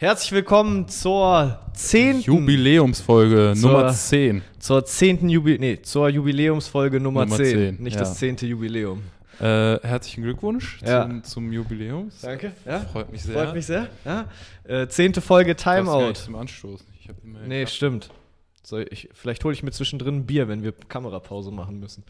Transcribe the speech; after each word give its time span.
Herzlich 0.00 0.30
willkommen 0.30 0.86
zur 0.88 1.58
zehnten 1.72 2.22
Jubiläumsfolge 2.22 3.54
Zur- 3.56 3.72
Nummer 3.72 3.92
10. 3.92 4.42
zur 4.60 4.84
zehnten 4.84 5.28
Jubi 5.28 5.58
nee, 5.58 5.82
zur 5.82 6.08
Jubiläumsfolge 6.08 7.00
Nummer, 7.00 7.24
Nummer 7.24 7.36
10. 7.36 7.76
10, 7.76 7.82
Nicht 7.82 7.94
ja. 7.94 8.00
das 8.00 8.16
zehnte 8.16 8.46
Jubiläum. 8.46 9.02
Äh, 9.40 9.78
herzlichen 9.82 10.22
Glückwunsch 10.22 10.78
Ja. 10.86 11.02
zum, 11.02 11.24
zum 11.24 11.52
Jubiläum. 11.52 12.10
Danke. 12.22 12.52
Ja? 12.64 12.78
Freut 12.80 13.10
mich 13.10 13.22
sehr. 13.24 13.34
Freut 13.34 13.54
mich 13.54 13.66
sehr. 13.66 13.88
Äh, 14.64 14.86
zehnte 14.86 15.20
Folge 15.20 15.52
Ich 15.52 15.56
Timeout. 15.56 16.08
nicht 16.10 16.16
Zum 16.24 16.36
Anstoß. 16.36 16.84
Ich 17.00 17.10
Nee, 17.48 17.66
stimmt. 17.66 18.10
So, 18.62 18.78
ich, 18.78 19.08
vielleicht 19.14 19.44
hole 19.44 19.52
ich 19.54 19.64
mir 19.64 19.72
zwischendrin 19.72 20.18
ein 20.18 20.26
Bier, 20.26 20.46
wenn 20.46 20.62
wir 20.62 20.72
Kamerapause 20.88 21.50
machen 21.50 21.80
müssen. 21.80 22.04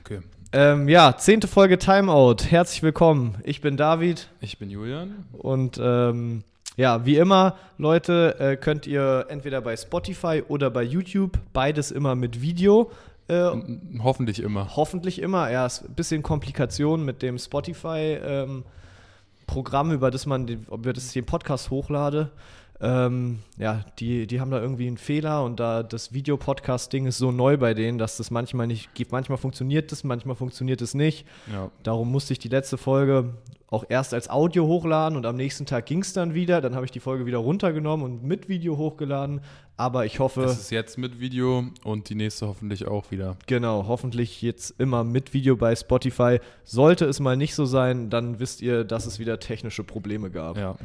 Okay. 0.00 0.20
Ähm, 0.52 0.88
ja, 0.88 1.16
zehnte 1.16 1.48
Folge 1.48 1.76
Timeout. 1.78 2.36
Herzlich 2.48 2.84
willkommen. 2.84 3.36
Ich 3.42 3.60
bin 3.60 3.76
David 3.76 4.28
Ich 4.40 4.58
bin 4.58 4.70
Julian. 4.70 5.24
und 5.32 5.80
ähm, 5.82 6.44
ja, 6.76 7.06
wie 7.06 7.16
immer, 7.16 7.56
Leute, 7.78 8.38
äh, 8.38 8.56
könnt 8.56 8.86
ihr 8.86 9.26
entweder 9.28 9.62
bei 9.62 9.76
Spotify 9.76 10.42
oder 10.46 10.70
bei 10.70 10.82
YouTube, 10.82 11.38
beides 11.52 11.90
immer 11.90 12.14
mit 12.14 12.42
Video. 12.42 12.90
Äh, 13.28 13.50
Hoffentlich 13.98 14.40
immer. 14.40 14.76
Hoffentlich 14.76 15.20
immer. 15.20 15.50
Ja, 15.50 15.66
ist 15.66 15.88
ein 15.88 15.94
bisschen 15.94 16.22
Komplikation 16.22 17.04
mit 17.04 17.22
dem 17.22 17.38
Spotify-Programm, 17.38 19.92
über 19.92 20.10
das 20.10 20.26
man, 20.26 20.46
den, 20.46 20.66
über 20.70 20.92
das 20.92 21.06
ich 21.06 21.14
den 21.14 21.26
Podcast 21.26 21.70
hochlade. 21.70 22.30
Ähm, 22.78 23.38
ja, 23.56 23.86
die, 23.98 24.26
die 24.26 24.38
haben 24.38 24.50
da 24.50 24.60
irgendwie 24.60 24.86
einen 24.86 24.98
Fehler 24.98 25.42
und 25.44 25.58
da 25.58 25.82
das 25.82 26.12
Videopodcast-Ding 26.12 27.06
ist 27.06 27.16
so 27.16 27.32
neu 27.32 27.56
bei 27.56 27.72
denen, 27.72 27.96
dass 27.96 28.18
das 28.18 28.30
manchmal 28.30 28.66
nicht 28.66 28.94
geht. 28.94 29.12
Manchmal 29.12 29.38
funktioniert 29.38 29.90
es, 29.92 30.04
manchmal 30.04 30.36
funktioniert 30.36 30.82
es 30.82 30.92
nicht. 30.92 31.26
Ja. 31.50 31.70
Darum 31.82 32.12
musste 32.12 32.34
ich 32.34 32.38
die 32.38 32.48
letzte 32.48 32.76
Folge 32.76 33.30
auch 33.68 33.84
erst 33.88 34.14
als 34.14 34.30
Audio 34.30 34.66
hochladen 34.66 35.16
und 35.16 35.26
am 35.26 35.36
nächsten 35.36 35.66
Tag 35.66 35.86
ging 35.86 36.00
es 36.00 36.12
dann 36.12 36.34
wieder. 36.34 36.60
Dann 36.60 36.74
habe 36.76 36.84
ich 36.84 36.92
die 36.92 37.00
Folge 37.00 37.26
wieder 37.26 37.38
runtergenommen 37.38 38.04
und 38.04 38.22
mit 38.22 38.48
Video 38.48 38.76
hochgeladen. 38.76 39.40
Aber 39.76 40.06
ich 40.06 40.20
hoffe. 40.20 40.44
Es 40.44 40.58
ist 40.58 40.70
jetzt 40.70 40.96
mit 40.98 41.20
Video 41.20 41.64
und 41.84 42.08
die 42.08 42.14
nächste 42.14 42.46
hoffentlich 42.46 42.86
auch 42.86 43.10
wieder. 43.10 43.36
Genau, 43.46 43.86
hoffentlich 43.88 44.40
jetzt 44.40 44.78
immer 44.78 45.04
mit 45.04 45.34
Video 45.34 45.56
bei 45.56 45.74
Spotify. 45.74 46.38
Sollte 46.64 47.06
es 47.06 47.18
mal 47.18 47.36
nicht 47.36 47.54
so 47.54 47.66
sein, 47.66 48.08
dann 48.08 48.38
wisst 48.38 48.62
ihr, 48.62 48.84
dass 48.84 49.04
es 49.04 49.18
wieder 49.18 49.40
technische 49.40 49.82
Probleme 49.82 50.30
gab. 50.30 50.56
Ja. 50.56 50.76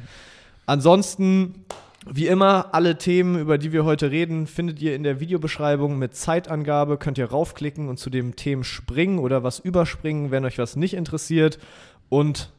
Ansonsten, 0.65 1.65
wie 2.09 2.27
immer, 2.27 2.73
alle 2.73 2.97
Themen, 2.97 3.39
über 3.39 3.59
die 3.59 3.71
wir 3.71 3.85
heute 3.85 4.09
reden, 4.09 4.47
findet 4.47 4.81
ihr 4.81 4.95
in 4.95 5.03
der 5.03 5.19
Videobeschreibung 5.19 5.99
mit 5.99 6.15
Zeitangabe. 6.15 6.97
Könnt 6.97 7.19
ihr 7.19 7.29
raufklicken 7.29 7.87
und 7.89 7.97
zu 7.97 8.09
dem 8.09 8.35
Themen 8.35 8.63
springen 8.63 9.19
oder 9.19 9.43
was 9.43 9.59
überspringen, 9.59 10.31
wenn 10.31 10.45
euch 10.45 10.57
was 10.57 10.75
nicht 10.75 10.95
interessiert. 10.95 11.59
Und 12.09 12.51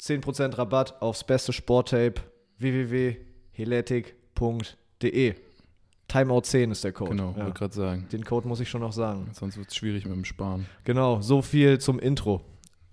10% 0.00 0.56
Rabatt 0.58 1.00
aufs 1.02 1.24
beste 1.24 1.52
Sporttape 1.52 2.20
www.heletic.de. 2.58 5.34
Timeout 6.08 6.40
10 6.42 6.70
ist 6.70 6.84
der 6.84 6.92
Code. 6.92 7.10
Genau, 7.10 7.34
Ja. 7.36 7.44
wollte 7.44 7.58
gerade 7.58 7.74
sagen. 7.74 8.06
Den 8.10 8.24
Code 8.24 8.48
muss 8.48 8.60
ich 8.60 8.70
schon 8.70 8.80
noch 8.80 8.92
sagen. 8.94 9.28
Sonst 9.32 9.58
wird 9.58 9.68
es 9.68 9.76
schwierig 9.76 10.06
mit 10.06 10.14
dem 10.14 10.24
Sparen. 10.24 10.64
Genau, 10.84 11.20
so 11.20 11.42
viel 11.42 11.78
zum 11.78 11.98
Intro. 11.98 12.40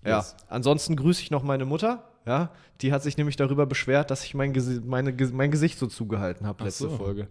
Ja. 0.06 0.18
Yes. 0.18 0.36
Ansonsten 0.50 0.96
grüße 0.98 1.22
ich 1.22 1.32
noch 1.32 1.44
meine 1.44 1.64
Mutter. 1.66 2.04
Ja, 2.28 2.52
die 2.82 2.92
hat 2.92 3.04
sich 3.04 3.16
nämlich 3.18 3.36
darüber 3.38 3.66
beschwert, 3.68 4.10
dass 4.12 4.26
ich 4.26 4.34
mein, 4.34 4.52
Gesi 4.52 4.82
meine, 4.84 5.16
mein 5.32 5.52
Gesicht 5.52 5.78
so 5.80 5.86
zugehalten 5.88 6.46
habe 6.48 6.64
letzte 6.64 6.90
so. 6.90 6.98
Folge. 6.98 7.28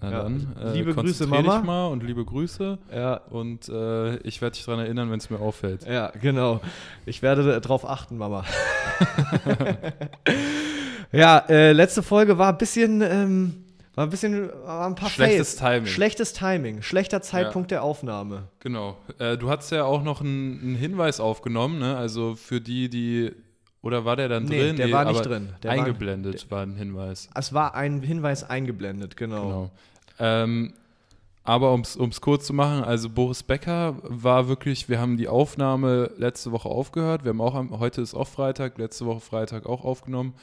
Na 0.00 0.10
Ja. 0.10 0.22
dann, 0.24 0.54
äh, 0.60 0.72
Liebe 0.74 0.94
Grüße, 0.94 1.26
Mama. 1.26 1.56
Dich 1.58 1.64
mal 1.66 1.86
und 1.86 2.02
liebe 2.02 2.24
Grüße. 2.24 2.78
Ja, 2.94 3.14
Und 3.30 3.68
äh, 3.68 4.16
ich 4.18 4.42
werde 4.42 4.54
dich 4.56 4.64
daran 4.64 4.80
erinnern, 4.80 5.10
wenn 5.10 5.18
es 5.18 5.30
mir 5.30 5.38
auffällt. 5.40 5.86
ja, 5.86 6.10
genau. 6.20 6.60
Ich 7.06 7.22
werde 7.22 7.60
darauf 7.60 7.88
achten, 7.88 8.18
Mama. 8.18 8.44
ja, 11.12 11.38
äh, 11.48 11.72
letzte 11.72 12.02
Folge 12.02 12.38
war 12.38 12.50
ein 12.52 12.58
bisschen, 12.58 13.00
ähm, 13.02 13.64
war 13.94 14.04
ein 14.06 14.10
bisschen, 14.10 14.50
war 14.64 14.86
ein 14.86 14.94
paar 14.94 15.08
Schlechtes 15.08 15.54
Fails. 15.58 15.74
Timing. 15.80 15.86
Schlechtes 15.86 16.32
Timing, 16.34 16.82
schlechter 16.82 17.22
Zeitpunkt 17.22 17.70
der 17.70 17.82
Aufnahme. 17.82 18.48
Genau. 18.60 18.98
Äh, 19.18 19.38
du 19.38 19.48
hast 19.48 19.70
ja 19.70 19.84
auch 19.84 20.02
noch 20.02 20.20
einen, 20.20 20.60
einen 20.60 20.74
Hinweis 20.76 21.20
aufgenommen, 21.20 21.78
ne? 21.78 21.96
Also 21.96 22.34
für 22.34 22.60
die, 22.60 22.88
die. 22.90 23.32
Oder 23.82 24.04
war 24.04 24.16
der 24.16 24.28
dann 24.28 24.44
Nee, 24.44 24.58
drin? 24.68 24.76
der 24.76 24.90
war 24.90 25.04
nicht 25.04 25.24
drin. 25.24 25.50
Der 25.62 25.70
war- 25.72 25.78
eingeblendet 25.78 26.50
war, 26.50 26.62
ein 26.62 26.74
Hinweis. 26.76 27.28
Es 27.34 27.52
war 27.52 27.74
ein 27.74 28.02
Hinweis 28.02 28.42
eingeblendet, 28.42 29.16
genau. 29.16 29.42
Genau. 29.46 29.70
Ähm, 30.18 30.72
aber 31.44 31.72
um 31.72 31.82
es 31.82 32.20
kurz 32.20 32.46
zu 32.46 32.52
machen, 32.54 32.82
also 32.82 33.08
Boris 33.08 33.44
Becker 33.44 33.96
war 34.02 34.48
wirklich, 34.48 34.88
wir 34.88 34.98
haben 34.98 35.16
die 35.16 35.28
Aufnahme 35.28 36.10
letzte 36.16 36.50
Woche 36.50 36.68
aufgehört. 36.68 37.22
Wir 37.22 37.28
haben 37.28 37.40
auch, 37.40 37.54
am, 37.54 37.78
heute 37.78 38.00
ist 38.00 38.14
auch 38.14 38.26
Freitag, 38.26 38.78
letzte 38.78 39.06
Woche 39.06 39.20
Freitag 39.20 39.66
auch 39.66 39.84
aufgenommen. 39.84 40.34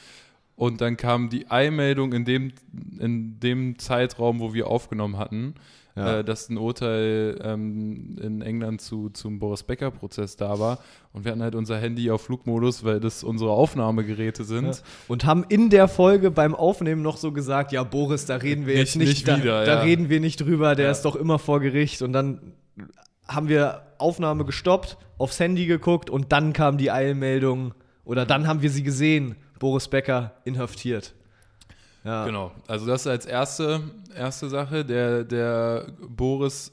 Und 0.55 0.79
dann 0.79 0.95
kam 0.95 1.29
die 1.29 1.49
Eilmeldung 1.51 2.13
in 2.13 2.23
dem, 2.23 2.53
in 2.99 3.39
dem 3.41 3.79
Zeitraum, 3.79 4.39
wo 4.39 4.53
wir 4.53 4.67
aufgenommen 4.67 5.17
hatten, 5.17 5.55
Ja. 5.95 6.19
äh, 6.19 6.23
dass 6.23 6.49
ein 6.49 6.57
Urteil 6.57 7.39
ähm, 7.43 8.17
in 8.19 8.41
England 8.41 8.81
zu, 8.81 9.09
zum 9.09 9.37
Boris 9.37 9.61
Becker-Prozess 9.61 10.35
da 10.37 10.57
war. 10.57 10.79
Und 11.11 11.23
wir 11.23 11.31
hatten 11.31 11.43
halt 11.43 11.53
unser 11.53 11.77
Handy 11.77 12.09
auf 12.09 12.23
Flugmodus, 12.23 12.83
weil 12.83 12.99
das 12.99 13.23
unsere 13.23 13.51
Aufnahmegeräte 13.51 14.43
sind. 14.43 14.65
Ja. 14.65 14.73
Und 15.07 15.25
haben 15.25 15.45
in 15.49 15.69
der 15.69 15.87
Folge 15.87 16.31
beim 16.31 16.55
Aufnehmen 16.55 17.03
noch 17.03 17.17
so 17.17 17.31
gesagt, 17.31 17.71
ja, 17.71 17.83
Boris, 17.83 18.25
da 18.25 18.37
reden 18.37 18.65
wir 18.65 18.75
jetzt 18.75 18.95
Nicht- 18.95 19.07
nicht, 19.07 19.17
nicht 19.17 19.27
da, 19.27 19.37
wieder, 19.37 19.65
da 19.65 19.73
ja. 19.75 19.81
reden 19.81 20.09
wir 20.09 20.19
nicht 20.19 20.41
drüber, 20.41 20.73
der 20.75 20.89
ist 20.89 21.03
doch 21.03 21.15
immer 21.15 21.37
vor 21.37 21.59
Gericht. 21.59 22.01
Und 22.01 22.13
dann 22.13 22.53
haben 23.27 23.47
wir 23.47 23.83
Aufnahme 23.99 24.45
gestoppt, 24.45 24.97
aufs 25.19 25.39
Handy 25.39 25.67
geguckt 25.67 26.09
und 26.09 26.31
dann 26.31 26.53
kam 26.53 26.77
die 26.79 26.89
Eilmeldung 26.91 27.73
oder 28.03 28.25
dann 28.25 28.47
haben 28.47 28.61
wir 28.63 28.69
sie 28.71 28.83
gesehen, 28.83 29.35
Boris 29.59 29.87
Becker 29.87 30.33
inhaftiert. 30.43 31.13
Ja. 32.03 32.25
Genau, 32.25 32.51
also 32.67 32.85
das 32.85 33.07
als 33.07 33.25
erste, 33.25 33.81
erste 34.15 34.49
Sache. 34.49 34.83
Der, 34.83 35.23
der 35.23 35.87
Boris 36.07 36.71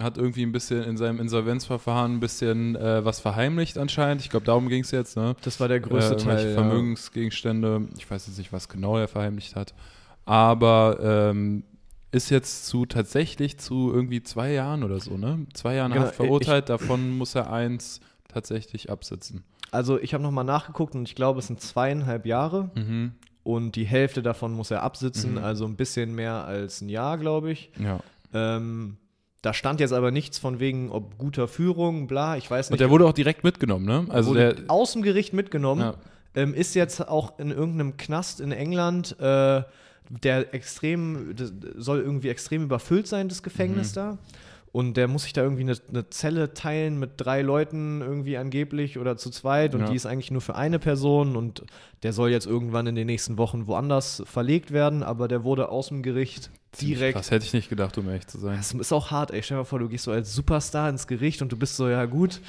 hat 0.00 0.16
irgendwie 0.16 0.42
ein 0.44 0.52
bisschen 0.52 0.84
in 0.84 0.96
seinem 0.96 1.20
Insolvenzverfahren 1.20 2.14
ein 2.16 2.20
bisschen 2.20 2.76
äh, 2.76 3.04
was 3.04 3.18
verheimlicht 3.20 3.78
anscheinend. 3.78 4.22
Ich 4.22 4.30
glaube, 4.30 4.46
darum 4.46 4.68
ging 4.68 4.82
es 4.82 4.90
jetzt. 4.92 5.16
Ne? 5.16 5.34
Das 5.42 5.58
war 5.60 5.68
der 5.68 5.80
größte 5.80 6.14
äh, 6.14 6.16
Teil. 6.16 6.26
irgendwelche 6.28 6.48
Ja. 6.50 6.54
Vermögensgegenstände. 6.54 7.88
Ich 7.96 8.10
weiß 8.10 8.26
jetzt 8.28 8.38
nicht, 8.38 8.52
was 8.52 8.68
genau 8.68 8.96
er 8.96 9.08
verheimlicht 9.08 9.56
hat. 9.56 9.74
Aber 10.24 10.98
ähm, 11.02 11.64
ist 12.10 12.30
jetzt 12.30 12.66
zu 12.66 12.86
tatsächlich 12.86 13.58
zu 13.58 13.92
irgendwie 13.92 14.22
zwei 14.22 14.52
Jahren 14.52 14.82
oder 14.84 15.00
so, 15.00 15.16
ne? 15.16 15.46
Zwei 15.52 15.74
Jahren 15.74 15.92
Genau, 15.92 16.06
Haft 16.06 16.14
verurteilt. 16.16 16.68
Davon 16.68 17.16
muss 17.16 17.34
er 17.34 17.52
eins 17.52 18.00
tatsächlich 18.28 18.90
absitzen. 18.90 19.42
Also 19.70 19.98
ich 20.00 20.14
habe 20.14 20.22
nochmal 20.22 20.44
nachgeguckt 20.44 20.94
und 20.94 21.06
ich 21.08 21.14
glaube, 21.14 21.40
es 21.40 21.48
sind 21.48 21.60
zweieinhalb 21.60 22.24
Jahre 22.24 22.70
Mhm. 22.74 23.12
Und 23.44 23.76
die 23.76 23.84
Hälfte 23.84 24.22
davon 24.22 24.52
muss 24.52 24.70
er 24.70 24.82
absitzen, 24.82 25.32
Mhm. 25.32 25.38
also 25.38 25.64
ein 25.64 25.76
bisschen 25.76 26.14
mehr 26.14 26.44
als 26.44 26.80
ein 26.80 26.88
Jahr, 26.88 27.18
glaube 27.18 27.50
ich. 27.52 27.70
Ja. 27.82 28.00
Ähm, 28.34 28.96
da 29.42 29.54
stand 29.54 29.80
jetzt 29.80 29.92
aber 29.92 30.10
nichts 30.10 30.38
von 30.38 30.58
wegen, 30.60 30.90
ob 30.90 31.16
guter 31.16 31.46
Führung, 31.48 32.06
bla, 32.08 32.36
ich 32.36 32.50
weiß 32.50 32.68
Und 32.68 32.72
nicht. 32.72 32.80
der 32.80 32.90
wurde 32.90 33.06
auch 33.06 33.12
direkt 33.12 33.44
mitgenommen, 33.44 33.86
ne? 33.86 34.06
Also 34.10 34.30
wurde 34.30 34.54
der. 34.54 34.64
aus 34.70 34.92
dem 34.92 35.02
Gericht 35.02 35.32
mitgenommen, 35.32 35.80
Ja. 35.80 35.94
ähm, 36.34 36.54
ist 36.54 36.74
jetzt 36.74 37.08
auch 37.08 37.38
in 37.38 37.50
irgendeinem 37.50 37.96
Knast 37.96 38.40
in 38.40 38.52
England, 38.52 39.18
äh, 39.20 39.62
der 40.10 40.54
extrem, 40.54 41.34
soll 41.76 42.00
irgendwie 42.00 42.28
extrem 42.30 42.62
überfüllt 42.64 43.06
sein, 43.06 43.28
das 43.28 43.42
Gefängnis 43.42 43.92
Mhm. 43.92 43.94
da. 43.94 44.18
Und 44.70 44.98
der 44.98 45.08
muss 45.08 45.22
sich 45.22 45.32
da 45.32 45.42
irgendwie 45.42 45.62
eine, 45.62 45.76
eine 45.88 46.10
Zelle 46.10 46.52
teilen 46.52 46.98
mit 46.98 47.12
drei 47.16 47.40
Leuten 47.42 48.02
irgendwie 48.02 48.36
angeblich 48.36 48.98
oder 48.98 49.16
zu 49.16 49.30
zweit 49.30 49.74
und 49.74 49.80
Ja. 49.82 49.88
die 49.90 49.96
ist 49.96 50.04
eigentlich 50.04 50.30
nur 50.30 50.42
für 50.42 50.54
eine 50.56 50.78
Person 50.78 51.36
und 51.36 51.64
der 52.02 52.12
soll 52.12 52.30
jetzt 52.30 52.46
irgendwann 52.46 52.86
in 52.86 52.94
den 52.94 53.06
nächsten 53.06 53.38
Wochen 53.38 53.66
woanders 53.66 54.22
verlegt 54.26 54.70
werden, 54.70 55.02
aber 55.02 55.26
der 55.26 55.42
wurde 55.42 55.70
aus 55.70 55.88
dem 55.88 56.02
Gericht 56.02 56.50
direkt 56.82 57.16
Das 57.16 57.30
hätte 57.30 57.46
ich 57.46 57.54
nicht 57.54 57.70
gedacht, 57.70 57.96
um 57.96 58.06
ehrlich 58.08 58.26
zu 58.26 58.38
sein. 58.38 58.58
das 58.58 58.72
ist 58.72 58.92
auch 58.92 59.10
hart, 59.10 59.30
ey. 59.30 59.42
Stell 59.42 59.56
dir 59.56 59.60
mal 59.60 59.64
vor, 59.64 59.78
du 59.78 59.88
gehst 59.88 60.04
so 60.04 60.12
als 60.12 60.34
Superstar 60.34 60.90
ins 60.90 61.06
Gericht 61.06 61.40
und 61.40 61.50
du 61.50 61.56
bist 61.56 61.76
so, 61.76 61.88
ja 61.88 62.04
gut. 62.04 62.40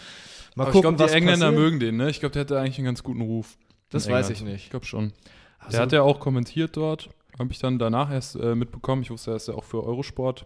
Mal 0.56 0.64
Aber 0.64 0.72
ich 0.72 0.74
gucken, 0.74 0.96
glaube, 0.98 1.04
was 1.06 1.12
die 1.12 1.18
Engländer 1.18 1.46
passiert. 1.48 1.62
mögen 1.64 1.80
den, 1.80 1.96
ne? 1.98 2.10
Ich 2.10 2.20
glaube, 2.20 2.34
der 2.34 2.42
hatte 2.42 2.60
eigentlich 2.60 2.78
einen 2.80 2.86
ganz 2.86 3.02
guten 3.02 3.22
Ruf. 3.22 3.58
Das 3.92 4.10
weiß 4.10 4.30
ich 4.32 4.42
nicht. 4.44 4.66
Ich 4.66 4.70
glaube 4.70 4.86
schon. 4.86 5.14
Also, 5.60 5.72
Der 5.72 5.82
hat 5.82 5.92
ja 5.94 6.02
auch 6.02 6.20
kommentiert 6.20 6.76
dort. 6.76 7.10
Habe 7.40 7.52
ich 7.54 7.60
dann 7.60 7.80
danach 7.80 8.12
erst 8.12 8.36
äh, 8.36 8.56
mitbekommen. 8.56 9.04
Ich 9.04 9.10
wusste, 9.10 9.32
dass 9.32 9.48
er 9.48 9.56
auch 9.56 9.64
für 9.64 9.82
Eurosport 9.84 10.46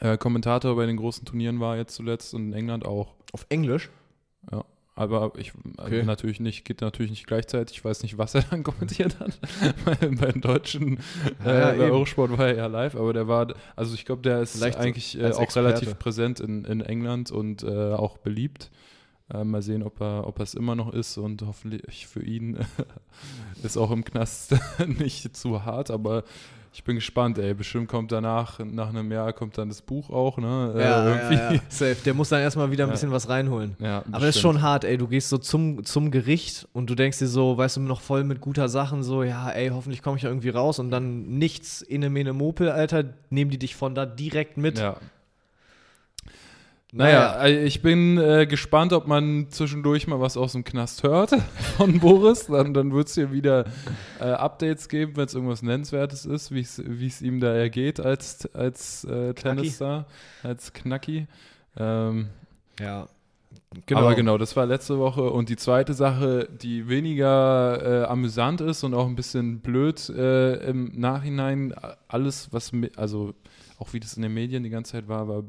äh, 0.00 0.16
Kommentator 0.18 0.76
bei 0.76 0.86
den 0.86 0.96
großen 0.96 1.24
Turnieren 1.24 1.60
war 1.60 1.76
jetzt 1.76 1.94
zuletzt 1.94 2.34
und 2.34 2.48
in 2.48 2.52
England 2.52 2.84
auch. 2.86 3.14
auf 3.32 3.46
Englisch? 3.48 3.90
Aber 4.94 5.30
ich 5.38 5.52
Okay. 5.76 6.02
natürlich 6.02 6.40
nicht, 6.40 6.64
geht 6.64 6.80
natürlich 6.80 7.12
nicht 7.12 7.28
gleichzeitig. 7.28 7.76
Ich 7.76 7.84
weiß 7.84 8.02
nicht, 8.02 8.18
was 8.18 8.34
er 8.34 8.42
dann 8.50 8.64
kommentiert 8.64 9.20
hat. 9.20 9.38
bei, 9.84 9.94
bei 9.94 10.32
den 10.32 10.40
Deutschen, 10.40 10.98
Ja, 11.44 11.50
äh, 11.52 11.60
ja, 11.60 11.66
bei 11.68 11.74
eben. 11.74 11.92
Eurosport 11.92 12.36
war 12.36 12.48
er 12.48 12.56
ja 12.56 12.66
live, 12.66 12.96
aber 12.96 13.12
der 13.12 13.28
war, 13.28 13.54
also 13.76 13.94
ich 13.94 14.04
glaube, 14.04 14.22
der 14.22 14.40
ist 14.40 14.56
Vielleicht 14.56 14.76
eigentlich 14.76 15.16
äh, 15.16 15.30
auch 15.30 15.40
Experte. 15.40 15.68
relativ 15.68 15.98
präsent 16.00 16.40
in, 16.40 16.64
in 16.64 16.80
England 16.80 17.30
und 17.30 17.62
äh, 17.62 17.92
auch 17.92 18.18
beliebt. 18.18 18.72
Äh, 19.32 19.44
mal 19.44 19.62
sehen, 19.62 19.84
ob 19.84 20.00
er, 20.00 20.26
ob 20.26 20.40
er 20.40 20.42
es 20.42 20.54
immer 20.54 20.74
noch 20.74 20.92
ist 20.92 21.16
und 21.16 21.42
hoffentlich 21.42 22.08
für 22.08 22.24
ihn 22.24 22.58
ist 23.62 23.76
auch 23.76 23.92
im 23.92 24.02
Knast 24.04 24.56
nicht 24.98 25.36
zu 25.36 25.64
hart, 25.64 25.92
aber 25.92 26.24
Ich 26.78 26.84
bin 26.84 26.94
gespannt, 26.94 27.38
ey. 27.38 27.54
Bestimmt 27.54 27.88
kommt 27.88 28.12
danach, 28.12 28.60
nach 28.60 28.90
einem 28.90 29.10
Jahr 29.10 29.32
kommt 29.32 29.58
dann 29.58 29.68
das 29.68 29.82
Buch 29.82 30.10
auch, 30.10 30.38
ne? 30.38 30.74
Äh, 30.76 30.80
Ja, 30.80 30.84
ja, 30.84 31.16
irgendwie. 31.28 31.34
ja, 31.56 31.60
safe. 31.68 31.96
Der 32.04 32.14
muss 32.14 32.28
dann 32.28 32.40
erstmal 32.40 32.70
wieder 32.70 32.84
ein 32.84 32.88
Ja. 32.90 32.92
bisschen 32.92 33.10
was 33.10 33.28
reinholen. 33.28 33.74
Ja, 33.80 33.98
Aber 33.98 34.04
das 34.12 34.20
ist 34.20 34.26
bestimmt. 34.34 34.42
schon 34.54 34.62
hart, 34.62 34.84
ey. 34.84 34.96
Du 34.96 35.08
gehst 35.08 35.28
so 35.28 35.38
zum, 35.38 35.84
zum 35.84 36.12
Gericht 36.12 36.68
und 36.72 36.88
du 36.88 36.94
denkst 36.94 37.18
dir 37.18 37.26
so, 37.26 37.58
weißt 37.58 37.78
du, 37.78 37.80
noch 37.80 38.00
voll 38.00 38.22
mit 38.22 38.40
guter 38.40 38.68
Sachen, 38.68 39.02
so, 39.02 39.24
ja, 39.24 39.50
ey, 39.50 39.70
hoffentlich 39.70 40.02
komme 40.02 40.18
ich 40.18 40.24
irgendwie 40.24 40.50
raus 40.50 40.78
und 40.78 40.92
dann 40.92 41.26
nichts, 41.36 41.82
inne 41.82 42.10
mene 42.10 42.32
Mopel, 42.32 42.68
Alter, 42.70 43.02
nehmen 43.28 43.50
die 43.50 43.58
dich 43.58 43.74
von 43.74 43.96
da 43.96 44.06
direkt 44.06 44.56
mit. 44.56 44.78
Ja. 44.78 44.98
Naja, 46.92 47.44
äh, 47.44 47.64
ich 47.64 47.82
bin 47.82 48.16
äh, 48.16 48.46
gespannt, 48.46 48.94
ob 48.94 49.06
man 49.06 49.48
zwischendurch 49.50 50.06
mal 50.06 50.20
was 50.20 50.38
aus 50.38 50.52
dem 50.52 50.64
Knast 50.64 51.02
hört 51.02 51.30
von 51.76 52.00
Boris. 52.00 52.46
Dann, 52.46 52.72
dann 52.72 52.92
wird 52.94 53.08
es 53.08 53.14
hier 53.14 53.30
wieder 53.30 53.66
äh, 54.20 54.24
Updates 54.24 54.88
geben, 54.88 55.16
wenn 55.16 55.26
es 55.26 55.34
irgendwas 55.34 55.62
Nennenswertes 55.62 56.24
ist, 56.24 56.50
wie 56.50 56.60
es 56.60 57.20
ihm 57.20 57.40
da 57.40 57.52
ergeht 57.52 58.00
als, 58.00 58.46
als 58.54 59.04
äh, 59.04 59.34
Tennisstar, 59.34 60.06
als 60.42 60.72
Knacki. 60.72 61.26
Ähm, 61.76 62.28
Ja. 62.80 63.08
Aber 63.92 64.14
genau, 64.14 64.38
das 64.38 64.56
war 64.56 64.64
letzte 64.64 64.98
Woche. 64.98 65.30
Und 65.30 65.50
die 65.50 65.56
zweite 65.56 65.92
Sache, 65.92 66.48
die 66.50 66.88
weniger 66.88 68.04
äh, 68.04 68.06
amüsant 68.06 68.62
ist 68.62 68.82
und 68.82 68.94
auch 68.94 69.06
ein 69.06 69.16
bisschen 69.16 69.60
blöd 69.60 70.08
äh, 70.08 70.54
im 70.68 70.98
Nachhinein, 70.98 71.74
alles, 72.08 72.50
was, 72.50 72.72
also 72.96 73.34
auch 73.78 73.92
wie 73.92 74.00
das 74.00 74.14
in 74.14 74.22
den 74.22 74.32
Medien 74.32 74.62
die 74.62 74.70
ganze 74.70 74.92
Zeit 74.92 75.08
war, 75.08 75.28
war 75.28 75.44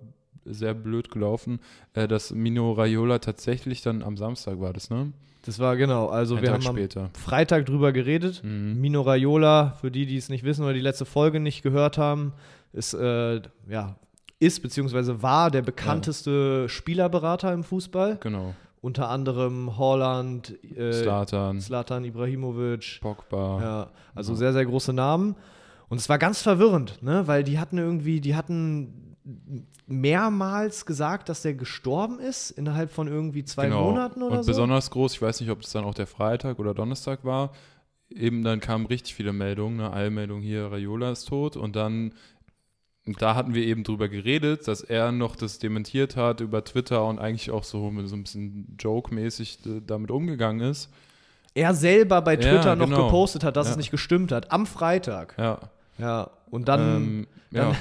sehr 0.46 0.74
blöd 0.74 1.10
gelaufen, 1.12 1.60
äh, 1.94 2.08
dass 2.08 2.32
Mino 2.32 2.72
Raiola 2.74 3.20
tatsächlich 3.20 3.82
dann 3.82 4.02
am 4.04 4.18
Samstag 4.18 4.60
war 4.60 4.74
das, 4.74 4.90
ne? 4.90 5.12
Das 5.46 5.58
war 5.58 5.78
genau, 5.78 6.08
also 6.10 6.36
Ein 6.36 6.42
wir 6.42 6.50
Tag 6.50 6.60
haben 6.62 6.68
am 6.68 6.76
später. 6.76 7.10
Freitag 7.14 7.66
drüber 7.66 7.94
geredet. 7.94 8.44
Mhm. 8.44 8.80
Mino 8.82 9.02
Raiola, 9.02 9.78
für 9.80 9.90
die, 9.90 10.06
die 10.06 10.18
es 10.18 10.28
nicht 10.30 10.44
wissen 10.44 10.64
oder 10.64 10.74
die 10.74 10.82
letzte 10.82 11.06
Folge 11.06 11.40
nicht 11.40 11.64
gehört 11.64 11.98
haben, 11.98 12.34
ist, 12.74 12.94
äh, 12.94 13.42
ja, 13.70 13.96
ist 14.40 14.62
beziehungsweise 14.62 15.22
war 15.24 15.50
der 15.50 15.62
bekannteste 15.62 16.68
Spielerberater 16.70 17.54
im 17.54 17.64
Fußball. 17.64 18.18
Genau. 18.22 18.54
Unter 18.82 19.10
anderem 19.10 19.78
Holland, 19.78 20.58
äh, 20.76 20.94
Slatan, 20.94 22.04
Ibrahimovic. 22.06 23.00
Pogba. 23.02 23.62
Ja, 23.62 23.90
also 24.16 24.34
Ja. 24.34 24.38
sehr, 24.38 24.54
sehr 24.54 24.66
große 24.66 24.94
Namen. 24.94 25.36
Und 25.90 25.98
es 25.98 26.08
war 26.10 26.18
ganz 26.20 26.42
verwirrend, 26.42 27.02
ne? 27.02 27.24
weil 27.28 27.44
die 27.44 27.60
hatten 27.60 27.78
irgendwie, 27.78 28.22
die 28.22 28.36
hatten 28.36 29.09
mehrmals 29.88 30.86
gesagt, 30.86 31.30
dass 31.30 31.42
der 31.42 31.54
gestorben 31.54 32.20
ist 32.20 32.52
innerhalb 32.52 32.92
von 32.92 33.08
irgendwie 33.08 33.44
zwei 33.44 33.66
Genau. 33.66 33.90
Monaten 33.90 34.22
oder 34.24 34.38
Und 34.38 34.44
so. 34.44 34.52
besonders 34.52 34.90
groß, 34.92 35.14
ich 35.14 35.22
weiß 35.22 35.42
nicht, 35.42 35.50
ob 35.50 35.62
es 35.62 35.72
dann 35.72 35.84
auch 35.84 35.94
der 35.94 36.08
Freitag 36.08 36.60
oder 36.60 36.74
Donnerstag 36.74 37.24
war, 37.24 37.52
eben 38.10 38.44
dann 38.44 38.60
kamen 38.60 38.86
richtig 38.86 39.16
viele 39.16 39.34
Meldungen, 39.34 39.80
eine 39.82 39.94
Eilmeldung 39.94 40.42
hier, 40.42 40.72
Raiola 40.72 41.12
ist 41.12 41.26
tot 41.28 41.56
und 41.58 41.76
dann, 41.76 42.14
und 43.06 43.22
da 43.22 43.36
hatten 43.36 43.54
wir 43.54 43.64
eben 43.64 43.84
drüber 43.84 44.10
geredet, 44.10 44.68
dass 44.68 44.82
er 44.82 45.12
noch 45.12 45.36
das 45.36 45.60
dementiert 45.60 46.16
hat 46.16 46.42
über 46.42 46.64
Twitter 46.64 47.06
und 47.06 47.20
eigentlich 47.20 47.52
auch 47.52 47.64
so, 47.64 47.90
mit 47.92 48.08
so 48.08 48.16
ein 48.16 48.24
bisschen 48.24 48.76
Joke-mäßig 48.80 49.60
äh, 49.66 49.82
damit 49.86 50.12
umgegangen 50.12 50.62
ist. 50.70 50.90
er 51.56 51.74
selber 51.74 52.22
bei 52.22 52.34
Ja, 52.36 52.40
Twitter 52.40 52.76
noch 52.76 52.86
genau. 52.88 53.06
gepostet 53.06 53.44
hat, 53.44 53.58
dass 53.58 53.68
Ja. 53.68 53.72
es 53.72 53.78
nicht 53.78 53.92
gestimmt 53.92 54.32
hat. 54.32 54.52
Am 54.52 54.66
Freitag. 54.66 55.36
Ja. 55.38 55.60
Ja. 55.98 56.30
Und 56.52 56.68
dann, 56.68 56.80
ähm, 56.96 57.28
ja. 57.52 57.64
dann, 57.64 57.72
ja, 57.74 57.78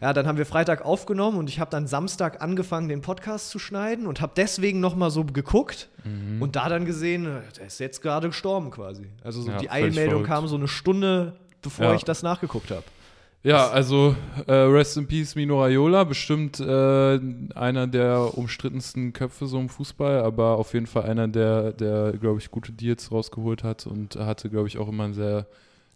dann 0.00 0.26
haben 0.26 0.38
wir 0.38 0.46
Freitag 0.46 0.84
aufgenommen 0.84 1.38
und 1.38 1.48
ich 1.48 1.58
habe 1.60 1.70
dann 1.70 1.86
Samstag 1.86 2.42
angefangen, 2.42 2.88
den 2.88 3.00
Podcast 3.02 3.50
zu 3.50 3.58
schneiden 3.58 4.06
und 4.06 4.20
habe 4.20 4.32
deswegen 4.36 4.80
noch 4.80 4.94
mal 4.96 5.10
so 5.10 5.24
geguckt 5.24 5.88
Mhm. 6.04 6.40
und 6.40 6.54
da 6.56 6.68
dann 6.68 6.84
gesehen, 6.84 7.24
der 7.58 7.66
ist 7.66 7.80
jetzt 7.80 8.00
gerade 8.02 8.28
gestorben 8.28 8.70
quasi. 8.70 9.06
Also 9.24 9.42
so 9.42 9.50
Ja, 9.50 9.58
die 9.58 9.70
Eilmeldung 9.70 10.22
kam 10.22 10.46
so 10.46 10.56
eine 10.56 10.68
Stunde, 10.68 11.34
bevor 11.62 11.86
Ja. 11.86 11.94
ich 11.94 12.04
das 12.04 12.22
nachgeguckt 12.22 12.70
habe. 12.70 12.84
Ja, 13.44 13.68
also 13.70 14.16
äh, 14.48 14.52
Rest 14.52 14.96
in 14.96 15.06
Peace 15.06 15.36
Mino 15.36 15.60
Raiola, 15.62 16.02
bestimmt 16.04 16.58
äh, 16.58 17.20
einer 17.54 17.86
der 17.86 18.36
umstrittensten 18.36 19.12
Köpfe 19.12 19.46
so 19.46 19.58
im 19.60 19.68
Fußball, 19.68 20.20
aber 20.22 20.56
auf 20.56 20.74
jeden 20.74 20.86
Fall 20.86 21.04
einer, 21.04 21.28
der, 21.28 21.72
der 21.72 22.12
glaube 22.12 22.40
ich, 22.40 22.50
gute 22.50 22.72
Deals 22.72 23.12
rausgeholt 23.12 23.62
hat 23.62 23.86
und 23.86 24.16
hatte, 24.16 24.50
glaube 24.50 24.66
ich, 24.66 24.78
auch 24.78 24.88
immer 24.88 25.04
ein 25.04 25.14
sehr 25.14 25.46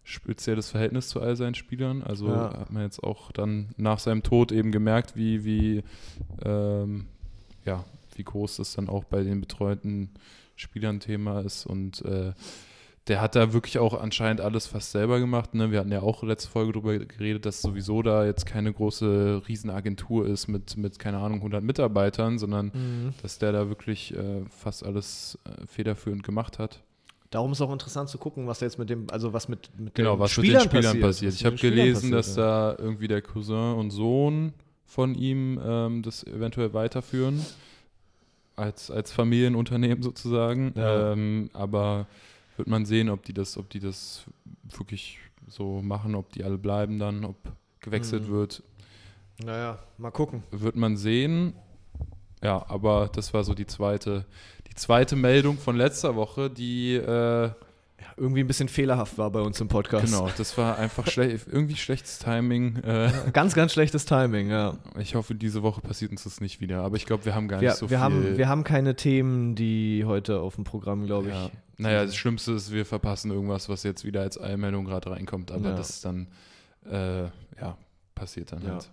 spezielles 0.05 0.71
Verhältnis 0.71 1.09
zu 1.09 1.21
all 1.21 1.37
seinen 1.37 1.55
Spielern. 1.55 2.03
Also 2.03 2.29
Ja. 2.29 2.59
hat 2.59 2.73
man 2.73 2.83
jetzt 2.83 3.03
auch 3.03 3.33
dann 3.33 3.69
nach 3.77 3.99
seinem 3.99 4.23
Tod 4.23 4.53
eben 4.53 4.73
gemerkt, 4.73 5.17
wie, 5.17 5.45
wie, 5.45 5.83
ähm, 6.45 7.07
ja, 7.65 7.85
wie 8.17 8.25
groß 8.25 8.57
das 8.57 8.75
dann 8.75 8.89
auch 8.89 9.05
bei 9.05 9.23
den 9.23 9.41
betreuten 9.41 10.11
Spielern 10.57 11.01
Thema 11.01 11.41
ist 11.41 11.67
und 11.67 12.05
äh, 12.05 12.33
der 13.09 13.21
hat 13.21 13.35
da 13.35 13.53
wirklich 13.53 13.79
auch 13.81 14.01
anscheinend 14.01 14.41
alles 14.41 14.69
fast 14.69 14.93
selber 14.93 15.19
gemacht. 15.19 15.55
Ne? 15.55 15.73
Wir 15.73 15.81
hatten 15.81 15.91
ja 15.91 16.03
auch 16.03 16.23
letzte 16.23 16.49
Folge 16.49 16.73
darüber 16.73 16.97
geredet, 16.99 17.47
dass 17.47 17.61
sowieso 17.61 18.01
da 18.03 18.25
jetzt 18.25 18.47
keine 18.47 18.73
große 18.73 19.43
Riesenagentur 19.49 20.27
ist 20.29 20.47
mit, 20.47 20.77
mit 20.77 21.01
keine 21.01 21.19
Ahnung, 21.19 21.39
100 21.39 21.65
Mitarbeitern, 21.65 22.39
sondern 22.39 23.13
dass 23.21 23.39
der 23.41 23.51
da 23.51 23.69
wirklich 23.69 24.15
äh, 24.17 24.45
fast 24.51 24.85
alles 24.87 25.37
äh, 25.45 25.67
federführend 25.67 26.23
gemacht 26.23 26.61
hat. 26.61 26.85
Darum 27.33 27.51
ist 27.53 27.61
auch 27.61 27.73
interessant 27.73 28.09
zu 28.11 28.19
gucken, 28.19 28.47
was 28.47 28.61
jetzt 28.61 28.79
mit 28.79 28.89
dem, 28.91 29.07
also 29.11 29.33
was 29.33 29.49
mit, 29.49 29.69
mit 29.79 29.95
Genau, 29.97 30.15
den 30.15 30.21
was 30.21 30.37
mit 30.37 30.49
den 30.53 30.61
Spielern 30.61 31.01
passiert. 31.01 31.33
Ich 31.35 31.45
habe 31.45 31.57
gelesen, 31.57 32.13
dass 32.13 32.35
da 32.35 32.77
irgendwie 32.79 33.09
der 33.09 33.23
Cousin 33.23 33.75
und 33.75 33.91
Sohn 33.91 34.53
von 34.85 35.15
ihm 35.15 35.59
ähm, 35.65 36.03
das 36.03 36.25
eventuell 36.25 36.73
weiterführen. 36.75 37.45
Als, 38.55 38.91
als 38.91 39.11
Familienunternehmen 39.11 40.03
sozusagen. 40.03 40.75
Ja. 40.77 41.13
Ähm, 41.13 41.49
aber 41.55 42.07
wird 42.59 42.69
man 42.69 42.85
sehen, 42.85 43.09
ob 43.09 43.25
die 43.25 43.33
das, 43.33 43.57
ob 43.57 43.71
die 43.71 43.81
das 43.81 44.25
wirklich 44.77 45.19
so 45.49 45.81
machen, 45.81 46.15
ob 46.15 46.31
die 46.33 46.45
alle 46.45 46.59
bleiben 46.59 46.99
dann, 46.99 47.25
ob 47.25 47.37
gewechselt 47.81 48.29
Mhm. 48.29 48.33
wird, 48.33 48.63
Naja, 49.43 49.79
mal 49.97 50.11
gucken. 50.11 50.43
wird 50.51 50.77
man 50.77 50.99
sehen. 50.99 51.55
Ja, 52.43 52.65
aber 52.69 53.09
das 53.13 53.33
war 53.35 53.45
so 53.45 53.55
die 53.55 53.67
zweite, 53.67 54.25
die 54.69 54.75
zweite 54.75 55.17
Meldung 55.17 55.59
von 55.59 55.77
letzter 55.77 56.17
Woche, 56.17 56.51
die 56.51 56.95
äh, 56.95 57.51
Ja, 58.01 58.09
irgendwie 58.17 58.41
ein 58.41 58.49
bisschen 58.49 58.69
fehlerhaft 58.69 59.17
war 59.17 59.31
bei 59.31 59.41
uns 59.41 59.61
im 59.61 59.69
Podcast. 59.69 60.07
genau, 60.07 60.29
das 60.37 60.59
war 60.59 60.77
einfach 60.77 61.07
schlecht, 61.07 61.47
irgendwie 61.47 61.77
schlechtes 61.77 62.19
Timing. 62.19 62.79
Äh, 62.79 63.13
Ganz, 63.33 63.55
ganz 63.55 63.73
schlechtes 63.73 64.05
Timing, 64.07 64.51
ja. 64.51 64.77
Ich 64.99 65.15
hoffe, 65.15 65.37
diese 65.37 65.63
Woche 65.63 65.81
passiert 65.81 66.11
uns 66.11 66.25
das 66.25 66.41
nicht 66.41 66.61
wieder. 66.61 66.83
Aber 66.83 66.97
ich 66.97 67.07
glaube, 67.07 67.25
wir 67.27 67.35
haben 67.37 67.47
gar 67.47 67.61
Wir, 67.61 67.69
nicht 67.71 67.79
so 67.79 67.91
wir, 67.91 67.99
viel. 67.99 68.05
haben, 68.05 68.37
wir 68.37 68.49
haben 68.49 68.65
keine 68.65 68.97
Themen, 68.97 69.55
die 69.55 70.05
heute 70.05 70.41
auf 70.41 70.57
dem 70.57 70.65
Programm, 70.65 71.07
glaube 71.07 71.29
ich. 71.29 71.35
ja. 71.35 71.51
Naja, 71.79 72.05
das 72.05 72.15
Schlimmste 72.17 72.53
ist, 72.53 72.73
wir 72.73 72.85
verpassen 72.85 73.31
irgendwas, 73.31 73.69
was 73.69 73.83
jetzt 73.85 74.05
wieder 74.05 74.21
als 74.23 74.39
Eilmeldung 74.41 74.85
gerade 74.85 75.11
reinkommt. 75.11 75.51
Aber 75.53 75.71
Ja. 75.71 75.77
das 75.77 75.91
ist 75.91 76.05
dann, 76.05 76.27
äh, 76.91 77.23
ja, 77.61 77.77
passiert 78.15 78.51
dann 78.53 78.67
halt. 78.69 78.91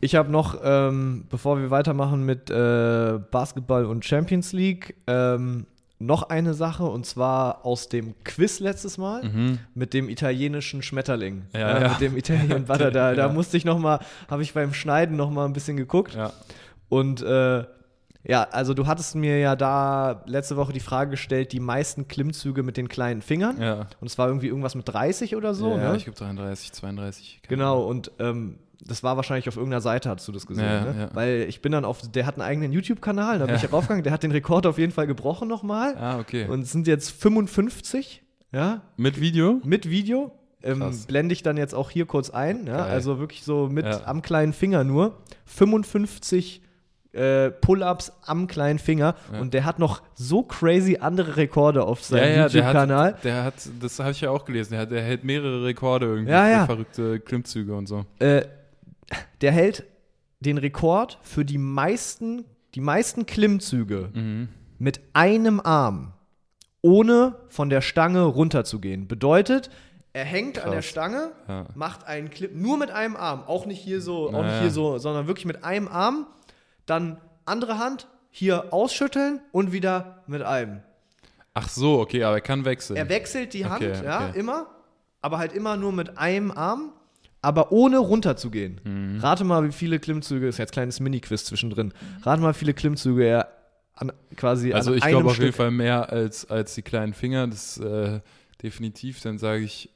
Ich 0.00 0.14
habe 0.14 0.30
noch, 0.30 0.58
ähm, 0.62 1.24
bevor 1.30 1.58
wir 1.58 1.70
weitermachen 1.70 2.24
mit 2.24 2.50
äh, 2.50 3.18
Basketball 3.30 3.86
und 3.86 4.04
Champions 4.04 4.52
League, 4.52 4.94
ähm, 5.06 5.66
noch 5.98 6.24
eine 6.24 6.52
Sache 6.52 6.84
und 6.84 7.06
zwar 7.06 7.64
aus 7.64 7.88
dem 7.88 8.14
Quiz 8.22 8.60
letztes 8.60 8.98
Mal 8.98 9.24
Mhm. 9.24 9.58
mit 9.74 9.94
dem 9.94 10.10
italienischen 10.10 10.82
Schmetterling. 10.82 11.44
Ja, 11.54 11.80
ja. 11.80 11.88
Mit 11.88 12.00
dem 12.02 12.16
Italien 12.18 12.64
Butter. 12.66 12.90
Da, 12.90 13.14
da 13.14 13.26
Ja. 13.28 13.32
musste 13.32 13.56
ich 13.56 13.64
noch 13.64 13.78
mal, 13.78 14.00
habe 14.28 14.42
ich 14.42 14.52
beim 14.52 14.74
Schneiden 14.74 15.16
noch 15.16 15.30
mal 15.30 15.46
ein 15.46 15.54
bisschen 15.54 15.78
geguckt. 15.78 16.14
Ja. 16.14 16.32
Und 16.90 17.22
äh, 17.22 17.64
ja, 18.28 18.42
also 18.50 18.74
du 18.74 18.86
hattest 18.86 19.14
mir 19.14 19.38
ja 19.38 19.56
da 19.56 20.22
letzte 20.26 20.56
Woche 20.56 20.72
die 20.74 20.80
Frage 20.80 21.12
gestellt, 21.12 21.52
die 21.52 21.60
meisten 21.60 22.08
Klimmzüge 22.08 22.62
mit 22.62 22.76
den 22.76 22.88
kleinen 22.88 23.22
Fingern. 23.22 23.58
Ja. 23.62 23.86
Und 24.00 24.08
es 24.08 24.18
war 24.18 24.26
irgendwie 24.26 24.48
irgendwas 24.48 24.74
mit 24.74 24.86
30 24.86 25.34
oder 25.36 25.54
so, 25.54 25.70
ja, 25.78 25.92
ne? 25.92 25.96
ich 25.96 26.04
glaube 26.04 26.18
33, 26.18 26.72
32. 26.72 27.40
keine 27.42 27.56
Genau, 27.56 27.84
und 27.84 28.10
ähm, 28.18 28.58
das 28.84 29.02
war 29.02 29.16
wahrscheinlich 29.16 29.48
auf 29.48 29.56
irgendeiner 29.56 29.80
Seite, 29.80 30.10
hast 30.10 30.26
du 30.28 30.32
das 30.32 30.46
gesehen, 30.46 30.64
Ja, 30.64 30.80
ne? 30.92 31.00
ja. 31.00 31.08
Weil 31.14 31.46
ich 31.48 31.62
bin 31.62 31.72
dann 31.72 31.84
auf, 31.84 32.02
der 32.10 32.26
hat 32.26 32.34
einen 32.34 32.42
eigenen 32.42 32.72
YouTube-Kanal, 32.72 33.38
da 33.38 33.46
bin 33.46 33.54
Ja. 33.56 33.62
ich 33.64 33.72
raufgegangen, 33.72 34.04
der 34.04 34.12
hat 34.12 34.22
den 34.22 34.32
Rekord 34.32 34.66
auf 34.66 34.78
jeden 34.78 34.92
Fall 34.92 35.06
gebrochen 35.06 35.48
nochmal. 35.48 35.96
Ah, 35.96 36.18
okay. 36.18 36.46
Und 36.48 36.60
es 36.62 36.72
sind 36.72 36.86
jetzt 36.86 37.10
55, 37.10 38.22
ja, 38.52 38.82
Mit 38.96 39.20
Video? 39.20 39.60
mit 39.64 39.88
Video. 39.90 40.32
Ähm, 40.62 40.82
blende 41.06 41.32
ich 41.32 41.42
dann 41.44 41.56
jetzt 41.58 41.74
auch 41.74 41.90
hier 41.90 42.06
kurz 42.06 42.30
ein, 42.30 42.66
ja? 42.66 42.78
Geil. 42.78 42.90
also 42.90 43.18
wirklich 43.20 43.44
so 43.44 43.68
mit 43.68 43.86
Ja. 43.86 44.00
am 44.06 44.20
kleinen 44.22 44.52
Finger 44.52 44.82
nur. 44.84 45.18
55 45.44 46.62
äh, 47.12 47.50
Pull-ups 47.50 48.12
am 48.26 48.46
kleinen 48.46 48.78
Finger 48.78 49.14
Ja. 49.32 49.40
und 49.40 49.54
der 49.54 49.64
hat 49.64 49.78
noch 49.78 50.02
so 50.14 50.42
crazy 50.42 50.98
andere 51.00 51.36
Rekorde 51.38 51.82
auf 51.84 52.02
seinem 52.04 52.20
der 52.34 52.42
YouTube-Kanal. 52.48 53.14
hat, 53.14 53.24
der 53.24 53.44
hat, 53.44 53.54
das 53.80 53.98
habe 54.00 54.10
ich 54.10 54.20
ja 54.20 54.30
auch 54.30 54.44
gelesen, 54.44 54.72
der, 54.72 54.80
hat, 54.82 54.90
der 54.90 55.02
hält 55.02 55.24
mehrere 55.24 55.64
Rekorde 55.64 56.06
irgendwie 56.06 56.32
Ja, 56.32 56.44
für 56.44 56.50
ja. 56.50 56.66
verrückte 56.66 57.20
Klimmzüge 57.20 57.74
und 57.74 57.86
so. 57.86 58.04
Äh, 58.18 58.42
der 59.40 59.52
hält 59.52 59.84
den 60.40 60.58
Rekord 60.58 61.18
für 61.22 61.44
die 61.44 61.58
meisten, 61.58 62.44
die 62.74 62.80
meisten 62.80 63.26
Klimmzüge 63.26 64.10
Mhm. 64.14 64.48
mit 64.78 65.00
einem 65.14 65.60
Arm, 65.60 66.12
ohne 66.82 67.36
von 67.48 67.70
der 67.70 67.80
Stange 67.80 68.22
runterzugehen. 68.24 69.08
Bedeutet, 69.08 69.70
er 70.12 70.24
hängt 70.24 70.58
an 70.58 70.70
der 70.70 70.80
Krass. 70.80 70.86
Stange, 70.86 71.32
Ja. 71.48 71.66
macht 71.74 72.06
einen 72.06 72.30
Clip 72.30 72.54
nur 72.54 72.78
mit 72.78 72.90
einem 72.90 73.16
Arm, 73.16 73.42
auch 73.46 73.66
nicht 73.66 73.80
hier 73.80 74.00
so, 74.00 74.28
auch 74.28 74.32
nicht 74.32 74.42
Naja. 74.42 74.60
hier 74.62 74.70
so, 74.70 74.98
sondern 74.98 75.26
wirklich 75.26 75.46
mit 75.46 75.64
einem 75.64 75.88
Arm, 75.88 76.26
dann 76.86 77.18
andere 77.44 77.78
Hand 77.78 78.06
hier 78.30 78.72
ausschütteln 78.72 79.40
und 79.52 79.72
wieder 79.72 80.22
mit 80.26 80.42
einem. 80.42 80.80
Ach 81.54 81.68
so, 81.70 82.00
okay, 82.00 82.22
aber 82.24 82.36
er 82.36 82.40
kann 82.42 82.64
wechseln. 82.66 82.96
Er 82.96 83.08
wechselt 83.08 83.54
die 83.54 83.64
Hand, 83.66 83.82
Okay, 83.82 84.04
ja, 84.04 84.28
okay. 84.28 84.38
immer, 84.38 84.66
aber 85.22 85.38
halt 85.38 85.52
immer 85.54 85.76
nur 85.76 85.92
mit 85.92 86.18
einem 86.18 86.50
Arm, 86.50 86.92
aber 87.42 87.72
ohne 87.72 87.98
runterzugehen. 87.98 88.80
Mhm. 88.84 89.20
Rate 89.20 89.44
mal, 89.44 89.66
wie 89.66 89.72
viele 89.72 89.98
Klimmzüge, 89.98 90.48
ist 90.48 90.58
jetzt 90.58 90.72
kleines 90.72 91.00
Mini-Quiz 91.00 91.44
zwischendrin. 91.44 91.92
Rate 92.22 92.42
mal, 92.42 92.54
wie 92.54 92.58
viele 92.58 92.74
Klimmzüge 92.74 93.24
er 93.24 93.48
an, 93.94 94.12
quasi 94.36 94.72
Also 94.72 94.92
an 94.92 94.98
ich 94.98 95.04
glaube 95.04 95.26
auf 95.26 95.34
Stück 95.34 95.44
jeden 95.44 95.56
Fall 95.56 95.70
mehr 95.70 96.10
als, 96.10 96.48
als 96.50 96.74
die 96.74 96.82
kleinen 96.82 97.14
Finger. 97.14 97.46
Das 97.46 97.78
äh, 97.78 98.20
definitiv. 98.62 99.20
Dann 99.20 99.38
sage 99.38 99.62
ich, 99.62 99.90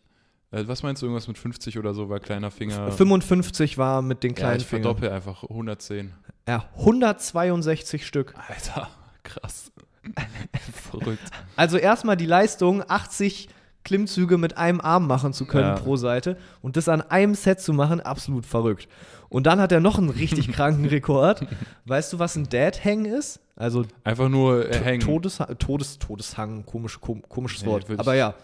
äh, 0.53 0.65
was 0.67 0.83
meinst 0.83 1.03
du, 1.03 1.07
irgendwas 1.07 1.29
mit 1.29 1.39
50 1.39 1.79
oder 1.79 1.95
so, 1.95 2.09
weil 2.09 2.21
kleiner 2.21 2.51
Finger. 2.51 2.91
55 2.93 3.79
war 3.79 4.03
mit 4.03 4.23
den 4.23 4.31
ja, 4.31 4.37
kleinen 4.37 4.61
ich 4.61 4.67
Fingern. 4.67 4.85
verdoppel 4.85 5.11
einfach 5.11 5.43
110. 5.45 6.13
Ja, 6.49 6.69
162 6.77 8.07
Stück. 8.07 8.35
Alter, 8.49 8.89
krass. 9.23 9.71
Verrückt. 10.91 11.23
Also 11.57 11.77
erstmal 11.77 12.17
die 12.17 12.27
Leistung, 12.27 12.83
80 12.89 13.49
Klimmzüge 13.85 14.37
mit 14.39 14.57
einem 14.59 14.81
Arm 14.81 15.07
machen 15.07 15.33
zu 15.33 15.47
können 15.47 15.69
Ja. 15.69 15.75
pro 15.75 15.97
Seite 15.97 16.37
und 16.63 16.77
das 16.77 16.89
an 16.89 17.01
einem 17.03 17.35
Set 17.35 17.61
zu 17.61 17.73
machen, 17.73 18.01
absolut 18.01 18.45
verrückt. 18.47 18.89
Und 19.29 19.47
dann 19.47 19.61
hat 19.61 19.71
er 19.73 19.81
noch 19.81 19.97
einen 19.99 20.11
richtig 20.11 20.49
kranken 20.53 20.85
Rekord. 20.87 21.47
Weißt 21.87 22.13
du, 22.13 22.19
was 22.19 22.37
ein 22.37 22.49
Dead 22.49 22.73
Hang 22.85 23.05
ist? 23.05 23.41
Also 23.57 23.85
Einfach 24.05 24.29
nur 24.29 24.69
äh, 24.71 24.77
hängen. 24.79 25.01
Todeshang, 25.01 25.57
Todes, 25.59 25.99
Todeshang, 25.99 26.65
komisch, 26.67 27.01
kom, 27.01 27.23
komisches 27.29 27.63
Nee, 27.63 27.69
Wort. 27.69 27.87
ich- 27.89 27.99
Aber 27.99 28.15
ja, 28.15 28.35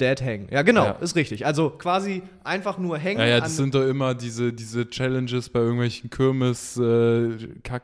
Dead 0.00 0.20
Hang. 0.20 0.48
Ja, 0.50 0.62
genau, 0.62 0.84
Ja. 0.84 0.90
ist 0.92 1.16
richtig. 1.16 1.46
Also 1.46 1.70
quasi 1.70 2.22
einfach 2.44 2.76
nur 2.78 2.98
hängen. 2.98 3.18
Ja, 3.20 3.26
ja, 3.26 3.40
das 3.40 3.56
sind 3.56 3.74
doch 3.74 3.86
immer 3.86 4.14
diese, 4.14 4.52
diese 4.52 4.88
Challenges 4.90 5.48
bei 5.48 5.60
irgendwelchen 5.60 6.10
Kirmes, 6.10 6.76
äh, 6.76 7.30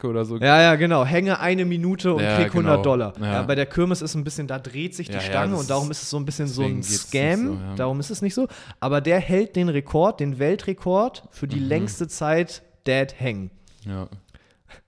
oder 0.04 0.24
so. 0.24 0.36
Ja, 0.38 0.60
ja, 0.60 0.74
genau. 0.76 1.04
Hänge 1.04 1.40
eine 1.40 1.64
Minute 1.64 2.12
und 2.14 2.22
Ja, 2.22 2.36
krieg 2.36 2.52
100 2.52 2.74
genau. 2.74 2.82
Dollar. 2.82 3.12
Ja. 3.18 3.26
Ja. 3.32 3.42
bei 3.42 3.54
der 3.54 3.66
Kirmes 3.66 4.02
ist 4.02 4.14
ein 4.14 4.24
bisschen, 4.24 4.46
da 4.46 4.58
dreht 4.58 4.94
sich 4.94 5.08
die 5.08 5.20
Stange 5.20 5.56
und 5.56 5.70
darum 5.70 5.90
ist- 5.90 6.02
es 6.02 6.10
so 6.10 6.16
ein 6.18 6.24
bisschen 6.26 6.48
so 6.48 6.62
ein 6.62 6.82
Scam. 6.82 7.50
nicht 7.50 7.60
so. 7.70 7.76
Darum 7.76 8.00
ist 8.00 8.10
es 8.10 8.20
nicht 8.22 8.34
so. 8.34 8.46
Aber 8.80 9.00
der 9.00 9.18
hält 9.20 9.56
den 9.56 9.68
Rekord, 9.68 10.20
den 10.20 10.38
Weltrekord 10.38 11.24
für 11.30 11.46
Mhm. 11.46 11.50
die 11.50 11.58
längste 11.60 12.08
Zeit 12.08 12.62
Dead 12.86 13.14
Hang. 13.20 13.50
Ja. 13.86 14.08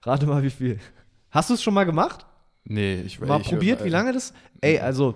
Rate 0.02 0.26
mal, 0.26 0.42
wie 0.42 0.50
viel. 0.50 0.78
Hast 1.30 1.50
du 1.50 1.54
es 1.54 1.62
schon 1.62 1.74
mal 1.74 1.84
gemacht? 1.84 2.26
Nee, 2.64 3.02
ich 3.06 3.20
Mal 3.20 3.40
ich, 3.40 3.48
probiert, 3.48 3.80
äh, 3.80 3.84
wie 3.84 3.88
lange 3.90 4.12
das? 4.12 4.32
Ey, 4.60 4.78
also, 4.78 5.14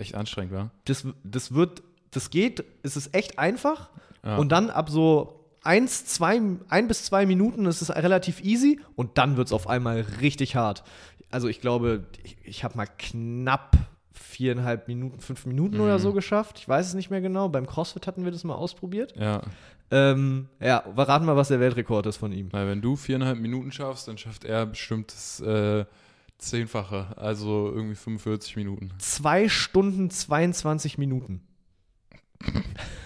echt 0.00 0.14
anstrengend, 0.14 0.52
wa? 0.52 0.70
das, 0.86 1.06
das 1.24 1.52
wird, 1.54 1.82
das 2.10 2.30
geht, 2.30 2.64
es 2.82 2.96
ist 2.96 3.14
echt 3.14 3.38
einfach. 3.38 3.90
Ja. 4.24 4.36
Und 4.36 4.50
dann 4.50 4.70
ab 4.70 4.90
so 4.90 5.46
eins, 5.62 6.04
zwei, 6.06 6.40
ein 6.68 6.88
bis 6.88 7.04
zwei 7.04 7.26
Minuten 7.26 7.66
ist 7.66 7.82
es 7.82 7.90
relativ 7.94 8.42
easy 8.42 8.80
und 8.96 9.18
dann 9.18 9.36
wird 9.36 9.48
es 9.48 9.52
auf 9.52 9.68
einmal 9.68 10.00
richtig 10.20 10.56
hart. 10.56 10.82
Also 11.30 11.48
ich 11.48 11.60
glaube, 11.60 12.04
ich, 12.24 12.36
ich 12.42 12.64
habe 12.64 12.76
mal 12.76 12.86
knapp 12.86 13.76
viereinhalb 14.12 14.88
Minuten, 14.88 15.20
fünf 15.20 15.46
Minuten 15.46 15.76
Mhm. 15.76 15.82
oder 15.82 15.98
so 15.98 16.12
geschafft. 16.12 16.58
Ich 16.58 16.68
weiß 16.68 16.86
es 16.86 16.94
nicht 16.94 17.10
mehr 17.10 17.20
genau. 17.20 17.48
Beim 17.48 17.66
CrossFit 17.66 18.06
hatten 18.06 18.24
wir 18.24 18.32
das 18.32 18.44
mal 18.44 18.54
ausprobiert. 18.54 19.14
Ja. 19.16 19.42
Ähm, 19.90 20.48
ja, 20.60 20.84
verraten 20.94 21.26
mal, 21.26 21.36
was 21.36 21.48
der 21.48 21.60
Weltrekord 21.60 22.06
ist 22.06 22.16
von 22.16 22.32
ihm. 22.32 22.52
Weil 22.52 22.68
wenn 22.68 22.80
du 22.80 22.96
viereinhalb 22.96 23.38
Minuten 23.38 23.72
schaffst, 23.72 24.06
dann 24.08 24.18
schafft 24.18 24.44
er 24.44 24.66
bestimmt 24.66 25.12
das 25.12 25.40
äh, 25.40 25.84
Zehnfache, 26.40 27.16
also 27.16 27.70
irgendwie 27.74 27.94
45 27.94 28.56
Minuten. 28.56 28.90
Zwei 28.98 29.48
Stunden 29.48 30.10
22 30.10 30.98
Minuten. 30.98 31.42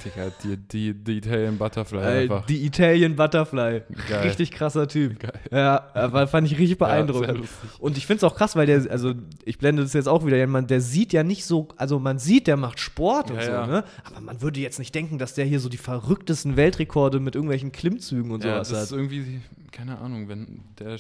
Digga, 0.05 0.31
die, 0.45 0.57
die, 0.57 0.95
die 0.95 1.17
Italian 1.19 1.59
Butterfly 1.59 1.99
Äh, 1.99 2.23
einfach. 2.23 2.47
die 2.47 2.65
Italian 2.65 3.17
Butterfly. 3.17 3.83
Geil. 4.09 4.23
Richtig 4.23 4.53
krasser 4.53 4.87
Typ. 4.87 5.19
Geil. 5.19 5.33
Ja, 5.51 5.91
aber 5.95 6.29
fand 6.29 6.47
ich 6.47 6.53
richtig 6.57 6.79
Ja, 6.79 6.87
beeindruckend. 6.87 7.39
lustig. 7.39 7.71
und 7.81 7.97
ich 7.97 8.07
finde 8.07 8.19
es 8.19 8.25
auch 8.25 8.37
krass, 8.37 8.55
weil 8.55 8.67
der, 8.67 8.89
also 8.93 9.15
ich 9.45 9.59
blende 9.59 9.83
das 9.83 9.93
jetzt 9.93 10.07
auch 10.09 10.25
wieder, 10.25 10.47
man, 10.47 10.69
der 10.69 10.81
sieht 10.81 11.13
ja 11.13 11.25
nicht 11.25 11.45
so, 11.47 11.67
also 11.77 11.99
man 11.99 12.21
sieht, 12.21 12.47
der 12.47 12.57
macht 12.57 12.79
Sport 12.79 13.31
und 13.33 13.39
Ja, 13.39 13.43
so, 13.45 13.51
ja. 13.51 13.67
ne? 13.67 13.85
Aber 14.05 14.21
man 14.21 14.41
würde 14.41 14.61
jetzt 14.61 14.79
nicht 14.79 14.95
denken, 14.95 15.19
dass 15.19 15.35
der 15.35 15.47
hier 15.47 15.59
so 15.59 15.69
die 15.69 15.79
verrücktesten 15.79 16.57
Weltrekorde 16.57 17.19
mit 17.19 17.35
irgendwelchen 17.35 17.73
Klimmzügen 17.73 18.31
und 18.31 18.45
Ja, 18.45 18.63
sowas 18.65 18.69
das 18.69 18.83
ist 18.85 18.93
hat. 18.93 18.99
irgendwie, 18.99 19.41
keine 19.73 19.99
Ahnung, 19.99 20.29
wenn 20.29 20.61
der 20.79 20.97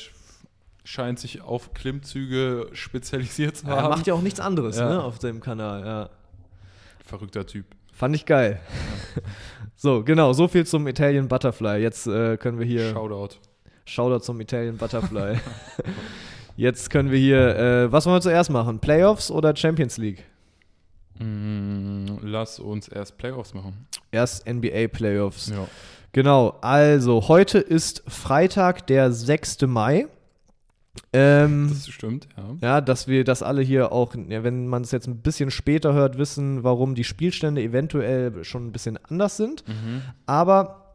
scheint 0.85 1.19
sich 1.19 1.41
auf 1.43 1.73
Klimmzüge 1.75 2.69
spezialisiert 2.73 3.57
zu 3.57 3.67
Ja, 3.67 3.75
er 3.76 3.83
haben. 3.85 3.91
macht 3.91 4.07
ja 4.07 4.14
auch 4.14 4.23
nichts 4.23 4.38
anderes, 4.41 4.76
Ja. 4.76 4.88
ne, 4.88 5.03
auf 5.03 5.19
seinem 5.21 5.41
Kanal, 5.41 5.85
ja. 5.85 6.11
Verrückter 7.05 7.47
Typ. 7.47 7.67
Fand 7.93 8.14
ich 8.17 8.26
geil. 8.26 8.61
so, 9.76 10.03
genau, 10.05 10.33
so 10.33 10.49
viel 10.49 10.67
zum 10.67 10.87
Italian 10.88 11.29
Butterfly. 11.29 11.76
Jetzt 11.81 12.07
äh, 12.07 12.37
können 12.37 12.59
wir 12.59 12.67
hier. 12.67 12.91
Shoutout. 12.93 13.37
Shoutout 13.87 14.21
zum 14.25 14.41
Italian 14.41 14.76
Butterfly. 14.76 15.38
Jetzt 16.57 16.91
können 16.91 17.11
wir 17.11 17.19
hier, 17.19 17.57
äh, 17.57 17.93
was 17.93 18.07
wollen 18.07 18.17
wir 18.17 18.21
zuerst 18.21 18.50
machen? 18.50 18.79
Playoffs 18.79 19.31
oder 19.31 19.55
Champions 19.57 19.97
League? 19.99 20.25
Mm, 21.19 22.19
lass 22.23 22.59
uns 22.59 22.88
erst 22.88 23.17
Playoffs 23.19 23.55
machen. 23.55 23.87
Erst 24.11 24.47
NBA 24.47 24.88
Playoffs. 24.88 25.49
Ja. 25.50 25.67
Genau, 26.12 26.57
also 26.61 27.29
heute 27.29 27.59
ist 27.59 28.03
Freitag, 28.09 28.87
der 28.87 29.12
6. 29.12 29.62
Mai. 29.67 30.07
Ähm, 31.12 31.68
Das 31.68 31.88
stimmt, 31.88 32.28
ja. 32.36 32.56
ja, 32.60 32.80
dass 32.80 33.08
wir 33.08 33.24
das 33.24 33.42
alle 33.42 33.62
hier 33.62 33.92
auch, 33.92 34.14
ja, 34.14 34.44
wenn 34.44 34.66
man 34.66 34.82
es 34.82 34.90
jetzt 34.90 35.06
ein 35.06 35.18
bisschen 35.18 35.50
später 35.50 35.92
hört, 35.92 36.18
wissen, 36.18 36.62
warum 36.64 36.94
die 36.94 37.04
Spielstände 37.04 37.62
eventuell 37.62 38.44
schon 38.44 38.66
ein 38.66 38.72
bisschen 38.72 38.98
anders 39.08 39.36
sind. 39.36 39.66
Mhm. 39.66 40.02
Aber 40.26 40.94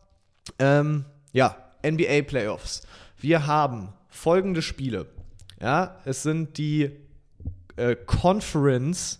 ähm, 0.57 1.05
ja, 1.31 1.55
NBA 1.85 2.23
Playoffs. 2.23 2.83
Wir 3.17 3.47
haben 3.47 3.89
folgende 4.07 4.61
Spiele. 4.61 5.07
Ja, 5.61 5.97
es 6.05 6.23
sind 6.23 6.57
die 6.57 6.91
äh, 7.75 7.95
Conference 7.95 9.19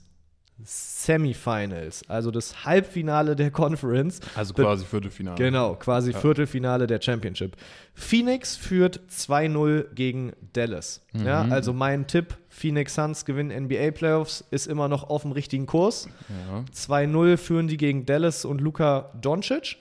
Semifinals, 0.64 2.08
also 2.10 2.32
das 2.32 2.66
Halbfinale 2.66 3.36
der 3.36 3.52
Conference. 3.52 4.20
Also 4.36 4.54
quasi 4.54 4.86
Viertelfinale. 4.86 5.38
Genau, 5.38 5.76
quasi 5.76 6.12
Ja. 6.12 6.20
Viertelfinale 6.20 6.88
der 6.88 7.02
Championship. 7.02 7.56
Phoenix 7.94 8.56
führt 8.56 9.00
2-0 9.10 9.86
gegen 9.96 10.34
Dallas. 10.54 11.02
Ja, 11.14 11.44
Mhm. 11.44 11.52
also 11.52 11.74
mein 11.74 12.08
Tipp, 12.08 12.38
Phoenix 12.50 12.96
Suns 12.96 13.26
gewinnen 13.26 13.52
NBA 13.52 13.92
Playoffs, 13.92 14.44
ist 14.52 14.68
immer 14.68 14.88
noch 14.88 15.10
auf 15.10 15.24
dem 15.24 15.32
richtigen 15.32 15.66
Kurs. 15.66 16.08
Ja. 16.48 16.64
2-0 16.72 17.38
führen 17.38 17.68
die 17.68 17.78
gegen 17.78 18.06
Dallas 18.06 18.46
und 18.46 18.62
Luka 18.62 19.12
Doncic. 19.20 19.78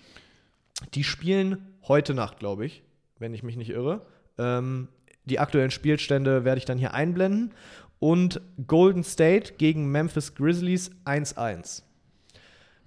Die 0.94 1.04
spielen 1.04 1.58
heute 1.88 2.14
Nacht, 2.14 2.38
glaube 2.38 2.66
ich, 2.66 2.82
wenn 3.18 3.35
ich 3.35 3.42
mich 3.42 3.56
nicht 3.56 3.70
irre. 3.70 4.02
Ähm, 4.38 4.88
die 5.25 5.38
aktuellen 5.40 5.70
Spielstände 5.70 6.44
werde 6.44 6.58
ich 6.58 6.64
dann 6.64 6.78
hier 6.78 6.94
einblenden. 6.94 7.52
Und 8.00 8.40
Golden 8.66 9.02
State 9.04 9.54
gegen 9.58 9.90
Memphis 9.90 10.34
Grizzlies 10.34 10.90
1-1. 11.04 11.82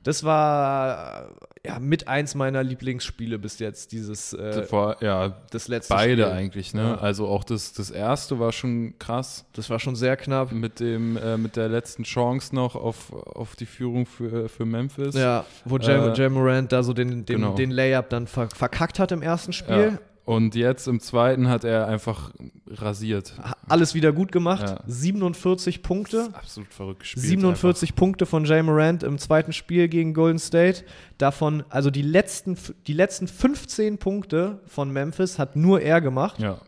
Das 0.04 0.24
war 0.24 1.30
ja 1.64 1.78
mit 1.78 2.08
eins 2.08 2.34
meiner 2.34 2.64
Lieblingsspiele 2.64 3.38
bis 3.38 3.60
jetzt, 3.60 3.92
dieses 3.92 4.34
äh, 4.34 4.64
Vor, 4.64 4.98
ja, 5.02 5.38
das 5.52 5.68
letzte 5.68 5.94
beide 5.94 6.24
Spiel. 6.24 6.26
eigentlich, 6.26 6.74
ne? 6.74 6.82
Ja. 6.82 6.96
Also 6.96 7.28
auch 7.28 7.44
das, 7.44 7.74
das 7.74 7.92
erste 7.92 8.40
war 8.40 8.52
schon 8.52 8.98
krass. 8.98 9.46
Das 9.54 9.70
war 9.70 9.78
schon 9.78 9.96
sehr 9.96 10.18
knapp. 10.18 10.52
Mit 10.54 10.80
dem, 10.80 11.18
äh, 11.18 11.38
mit 11.38 11.56
der 11.56 11.70
letzten 11.70 12.02
Chance 12.04 12.56
noch 12.56 12.76
auf, 12.76 13.14
auf 13.14 13.56
die 13.56 13.68
Führung 13.68 14.08
für, 14.08 14.50
für 14.50 14.66
Memphis. 14.66 15.14
Ja, 15.14 15.46
wo 15.66 15.78
Jam, 15.78 16.10
Äh, 16.10 16.14
Jam 16.16 16.34
Morant 16.34 16.72
da 16.72 16.82
so 16.82 16.94
den, 16.94 17.26
den, 17.26 17.26
genau. 17.26 17.54
den 17.54 17.70
Layup 17.70 18.10
dann 18.10 18.26
ver 18.26 18.50
verkackt 18.50 18.98
hat 18.98 19.12
im 19.12 19.22
ersten 19.22 19.54
Spiel. 19.54 19.92
Ja. 19.94 20.00
Und 20.32 20.56
jetzt 20.56 20.88
im 20.88 21.02
zweiten 21.02 21.50
hat 21.50 21.66
er 21.66 21.88
einfach 21.88 22.32
rasiert. 22.70 23.34
Alles 23.68 23.94
wieder 23.94 24.14
gut 24.14 24.32
gemacht. 24.32 24.62
Ja. 24.66 24.80
47 24.88 25.84
Punkte. 25.84 26.30
Absolut 26.32 26.74
verrückt 26.74 27.02
gespielt. 27.02 27.26
47 27.26 27.96
Punkte 27.96 28.26
von 28.26 28.46
Jay 28.46 28.64
Morant 28.64 29.04
im 29.04 29.18
zweiten 29.18 29.52
Spiel 29.52 29.90
gegen 29.90 30.14
Golden 30.14 30.40
State. 30.40 30.86
Davon, 31.18 31.66
also 31.68 31.90
die 31.90 32.02
letzten, 32.02 32.58
die 32.88 32.94
letzten 32.94 33.28
15 33.28 33.98
Punkte 33.98 34.62
von 34.68 34.90
Memphis 34.94 35.38
hat 35.38 35.58
nur 35.58 35.82
er 35.82 36.00
gemacht. 36.00 36.42
Einfach. 36.42 36.62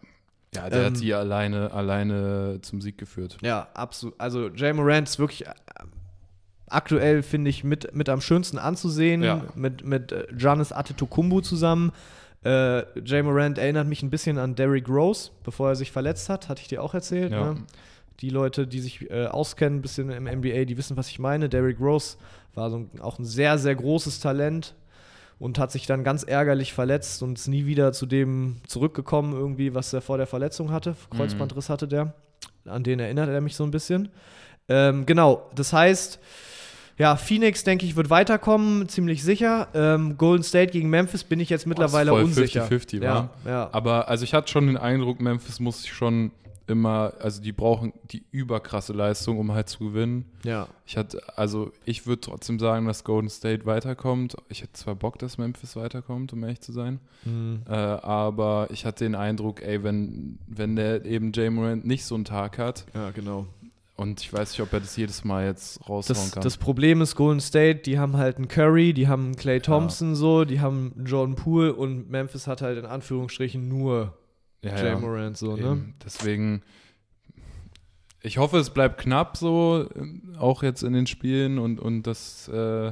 Ja. 0.54 0.62
Ja, 0.64 0.70
der 0.70 0.80
Ähm, 0.80 0.94
hat 0.94 1.02
die 1.02 1.14
alleine, 1.14 1.72
alleine 1.72 2.60
zum 2.64 2.82
Sieg 2.82 2.98
geführt. 2.98 3.38
Ja, 3.42 3.70
absolut. 3.74 4.20
Also 4.20 4.50
Jay 4.50 4.74
Morant 4.74 5.08
ist 5.08 5.20
wirklich 5.20 5.48
äh, 5.48 5.54
aktuell, 6.68 7.24
finde 7.24 7.50
ich, 7.50 7.64
mit, 7.64 7.96
mit 7.96 8.10
am 8.10 8.20
schönsten 8.20 8.58
anzusehen. 8.58 9.24
Ja. 9.24 9.42
Mit, 9.56 9.86
mit 9.86 10.12
äh, 10.12 10.28
Giannis 10.36 10.74
Antetokounmpo 10.74 11.40
zusammen. 11.40 11.94
Äh, 12.44 13.00
Jay 13.06 13.22
Morant 13.24 13.58
erinnert 13.58 13.88
mich 13.88 14.04
ein 14.04 14.10
bisschen 14.10 14.38
an 14.38 14.56
Derrick 14.56 14.90
Rose, 14.90 15.32
bevor 15.44 15.70
er 15.70 15.76
sich 15.76 15.92
verletzt 15.92 16.30
hat. 16.30 16.50
Hatte 16.50 16.62
ich 16.62 16.68
dir 16.68 16.84
auch 16.84 16.94
erzählt. 16.94 17.32
Ja. 17.32 17.54
Ne? 17.54 17.64
Die 18.20 18.30
Leute, 18.30 18.68
die 18.68 18.80
sich 18.80 19.10
äh, 19.10 19.26
auskennen 19.26 19.80
ein 19.80 19.82
bisschen 19.82 20.10
im 20.10 20.26
NBA, 20.26 20.66
die 20.66 20.78
wissen, 20.78 20.98
was 20.98 21.10
ich 21.10 21.20
meine. 21.20 21.50
Derrick 21.50 21.80
Rose 21.80 22.18
war 22.54 22.70
so 22.70 22.78
ein, 22.78 22.90
auch 23.02 23.20
ein 23.20 23.26
sehr, 23.26 23.58
sehr 23.58 23.76
großes 23.76 24.20
Talent 24.20 24.76
und 25.40 25.60
hat 25.60 25.72
sich 25.72 25.88
dann 25.88 26.04
ganz 26.04 26.24
ärgerlich 26.24 26.74
verletzt 26.74 27.24
und 27.24 27.38
ist 27.38 27.48
nie 27.48 27.66
wieder 27.66 27.92
zu 27.92 28.06
dem 28.06 28.58
zurückgekommen, 28.68 29.34
irgendwie, 29.34 29.74
was 29.74 29.92
er 29.92 30.02
vor 30.02 30.18
der 30.18 30.28
Verletzung 30.28 30.72
hatte. 30.72 30.96
Kreuzbandriss 31.10 31.70
hatte 31.70 31.88
der. 31.88 32.14
An 32.66 32.84
den 32.84 33.00
erinnert 33.00 33.30
er 33.30 33.42
mich 33.42 33.56
so 33.56 33.64
ein 33.64 33.72
bisschen. 33.72 34.10
Ähm, 34.70 35.06
genau, 35.06 35.50
das 35.56 35.74
heißt, 35.74 36.20
ja, 36.98 37.16
Phoenix, 37.16 37.64
denke 37.64 37.86
ich, 37.86 37.96
wird 37.96 38.10
weiterkommen, 38.10 38.88
ziemlich 38.88 39.24
sicher. 39.24 39.68
Ähm, 39.74 40.18
Golden 40.18 40.44
State 40.44 40.72
gegen 40.72 40.90
Memphis 40.90 41.24
bin 41.24 41.40
ich 41.40 41.50
jetzt 41.50 41.66
mittlerweile 41.66 42.12
voll 42.12 42.24
unsicher. 42.24 42.66
50-50, 42.66 43.04
ja, 43.04 43.30
wa? 43.44 43.50
ja. 43.50 43.70
Aber 43.72 44.08
also 44.08 44.24
ich 44.24 44.34
hatte 44.34 44.52
schon 44.52 44.68
den 44.68 44.78
Eindruck, 44.78 45.20
Memphis 45.20 45.60
muss 45.60 45.82
sich 45.82 45.94
schon 45.94 46.32
immer, 46.68 47.14
also 47.20 47.42
die 47.42 47.52
brauchen 47.52 47.94
die 48.12 48.24
überkrasse 48.32 48.94
Leistung, 48.94 49.38
um 49.38 49.52
halt 49.52 49.70
zu 49.70 49.80
gewinnen. 49.80 50.26
Ja. 50.44 50.68
Ich 50.86 50.98
hatte, 50.98 51.22
also 51.36 51.72
ich 51.86 52.06
würde 52.08 52.22
trotzdem 52.22 52.60
sagen, 52.60 52.88
dass 52.88 53.04
Golden 53.04 53.30
State 53.30 53.66
weiterkommt. 53.66 54.36
Ich 54.50 54.62
hätte 54.62 54.74
zwar 54.74 54.96
Bock, 54.96 55.20
dass 55.20 55.38
Memphis 55.38 55.76
weiterkommt, 55.76 56.32
um 56.34 56.44
ehrlich 56.44 56.62
zu 56.62 56.72
sein. 56.72 57.00
Mhm. 57.26 57.64
Äh, 57.68 57.74
aber 57.74 58.68
ich 58.72 58.86
hatte 58.86 59.04
den 59.04 59.16
Eindruck, 59.16 59.62
ey, 59.62 59.84
wenn, 59.84 60.40
wenn 60.48 60.76
der 60.76 61.06
eben 61.06 61.32
Jay 61.34 61.50
Morant 61.50 61.86
nicht 61.86 62.06
so 62.06 62.16
einen 62.16 62.26
Tag 62.26 62.58
hat, 62.58 62.86
Ja, 62.94 63.10
genau. 63.12 63.48
Und 63.96 64.22
ich 64.22 64.34
weiß 64.34 64.52
nicht, 64.52 64.62
ob 64.62 64.74
er 64.74 64.80
das 64.80 64.96
jedes 64.98 65.24
Mal 65.24 65.46
jetzt 65.46 65.80
raushauen 65.88 66.04
Das, 66.08 66.32
kann. 66.32 66.44
das 66.44 66.58
Problem 66.58 67.02
ist 67.02 67.16
Golden 67.16 67.40
State, 67.42 67.82
die 67.82 68.00
haben 68.00 68.18
halt 68.18 68.38
einen 68.38 68.48
Curry, 68.48 68.94
die 68.94 69.08
haben 69.08 69.26
einen 69.26 69.36
Clay 69.36 69.60
Thompson 69.60 70.16
so, 70.16 70.46
die 70.46 70.60
haben 70.62 70.94
einen 70.98 71.06
Jordan 71.06 71.36
Poole 71.36 71.74
und 71.74 72.10
Memphis 72.10 72.48
hat 72.48 72.62
halt 72.62 72.78
in 72.80 72.86
Anführungsstrichen 72.86 73.68
nur 73.68 74.18
ja, 74.64 74.76
Jay 74.78 74.88
ja. 74.88 74.98
Morant 75.00 75.38
so, 75.38 75.56
ne? 75.56 75.62
Eben. 75.62 75.94
Deswegen, 76.04 76.64
ich 78.22 78.38
hoffe, 78.38 78.58
es 78.58 78.70
bleibt 78.72 79.00
knapp 79.02 79.38
so, 79.38 79.88
auch 80.40 80.64
jetzt 80.64 80.82
in 80.84 80.94
den 80.94 81.06
Spielen 81.08 81.60
und, 81.60 81.80
und 81.80 82.04
dass 82.04 82.48
äh, 82.48 82.92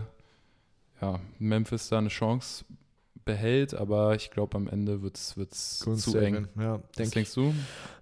ja, 1.01 1.19
Memphis 1.39 1.89
da 1.89 1.97
eine 1.97 2.09
Chance 2.09 2.65
behält, 3.23 3.73
aber 3.73 4.15
ich 4.15 4.31
glaube, 4.31 4.57
am 4.57 4.67
Ende 4.67 5.01
wird 5.01 5.15
es 5.15 5.79
zu 5.79 5.95
State, 5.95 6.25
eng. 6.25 6.47
Ja, 6.59 6.73
Was 6.73 6.91
denk 6.97 7.07
ich. 7.07 7.13
denkst 7.13 7.33
du? 7.35 7.53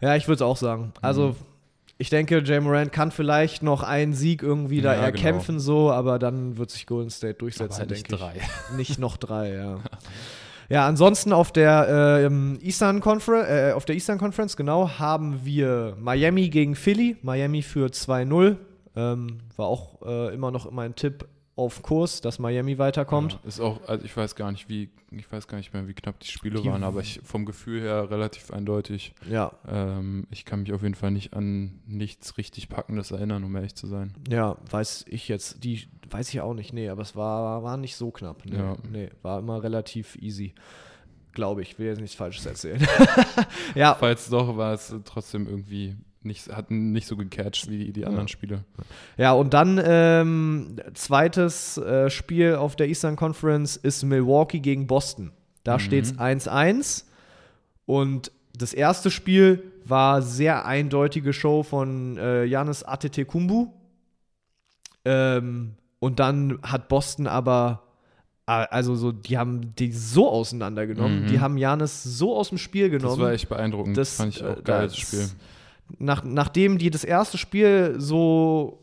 ja 0.02 0.16
ich 0.16 0.28
würde 0.28 0.36
es 0.36 0.42
auch 0.42 0.58
sagen. 0.58 0.92
Also 1.02 1.30
Mhm. 1.30 1.36
Ich 2.02 2.10
denke, 2.10 2.42
Jay 2.44 2.60
Morant 2.62 2.92
kann 2.94 3.12
vielleicht 3.12 3.62
noch 3.62 3.84
einen 3.84 4.14
Sieg 4.14 4.42
irgendwie 4.42 4.82
da 4.82 4.94
Ja, 4.94 4.96
genau. 4.96 5.06
erkämpfen 5.08 5.60
so, 5.60 5.92
aber 5.92 6.18
dann 6.18 6.58
wird 6.58 6.72
sich 6.72 6.88
Golden 6.88 7.10
State 7.10 7.36
durchsetzen, 7.36 7.82
Aber 7.84 7.92
nicht 7.92 8.10
denke 8.10 8.24
ich. 8.36 8.42
drei. 8.42 8.76
Nicht 8.78 8.98
noch 9.00 9.18
drei, 9.18 9.54
ja. 9.54 9.80
Ja, 10.70 10.88
ansonsten 10.88 11.34
auf 11.34 11.52
der 11.52 12.30
äh, 12.32 12.66
Eastern 12.66 13.02
Conference, 13.02 13.50
äh, 13.50 13.72
auf 13.74 13.84
der 13.86 13.96
Eastern 13.96 14.18
Conference, 14.18 14.56
genau, 14.56 14.90
haben 14.98 15.42
wir 15.44 15.98
Miami 16.00 16.50
gegen 16.50 16.76
Philly. 16.76 17.18
Miami 17.22 17.62
für 17.64 17.88
2-0. 17.88 18.56
Ähm, 18.96 19.38
war 19.58 19.68
auch 19.68 20.02
äh, 20.06 20.34
immer 20.34 20.52
noch 20.52 20.72
mein 20.72 20.96
Tipp 20.96 21.26
auf 21.60 21.82
Kurs, 21.84 22.22
dass 22.22 22.40
Miami 22.40 22.78
weiterkommt. 22.78 23.34
Ja, 23.44 23.48
ist 23.48 23.60
auch, 23.60 23.82
also 23.88 24.06
ich 24.06 24.16
weiß 24.16 24.36
gar 24.36 24.52
nicht, 24.52 24.70
wie, 24.70 24.90
ich 25.12 25.32
weiß 25.32 25.48
gar 25.48 25.58
nicht 25.58 25.74
mehr, 25.74 25.88
wie 25.88 25.94
knapp 25.94 26.20
die 26.20 26.28
Spiele 26.28 26.62
Die- 26.62 26.70
waren, 26.70 26.84
aber 26.84 27.02
ich 27.02 27.20
vom 27.24 27.46
Gefühl 27.46 27.82
her 27.82 28.10
relativ 28.10 28.50
eindeutig. 28.52 29.14
Ja, 29.30 29.52
Ähm, 29.68 30.26
ich 30.32 30.46
kann 30.46 30.62
mich 30.62 30.74
auf 30.74 30.82
jeden 30.82 30.96
Fall 30.96 31.12
nicht 31.12 31.34
an 31.34 31.80
nichts 31.86 32.38
richtig 32.38 32.70
Packendes 32.70 33.12
erinnern, 33.12 33.44
um 33.44 33.56
ehrlich 33.56 33.76
zu 33.76 33.86
sein. 33.88 34.14
ja, 34.30 34.58
weiß 34.72 35.06
ich 35.10 35.28
jetzt, 35.28 35.64
die 35.64 35.88
weiß 36.10 36.30
ich 36.34 36.42
auch 36.42 36.54
nicht, 36.56 36.74
nee, 36.74 36.90
aber 36.90 37.04
es 37.04 37.16
war, 37.16 37.62
war 37.62 37.78
nicht 37.78 37.96
so 37.96 38.10
knapp. 38.10 38.44
Nee, 38.46 38.56
Ja. 38.58 38.78
nee, 38.92 39.10
war 39.22 39.40
immer 39.40 39.62
relativ 39.62 40.16
easy. 40.16 40.54
Glaube 41.34 41.62
ich, 41.62 41.78
will 41.78 41.86
jetzt 41.86 42.02
nichts 42.02 42.16
Falsches 42.16 42.46
erzählen. 42.48 42.86
ja, 43.76 43.94
Falls 43.96 44.30
doch, 44.30 44.58
war 44.58 44.74
es 44.74 44.94
trotzdem 45.06 45.48
irgendwie 45.48 45.96
nicht, 46.22 46.50
hat 46.50 46.70
nicht 46.72 47.08
so 47.08 47.16
gecatcht 47.18 47.70
wie 47.70 47.92
die 47.92 48.06
anderen 48.06 48.28
Spiele. 48.28 48.64
Ja, 49.18 49.32
und 49.34 49.54
dann 49.54 49.80
ähm, 49.84 50.76
zweites 50.94 51.78
äh, 51.78 52.10
Spiel 52.10 52.56
auf 52.56 52.76
der 52.76 52.88
Eastern 52.90 53.16
Conference 53.16 53.78
ist 53.78 54.04
Milwaukee 54.04 54.60
gegen 54.60 54.86
Boston. 54.88 55.32
Da 55.64 55.76
Mhm. 55.76 55.80
steht 55.80 56.06
es 56.06 56.18
1-1. 56.18 57.06
Und 57.86 58.32
das 58.58 58.74
erste 58.74 59.10
Spiel 59.12 59.64
war 59.86 60.22
sehr 60.22 60.66
eindeutige 60.66 61.32
Show 61.34 61.64
von 61.64 62.18
äh, 62.18 62.48
Giannis 62.48 62.84
Antetokounmpo. 62.84 63.74
Ähm, 65.06 65.74
und 66.00 66.20
dann 66.20 66.60
hat 66.64 66.88
Boston 66.90 67.28
aber 67.28 67.84
äh, 68.48 68.52
also 68.52 68.96
so, 68.96 69.12
die 69.12 69.38
haben 69.38 69.74
die 69.76 69.92
so 69.92 70.30
auseinandergenommen. 70.30 71.24
Mhm. 71.24 71.28
Die 71.28 71.40
haben 71.40 71.58
Janis 71.58 72.04
so 72.04 72.36
aus 72.36 72.50
dem 72.50 72.58
Spiel 72.58 72.90
genommen. 72.90 73.16
Das 73.18 73.26
war 73.26 73.32
echt 73.32 73.50
beeindruckend. 73.50 73.98
Das, 73.98 74.16
fand 74.18 74.36
ich 74.36 74.44
auch 74.44 74.58
äh, 74.58 74.62
geil, 74.62 74.84
das 74.84 74.94
das- 74.94 75.00
Spiel. 75.02 75.30
Nach, 75.98 76.24
nachdem 76.24 76.78
die 76.78 76.90
das 76.90 77.04
erste 77.04 77.38
Spiel 77.38 77.96
so 77.98 78.80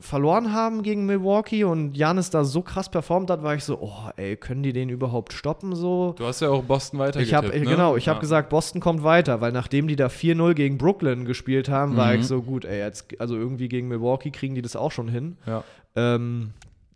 verloren 0.00 0.52
haben 0.52 0.82
gegen 0.84 1.06
Milwaukee 1.06 1.64
und 1.64 1.96
Janis 1.96 2.30
da 2.30 2.44
so 2.44 2.62
krass 2.62 2.88
performt 2.88 3.30
hat, 3.30 3.42
war 3.42 3.56
ich 3.56 3.64
so, 3.64 3.78
oh, 3.80 4.10
ey, 4.16 4.36
können 4.36 4.62
die 4.62 4.72
den 4.72 4.88
überhaupt 4.90 5.32
stoppen 5.32 5.74
so? 5.74 6.14
Du 6.16 6.24
hast 6.24 6.40
ja 6.40 6.50
auch 6.50 6.62
Boston 6.62 6.98
Ich 7.00 7.06
weitergetippt, 7.06 7.34
habe 7.36 7.48
ne? 7.48 7.66
genau, 7.66 7.96
ich 7.96 8.06
habe 8.08 8.18
Ja. 8.18 8.20
gesagt, 8.20 8.48
Boston 8.48 8.80
kommt 8.80 9.02
weiter, 9.02 9.40
weil 9.40 9.50
nachdem 9.50 9.88
die 9.88 9.96
da 9.96 10.06
4-0 10.08 10.54
gegen 10.54 10.78
Brooklyn 10.78 11.24
gespielt 11.24 11.68
haben, 11.68 11.96
war 11.96 12.12
Mhm. 12.14 12.20
ich 12.20 12.26
so 12.28 12.42
gut, 12.42 12.64
ey, 12.64 12.78
jetzt 12.78 13.20
also 13.20 13.34
irgendwie 13.36 13.68
gegen 13.68 13.88
Milwaukee 13.88 14.30
kriegen 14.30 14.54
die 14.54 14.62
das 14.62 14.76
auch 14.76 14.92
schon 14.92 15.08
hin. 15.08 15.36
Ja, 15.46 15.64
Ähm, 15.96 16.52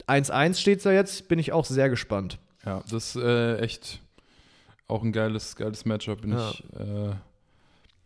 1-1 0.06 0.60
steht 0.60 0.84
da 0.86 0.92
jetzt, 0.92 1.26
bin 1.26 1.40
ich 1.40 1.52
auch 1.52 1.64
sehr 1.64 1.88
gespannt. 1.88 2.38
ja, 2.64 2.82
das 2.88 3.16
ist 3.16 3.16
äh, 3.16 3.56
echt 3.58 4.00
auch 4.86 5.02
ein 5.02 5.10
geiles, 5.10 5.56
geiles 5.56 5.84
Matchup. 5.86 6.20
Bin 6.20 6.32
Ja. 6.34 6.50
ich 6.50 6.62
äh, 6.78 7.14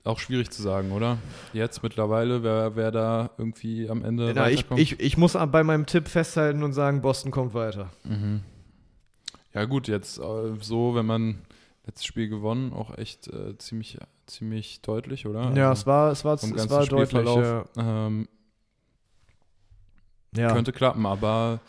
auch 0.07 0.19
schwierig 0.19 0.51
zu 0.51 0.63
sagen, 0.63 0.93
oder? 0.93 1.19
Jetzt 1.53 1.83
mittlerweile, 1.83 2.43
wer, 2.43 2.77
wer 2.77 2.91
da 2.91 3.31
irgendwie 3.39 3.89
am 3.89 4.05
Ende 4.05 4.33
Na, 4.35 4.51
ich, 4.51 4.65
ich, 4.77 5.01
ich 5.01 5.17
muss 5.17 5.33
bei 5.35 5.63
meinem 5.65 5.87
Tipp 5.87 6.09
festhalten 6.09 6.63
und 6.63 6.73
sagen, 6.73 7.01
Boston 7.03 7.31
kommt 7.31 7.55
weiter. 7.55 7.91
Mhm. 8.05 8.41
Ja, 9.55 9.65
gut, 9.65 9.89
jetzt 9.89 10.19
äh, 10.19 10.55
so, 10.61 10.95
wenn 10.95 11.07
man 11.07 11.39
letztes 11.87 12.05
Spiel 12.05 12.29
gewonnen, 12.29 12.73
auch 12.73 12.97
echt 12.99 13.29
äh, 13.29 13.57
ziemlich, 13.59 13.99
ziemlich 14.27 14.81
deutlich, 14.83 15.27
oder? 15.27 15.53
ja, 15.55 15.71
Also 15.71 15.81
es 15.81 15.87
war, 15.87 16.13
es 16.13 16.25
war, 16.25 16.35
es 16.35 16.71
war 16.71 16.87
deutlich. 16.87 17.25
Ja. 17.27 17.65
Ähm, 17.77 18.29
Ja. 20.37 20.53
Könnte 20.53 20.73
klappen, 20.73 21.07
aber 21.07 21.61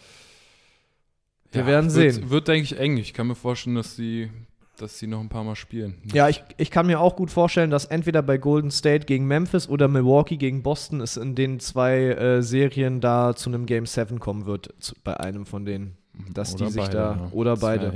Wir 1.52 1.66
werden 1.66 1.94
wird, 1.94 2.14
sehen. 2.16 2.30
Wird, 2.30 2.48
denke 2.48 2.64
ich, 2.64 2.78
eng. 2.78 2.98
Ich 2.98 3.14
kann 3.14 3.28
mir 3.28 3.36
vorstellen, 3.36 3.76
dass 3.76 3.96
sie, 3.96 4.30
dass 4.78 5.00
sie 5.00 5.08
noch 5.08 5.20
ein 5.20 5.30
paar 5.30 5.44
Mal 5.44 5.56
spielen. 5.56 5.96
Ja, 6.14 6.30
ich, 6.30 6.44
ich 6.58 6.72
kann 6.72 6.88
mir 6.88 7.00
auch 7.00 7.16
gut 7.16 7.32
vorstellen, 7.32 7.70
dass 7.70 7.86
entweder 7.86 8.22
bei 8.22 8.38
Golden 8.38 8.72
State 8.72 9.06
gegen 9.06 9.26
Memphis 9.26 9.68
oder 9.68 9.88
Milwaukee 9.88 10.38
gegen 10.38 10.64
Boston 10.64 11.02
es 11.02 11.18
in 11.18 11.36
den 11.36 11.60
zwei 11.60 11.98
äh, 12.00 12.42
Serien 12.44 13.02
da 13.02 13.36
zu 13.36 13.50
einem 13.50 13.66
Game 13.66 13.86
7 13.86 14.20
kommen 14.20 14.46
wird, 14.46 14.74
zu, 14.80 14.94
bei 15.04 15.20
einem 15.20 15.46
von 15.46 15.66
denen. 15.66 15.98
dass 16.34 16.56
die 16.56 16.68
sich 16.70 16.88
da- 16.88 17.30
oder 17.32 17.52
Das 17.52 17.60
beide. 17.60 17.94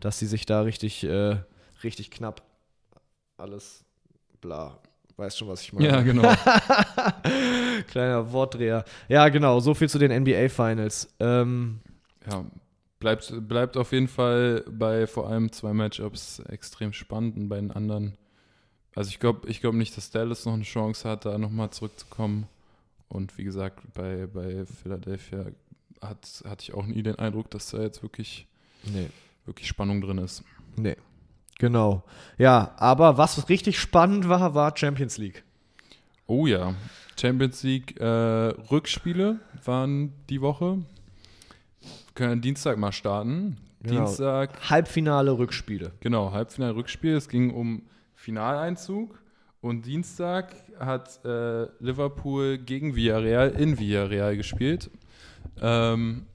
Dass 0.00 0.18
sie 0.18 0.26
sich 0.26 0.46
da 0.46 0.62
richtig, 0.62 1.04
äh, 1.04 1.36
richtig 1.84 2.10
knapp 2.10 2.42
alles 3.36 3.84
bla. 4.40 4.78
Weißt 5.16 5.36
schon, 5.38 5.48
was 5.48 5.60
ich 5.62 5.72
meine. 5.74 5.88
Ja, 5.88 6.00
genau. 6.00 6.22
Kleiner 7.88 8.32
Wortdreher. 8.32 8.84
Ja, 9.08 9.28
genau, 9.28 9.60
so 9.60 9.74
viel 9.74 9.88
zu 9.88 9.98
den 9.98 10.10
NBA 10.22 10.48
Finals. 10.48 11.08
Ähm, 11.20 11.80
ja, 12.30 12.44
bleibt, 13.00 13.48
bleibt 13.48 13.76
auf 13.76 13.92
jeden 13.92 14.08
Fall 14.08 14.64
bei 14.70 15.06
vor 15.06 15.28
allem 15.28 15.50
zwei 15.50 15.72
Matchups 15.72 16.38
extrem 16.40 16.92
spannend 16.92 17.36
und 17.36 17.48
bei 17.48 17.56
den 17.56 17.72
anderen. 17.72 18.16
Also 18.94 19.10
ich 19.10 19.18
glaube 19.18 19.48
ich 19.48 19.60
glaub 19.60 19.74
nicht, 19.74 19.96
dass 19.96 20.10
Dallas 20.10 20.44
noch 20.44 20.52
eine 20.52 20.62
Chance 20.62 21.08
hat, 21.08 21.24
da 21.24 21.38
nochmal 21.38 21.70
zurückzukommen. 21.70 22.46
Und 23.08 23.36
wie 23.38 23.44
gesagt, 23.44 23.80
bei, 23.94 24.26
bei 24.26 24.64
Philadelphia 24.66 25.46
hat, 26.00 26.44
hatte 26.46 26.62
ich 26.62 26.74
auch 26.74 26.86
nie 26.86 27.02
den 27.02 27.18
Eindruck, 27.18 27.50
dass 27.50 27.70
da 27.70 27.82
jetzt 27.82 28.02
wirklich, 28.02 28.46
nee. 28.84 29.08
wirklich 29.46 29.66
Spannung 29.66 30.00
drin 30.00 30.18
ist. 30.18 30.44
Nee. 30.76 30.96
Genau. 31.58 32.04
Ja, 32.38 32.72
aber 32.76 33.18
was 33.18 33.48
richtig 33.48 33.78
spannend 33.78 34.28
war, 34.28 34.54
war 34.54 34.76
Champions 34.76 35.18
League. 35.18 35.44
Oh 36.26 36.46
ja, 36.46 36.74
Champions 37.20 37.62
League 37.64 38.00
äh, 38.00 38.04
Rückspiele 38.06 39.40
waren 39.64 40.12
die 40.28 40.40
Woche. 40.40 40.78
Wir 42.10 42.26
können 42.26 42.40
Dienstag 42.40 42.76
mal 42.76 42.92
starten. 42.92 43.56
Genau. 43.82 44.04
Dienstag 44.04 44.68
Halbfinale 44.68 45.38
Rückspiele. 45.38 45.92
Genau, 46.00 46.32
Halbfinal-Rückspiel. 46.32 47.14
Es 47.14 47.28
ging 47.28 47.50
um 47.50 47.82
Finaleinzug. 48.14 49.18
Und 49.60 49.86
Dienstag 49.86 50.54
hat 50.78 51.24
äh, 51.24 51.66
Liverpool 51.78 52.58
gegen 52.58 52.96
Villarreal 52.96 53.50
in 53.50 53.78
Villarreal 53.78 54.36
gespielt. 54.36 54.90
Ähm, 55.60 56.26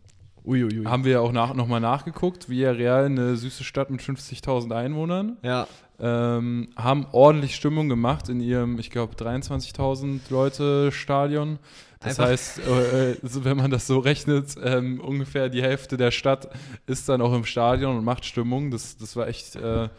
Uiuiui. 0.45 0.85
haben 0.85 1.03
wir 1.03 1.13
ja 1.13 1.19
auch 1.19 1.31
nach, 1.31 1.53
nochmal 1.53 1.81
nachgeguckt. 1.81 2.49
Villarreal, 2.49 3.05
eine 3.05 3.35
süße 3.35 3.63
Stadt 3.63 3.89
mit 3.89 4.01
50.000 4.01 4.75
Einwohnern. 4.75 5.37
Ja, 5.41 5.67
Ähm, 5.97 6.67
haben 6.75 7.07
ordentlich 7.13 7.55
Stimmung 7.55 7.87
gemacht 7.87 8.27
in 8.29 8.41
ihrem, 8.41 8.77
ich 8.79 8.89
glaube, 8.91 9.15
23.000 9.15 10.19
Leute 10.29 10.91
Stadion. 10.91 11.57
Das 12.01 12.19
Einfach- 12.19 12.31
heißt, 12.31 12.59
äh, 12.67 13.11
äh, 13.11 13.17
wenn 13.23 13.57
man 13.57 13.71
das 13.71 13.87
so 13.87 13.99
rechnet, 13.99 14.55
ähm, 14.61 14.99
ungefähr 14.99 15.49
die 15.49 15.61
Hälfte 15.61 15.95
der 15.97 16.11
Stadt 16.11 16.49
ist 16.85 17.07
dann 17.07 17.21
auch 17.21 17.33
im 17.33 17.45
Stadion 17.45 17.97
und 17.97 18.03
macht 18.03 18.25
Stimmung. 18.25 18.71
Das, 18.71 18.97
das 18.97 19.15
war 19.15 19.27
echt, 19.27 19.55
äh, 19.55 19.89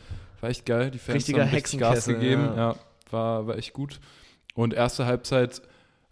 war 0.41 0.51
echt 0.51 0.67
geil. 0.67 0.91
Die 0.91 0.99
Fans 0.99 1.17
Richtiger 1.17 1.47
haben 1.47 1.55
richtig 1.55 1.81
Gas 1.81 2.07
gegeben. 2.07 2.45
ja. 2.45 2.57
Ja, 2.57 2.77
war, 3.11 3.47
war 3.47 3.57
echt 3.57 3.73
gut. 3.73 3.99
Und 4.55 4.75
erste 4.75 5.07
Halbzeit 5.07 5.63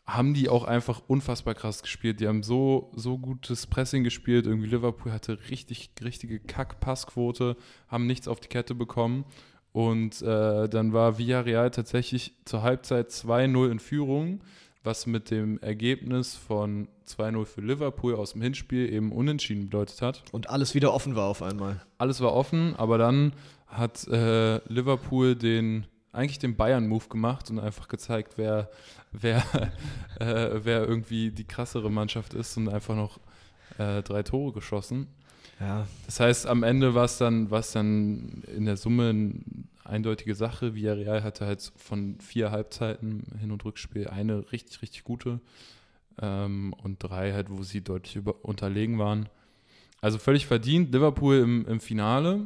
haben 0.07 0.35
die 0.35 0.49
auch 0.49 0.65
einfach 0.65 1.03
unfassbar 1.07 1.55
krass 1.55 1.81
gespielt. 1.83 2.21
Die 2.21 2.29
haben 2.29 2.43
so, 2.43 2.91
so 2.95 3.17
gutes 3.19 3.67
Pressing 3.67 4.05
gespielt. 4.05 4.47
Irgendwie 4.47 4.69
Liverpool 4.69 5.13
hatte 5.13 5.39
richtig, 5.51 5.91
richtige 6.03 6.41
Kack-Passquote, 6.41 7.57
haben 7.89 8.07
nichts 8.07 8.29
auf 8.29 8.41
die 8.41 8.49
Kette 8.49 8.75
bekommen. 8.75 9.25
Und 9.75 10.23
äh, 10.23 10.69
dann 10.69 10.93
war 10.93 11.19
Villarreal 11.19 11.73
tatsächlich 11.73 12.33
zur 12.45 12.63
Halbzeit 12.63 13.09
2-0 13.09 13.73
in 13.73 13.81
Führung, 13.81 14.41
was 14.85 15.05
mit 15.07 15.33
dem 15.33 15.59
Ergebnis 15.59 16.37
von 16.37 16.87
2-0 17.09 17.45
für 17.45 17.61
Liverpool 17.61 18.15
aus 18.15 18.35
dem 18.35 18.43
Hinspiel 18.43 18.93
eben 18.93 19.11
unentschieden 19.11 19.65
bedeutet 19.65 20.01
hat. 20.01 20.23
und 20.31 20.49
alles 20.49 20.77
wieder 20.77 20.95
offen 20.95 21.17
war 21.17 21.25
auf 21.27 21.43
einmal. 21.43 21.83
Alles 21.99 22.21
war 22.21 22.35
offen, 22.35 22.77
aber 22.77 22.99
dann 22.99 23.33
hat 23.67 24.07
äh, 24.07 24.59
Liverpool 24.73 25.35
den 25.35 25.87
eigentlich 26.13 26.39
den 26.39 26.55
Bayern-Move 26.55 27.09
gemacht 27.09 27.51
und 27.51 27.59
einfach 27.59 27.89
gezeigt, 27.89 28.35
wer, 28.37 28.71
wer, 29.11 29.43
äh, 30.21 30.61
wer 30.63 30.87
irgendwie 30.87 31.33
die 31.33 31.49
krassere 31.49 31.91
Mannschaft 31.91 32.33
ist 32.33 32.57
und 32.57 32.69
einfach 32.69 32.95
noch 32.95 33.19
äh, 33.79 34.05
drei 34.05 34.23
Tore 34.23 34.53
geschossen. 34.53 35.09
Ja. 35.61 35.87
Das 36.07 36.21
heißt, 36.21 36.47
am 36.47 36.63
Ende 36.63 36.95
war 36.95 37.05
es 37.05 37.19
dann, 37.19 37.51
war's 37.51 37.73
dann 37.73 38.43
in 38.55 38.65
der 38.67 38.77
Summe 38.77 39.11
eine 39.11 39.35
eindeutige 39.85 40.35
Sache. 40.35 40.75
Villarreal 40.75 41.23
hatte 41.23 41.47
halt 41.47 41.73
von 41.77 42.19
vier 42.21 42.51
Halbzeiten 42.51 43.25
Hin- 43.41 43.51
und 43.53 43.65
Rückspiel 43.65 44.09
eine 44.09 44.51
richtig, 44.53 44.83
richtig 44.83 45.05
gute 45.05 45.41
ähm, 46.21 46.75
und 46.83 46.99
drei 47.03 47.33
halt, 47.33 47.51
wo 47.51 47.63
sie 47.63 47.83
deutlich 47.83 48.17
über, 48.17 48.45
unterlegen 48.45 48.99
waren. 48.99 49.29
Also 50.01 50.19
völlig 50.19 50.47
verdient. 50.47 50.93
Liverpool 50.93 51.37
im, 51.39 51.67
im 51.67 51.81
Finale. 51.81 52.41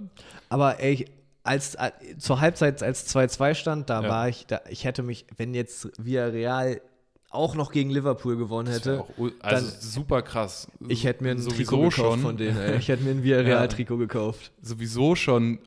Aber 0.49 0.81
ey, 0.81 1.07
als, 1.42 1.75
äh, 1.77 1.90
zur 2.18 2.40
Halbzeit, 2.40 2.83
als 2.83 3.12
2-2 3.14 3.55
stand, 3.55 3.90
da 3.90 4.03
Ja. 4.03 4.09
war 4.09 4.29
ich, 4.29 4.47
da, 4.47 4.61
ich 4.68 4.85
hätte 4.85 5.03
mich, 5.03 5.27
wenn 5.37 5.55
jetzt 5.55 5.88
Villarreal 5.99 6.81
auch 7.30 7.54
noch 7.54 7.72
gegen 7.72 7.90
Liverpool 7.90 8.36
gewonnen 8.36 8.70
hätte, 8.72 9.00
auch, 9.02 9.08
also 9.40 9.66
dann- 9.70 9.80
super 9.80 10.22
krass. 10.22 10.68
ich 10.88 11.04
hätte 11.04 11.22
mir 11.24 11.30
ein 11.32 11.38
sowieso 11.38 11.56
Trikot 11.56 11.76
gekauft 11.90 11.96
schon, 11.96 12.20
von 12.20 12.36
denen, 12.36 12.56
ey. 12.58 12.76
Ich 12.78 12.88
hätte 12.88 13.04
mir 13.04 13.10
ein 13.10 13.22
Villarreal-Trikot 13.22 13.96
gekauft. 13.98 14.50
sowieso 14.62 15.14
schon 15.14 15.58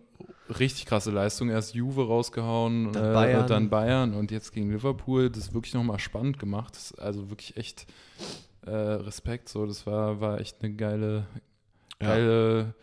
richtig 0.59 0.85
krasse 0.85 1.11
Leistung. 1.11 1.49
Erst 1.49 1.75
Juve 1.75 2.05
rausgehauen, 2.07 2.91
Dann 2.91 3.11
äh, 3.11 3.13
Bayern. 3.13 3.47
dann 3.47 3.69
Bayern 3.69 4.13
und 4.13 4.31
jetzt 4.31 4.51
gegen 4.51 4.71
Liverpool. 4.71 5.29
Das 5.29 5.45
ist 5.45 5.53
wirklich 5.53 5.73
nochmal 5.73 5.99
spannend 5.99 6.39
gemacht. 6.39 6.77
Also 6.97 7.29
wirklich 7.29 7.55
echt 7.57 7.85
äh, 8.65 8.71
Respekt. 8.71 9.47
So, 9.47 9.65
das 9.65 9.85
war, 9.87 10.19
war 10.19 10.39
echt 10.41 10.57
eine 10.61 10.73
geile, 10.73 11.25
Ja. 12.01 12.07
geile 12.09 12.73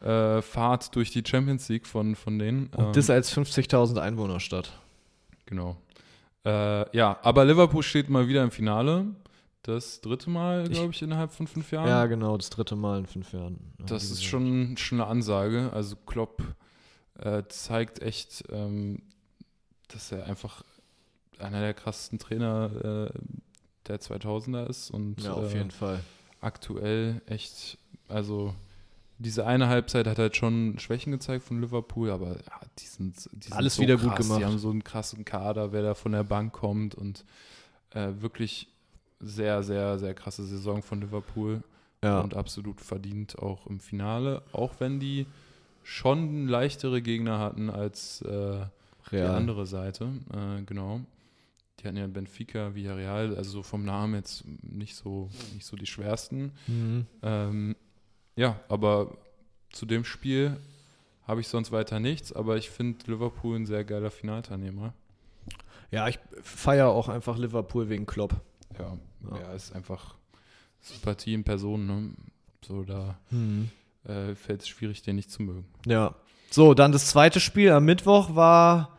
äh, 0.00 0.40
Fahrt 0.42 0.96
durch 0.96 1.10
die 1.10 1.22
Champions 1.26 1.68
League 1.68 1.86
von, 1.86 2.14
von 2.16 2.38
denen. 2.38 2.68
Und 2.68 2.84
Ähm, 2.86 2.92
das 2.94 3.10
als 3.10 3.30
50.000 3.36 3.98
Einwohnerstadt. 3.98 4.72
Genau. 5.46 5.76
Äh, 6.44 6.96
ja, 6.96 7.18
aber 7.22 7.44
Liverpool 7.44 7.82
steht 7.82 8.08
mal 8.10 8.26
wieder 8.28 8.42
im 8.42 8.50
Finale. 8.50 9.06
Das 9.62 10.00
dritte 10.00 10.28
Mal, 10.28 10.64
Ich- 10.64 10.72
glaube 10.72 10.90
ich, 10.92 11.00
innerhalb 11.02 11.30
von 11.32 11.46
fünf 11.46 11.70
Jahren. 11.70 11.88
Ja, 11.88 12.06
genau, 12.06 12.36
das 12.36 12.50
dritte 12.50 12.74
Mal 12.74 12.98
in 12.98 13.06
fünf 13.06 13.32
Jahren. 13.32 13.72
Ja, 13.78 13.86
Das 13.86 14.10
ist 14.10 14.24
schon, 14.24 14.76
schon 14.76 15.00
eine 15.00 15.08
Ansage. 15.08 15.70
Also 15.72 15.94
Klopp 16.04 16.42
äh, 17.20 17.44
zeigt 17.48 18.02
echt, 18.02 18.42
ähm, 18.50 19.02
dass 19.88 20.10
er 20.10 20.26
einfach 20.26 20.64
einer 21.38 21.60
der 21.60 21.74
krassesten 21.74 22.18
Trainer 22.18 23.10
äh, 23.14 23.18
der 23.86 24.00
2000er 24.00 24.66
ist 24.68 24.90
und 24.90 25.20
Ja, 25.22 25.34
auf 25.34 25.54
äh, 25.54 25.58
jeden 25.58 25.70
Fall. 25.70 26.00
aktuell 26.40 27.20
echt, 27.26 27.78
also 28.08 28.54
diese 29.22 29.46
eine 29.46 29.68
Halbzeit 29.68 30.06
hat 30.06 30.18
halt 30.18 30.36
schon 30.36 30.78
Schwächen 30.78 31.12
gezeigt 31.12 31.44
von 31.44 31.60
Liverpool, 31.60 32.10
aber 32.10 32.30
ja, 32.30 32.60
die 32.78 32.86
sind, 32.86 33.16
die 33.32 33.48
sind 33.48 33.52
Alles 33.52 33.76
so 33.76 33.82
wieder 33.82 33.96
krass. 33.96 34.04
gut 34.08 34.16
gemacht. 34.16 34.40
Die 34.40 34.44
haben 34.44 34.58
so 34.58 34.70
einen 34.70 34.84
krassen 34.84 35.24
Kader, 35.24 35.72
wer 35.72 35.82
da 35.82 35.94
von 35.94 36.12
der 36.12 36.24
Bank 36.24 36.52
kommt 36.52 36.94
und 36.94 37.24
äh, 37.90 38.08
wirklich 38.18 38.68
sehr, 39.20 39.62
sehr, 39.62 39.98
sehr 39.98 40.14
krasse 40.14 40.44
Saison 40.44 40.82
von 40.82 41.00
Liverpool 41.00 41.62
Ja, 42.02 42.20
und 42.20 42.34
absolut 42.34 42.80
verdient 42.80 43.38
auch 43.38 43.66
im 43.66 43.80
Finale, 43.80 44.42
auch 44.52 44.74
wenn 44.78 44.98
die 44.98 45.26
schon 45.84 46.46
leichtere 46.48 47.02
Gegner 47.02 47.38
hatten 47.38 47.70
als 47.70 48.22
äh, 48.22 48.66
die 49.10 49.18
andere 49.18 49.66
Seite. 49.66 50.08
Äh, 50.32 50.62
genau. 50.64 51.00
Die 51.80 51.88
hatten 51.88 51.96
ja 51.96 52.06
Benfica, 52.06 52.74
Villarreal, 52.74 53.36
also 53.36 53.50
so 53.50 53.62
vom 53.62 53.84
Namen 53.84 54.14
jetzt 54.14 54.44
nicht 54.62 54.94
so, 54.94 55.28
nicht 55.54 55.66
so 55.66 55.76
die 55.76 55.86
schwersten. 55.86 56.52
Mhm. 56.66 57.06
Ähm, 57.22 57.76
ja, 58.36 58.58
aber 58.68 59.16
zu 59.70 59.86
dem 59.86 60.04
Spiel 60.04 60.56
habe 61.26 61.40
ich 61.40 61.48
sonst 61.48 61.72
weiter 61.72 62.00
nichts, 62.00 62.32
aber 62.32 62.56
ich 62.56 62.70
finde 62.70 62.98
Liverpool 63.10 63.56
ein 63.56 63.66
sehr 63.66 63.84
geiler 63.84 64.10
Finalteilnehmer. 64.10 64.92
Ja, 65.90 66.08
ich 66.08 66.18
feiere 66.42 66.88
auch 66.88 67.08
einfach 67.08 67.36
Liverpool 67.38 67.88
wegen 67.88 68.06
Klopp. 68.06 68.40
Ja, 68.78 68.96
Ja. 69.30 69.36
er 69.38 69.54
ist 69.54 69.74
einfach 69.74 70.14
Sympathie 70.80 71.34
in 71.34 71.44
Person. 71.44 71.86
Ne? 71.86 72.10
So, 72.66 72.82
da 72.82 73.18
äh, 74.04 74.34
fällt 74.34 74.62
es 74.62 74.68
schwierig, 74.68 75.02
den 75.02 75.16
nicht 75.16 75.30
zu 75.30 75.42
mögen. 75.42 75.66
Ja. 75.86 76.14
So, 76.50 76.74
dann 76.74 76.92
das 76.92 77.06
zweite 77.08 77.40
Spiel 77.40 77.70
am 77.70 77.84
Mittwoch 77.84 78.34
war. 78.34 78.96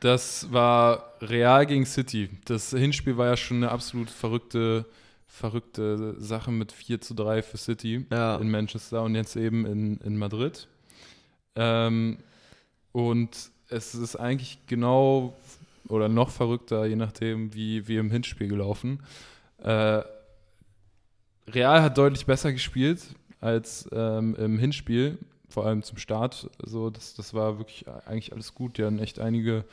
Das 0.00 0.52
war 0.52 1.12
Real 1.20 1.64
gegen 1.66 1.86
City. 1.86 2.28
Das 2.44 2.70
Hinspiel 2.70 3.16
war 3.16 3.26
ja 3.26 3.36
schon 3.36 3.58
eine 3.58 3.70
absolut 3.70 4.10
verrückte, 4.10 4.84
verrückte 5.36 6.14
Sache 6.18 6.50
mit 6.50 6.72
4 6.72 7.00
zu 7.00 7.14
3 7.14 7.42
für 7.42 7.58
City 7.58 8.06
Ja. 8.10 8.36
in 8.36 8.50
Manchester 8.50 9.02
und 9.02 9.14
jetzt 9.14 9.36
eben 9.36 9.66
in, 9.66 9.98
in 9.98 10.16
Madrid. 10.16 10.66
Ähm, 11.54 12.18
und 12.92 13.50
es 13.68 13.94
ist 13.94 14.16
eigentlich 14.16 14.60
genau 14.66 15.36
oder 15.88 16.08
noch 16.08 16.30
verrückter, 16.30 16.86
je 16.86 16.96
nachdem, 16.96 17.54
wie 17.54 17.86
wir 17.86 18.00
im 18.00 18.10
Hinspiel 18.10 18.48
gelaufen. 18.48 19.00
Äh, 19.58 20.02
Real 21.48 21.82
hat 21.82 21.98
deutlich 21.98 22.26
besser 22.26 22.52
gespielt 22.52 23.02
als 23.40 23.88
ähm, 23.92 24.34
im 24.36 24.58
Hinspiel, 24.58 25.18
vor 25.48 25.66
allem 25.66 25.82
zum 25.82 25.98
Start. 25.98 26.50
So, 26.64 26.90
das, 26.90 27.14
das 27.14 27.34
war 27.34 27.58
wirklich 27.58 27.86
eigentlich 28.06 28.32
alles 28.32 28.54
gut. 28.54 28.78
Die 28.78 28.84
hatten 28.84 28.98
echt 28.98 29.20
einige 29.20 29.64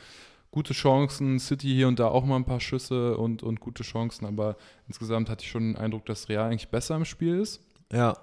gute 0.53 0.73
Chancen. 0.73 1.39
City 1.39 1.67
hier 1.67 1.87
und 1.87 1.97
da 1.99 2.07
auch 2.09 2.25
mal 2.25 2.35
ein 2.35 2.45
paar 2.45 2.59
Schüsse 2.59 3.17
und, 3.17 3.41
und 3.41 3.59
gute 3.59 3.81
Chancen, 3.81 4.25
aber 4.25 4.55
insgesamt 4.87 5.27
hatte 5.27 5.43
ich 5.43 5.49
schon 5.49 5.63
den 5.63 5.75
Eindruck, 5.75 6.05
dass 6.05 6.29
Real 6.29 6.45
eigentlich 6.45 6.69
besser 6.69 6.95
im 6.95 7.05
Spiel 7.05 7.39
ist. 7.39 7.59
Ja. 7.91 8.15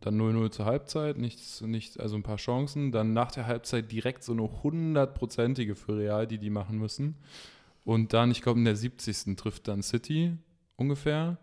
Dann 0.00 0.20
0-0 0.20 0.52
zur 0.52 0.64
Halbzeit, 0.64 1.18
nichts, 1.18 1.60
nicht, 1.62 1.98
also 1.98 2.14
ein 2.14 2.22
paar 2.22 2.36
Chancen. 2.36 2.92
Dann 2.92 3.14
nach 3.14 3.32
der 3.32 3.48
Halbzeit 3.48 3.90
direkt 3.90 4.22
so 4.22 4.32
eine 4.32 4.48
hundertprozentige 4.62 5.74
für 5.74 5.98
Real, 5.98 6.28
die 6.28 6.38
die 6.38 6.50
machen 6.50 6.78
müssen. 6.78 7.16
Und 7.84 8.12
dann, 8.12 8.30
ich 8.30 8.42
glaube, 8.42 8.60
in 8.60 8.64
der 8.64 8.76
70. 8.76 9.36
trifft 9.36 9.66
dann 9.66 9.82
City 9.82 10.36
ungefähr. 10.76 11.36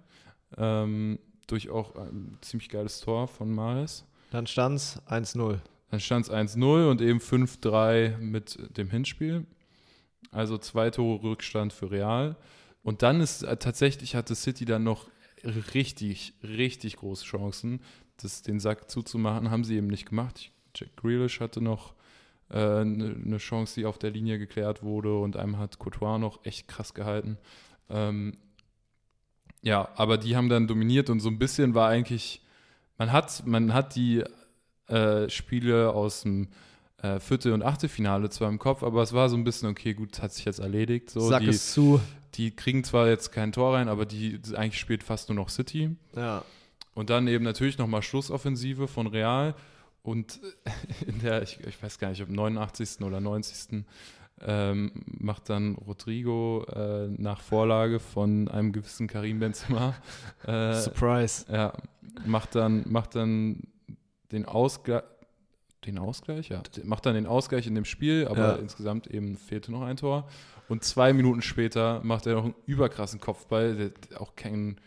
Ähm, 0.58 1.20
durch 1.48 1.70
auch 1.70 1.96
ein 1.98 2.38
ziemlich 2.40 2.70
geiles 2.70 3.02
Tor 3.02 3.28
von 3.28 3.54
Mares. 3.54 4.06
Dann 4.32 4.48
stand 4.48 4.78
es 4.78 5.02
1-0. 5.10 5.60
Dann 5.90 6.00
stand 6.00 6.28
es 6.28 6.32
1-0 6.32 6.90
und 6.90 7.02
eben 7.02 7.20
5-3 7.20 8.18
mit 8.20 8.78
dem 8.78 8.90
Hinspiel. 8.90 9.46
Also 10.32 10.58
zwei 10.58 10.90
Tore 10.90 11.24
Rückstand 11.24 11.74
für 11.74 11.92
Real. 11.92 12.36
Und 12.84 13.02
dann 13.02 13.22
ist 13.22 13.44
äh, 13.44 13.58
tatsächlich 13.58 14.16
hatte 14.16 14.36
City 14.36 14.66
dann 14.66 14.84
noch 14.84 15.08
richtig, 15.74 16.34
richtig 16.44 16.98
große 16.98 17.26
Chancen, 17.26 17.82
das, 18.18 18.42
den 18.42 18.60
Sack 18.60 18.90
zuzumachen. 18.90 19.52
Haben 19.52 19.64
sie 19.64 19.76
eben 19.76 19.88
nicht 19.88 20.08
gemacht. 20.08 20.52
Jack 20.76 20.96
Grealish 20.98 21.40
hatte 21.40 21.62
noch 21.62 21.94
eine 22.50 22.82
äh, 22.82 22.86
ne 22.86 23.38
Chance, 23.38 23.76
die 23.76 23.86
auf 23.86 23.98
der 23.98 24.12
Linie 24.12 24.38
geklärt 24.38 24.84
wurde 24.84 25.18
und 25.18 25.38
einem 25.38 25.58
hat 25.58 25.80
Courtois 25.80 26.18
noch 26.20 26.46
echt 26.46 26.68
krass 26.68 26.94
gehalten. 26.94 27.38
Ähm, 27.90 28.38
ja, 29.62 29.90
aber 29.96 30.18
die 30.18 30.36
haben 30.36 30.50
dann 30.50 30.68
dominiert 30.68 31.10
und 31.10 31.20
so 31.20 31.30
ein 31.30 31.40
bisschen 31.40 31.74
war 31.74 31.90
eigentlich, 31.90 32.42
man 32.98 33.12
hat, 33.12 33.46
man 33.48 33.74
hat 33.74 33.96
die 33.96 34.24
äh, 34.88 35.30
Spiele 35.30 35.94
aus 35.94 36.24
dem 36.24 36.50
äh, 37.04 37.20
Viertel- 37.20 37.52
und 37.52 37.62
Achtelfinale 37.63 38.30
zwar 38.30 38.50
im 38.50 38.58
Kopf, 38.58 38.82
aber 38.82 39.04
es 39.04 39.13
war 39.13 39.30
so 39.30 39.36
ein 39.36 39.44
bisschen, 39.44 39.70
okay, 39.70 39.94
gut, 39.94 40.22
hat 40.22 40.32
sich 40.34 40.46
jetzt 40.46 40.60
erledigt. 40.60 41.10
So, 41.10 41.20
Sack 41.20 41.42
die, 41.42 41.50
es 41.50 41.74
zu. 41.74 42.00
die 42.36 42.56
kriegen 42.56 42.84
zwar 42.84 43.10
jetzt 43.10 43.32
kein 43.32 43.52
Tor 43.52 43.76
rein, 43.76 43.89
aber 43.89 44.06
die 44.06 44.39
eigentlich 44.56 44.80
spielt 44.80 45.04
fast 45.04 45.30
nur 45.30 45.36
noch 45.36 45.50
City. 45.50 45.96
Ja. 46.16 46.44
Und 46.96 47.10
dann 47.10 47.28
eben 47.28 47.44
natürlich 47.44 47.78
nochmal 47.78 48.02
Schlussoffensive 48.02 48.88
von 48.88 49.08
Real. 49.08 49.54
Und 50.02 50.39
in 51.08 51.20
der, 51.20 51.42
ich, 51.42 51.60
ich 51.68 51.84
weiß 51.84 52.00
gar 52.00 52.10
nicht, 52.10 52.22
ob 52.22 52.30
89. 52.30 53.02
oder 53.02 53.20
90. 53.20 53.84
Ähm, 54.46 54.92
macht 55.06 55.50
dann 55.50 55.76
Rodrigo 55.76 56.66
äh, 56.74 57.08
nach 57.10 57.42
Vorlage 57.42 58.00
von 58.00 58.48
einem 58.48 58.72
gewissen 58.72 59.08
Karim 59.08 59.39
Benzema. 59.39 59.94
Äh, 60.48 60.74
Surprise. 60.74 61.46
ja, 61.50 61.74
macht 62.26 62.56
dann, 62.56 62.84
macht 62.88 63.16
dann 63.16 63.62
den 64.32 64.46
Ausgleich. 64.46 65.04
Den 65.86 65.98
Ausgleich, 66.00 66.50
ja. 66.50 66.62
Macht 66.84 67.06
dann 67.06 67.15
den 67.15 67.26
Ausgleich 67.28 67.67
in 67.67 67.76
dem 67.76 67.86
Spiel, 67.86 68.28
aber 68.30 68.38
Ja. 68.39 68.56
insgesamt 68.56 69.08
eben 69.08 69.38
fehlte 69.38 69.72
noch 69.72 69.82
ein 69.82 69.98
Tor. 69.98 70.28
Und 70.69 70.84
zwei 70.84 71.12
Minuten 71.13 71.41
später 71.41 72.00
macht 72.04 72.26
er 72.26 72.36
noch 72.36 72.46
einen 72.46 72.56
überkrassen 72.65 73.19
Kopfball, 73.19 73.76
der, 73.76 74.22
auch 74.22 74.36
kein, 74.36 74.78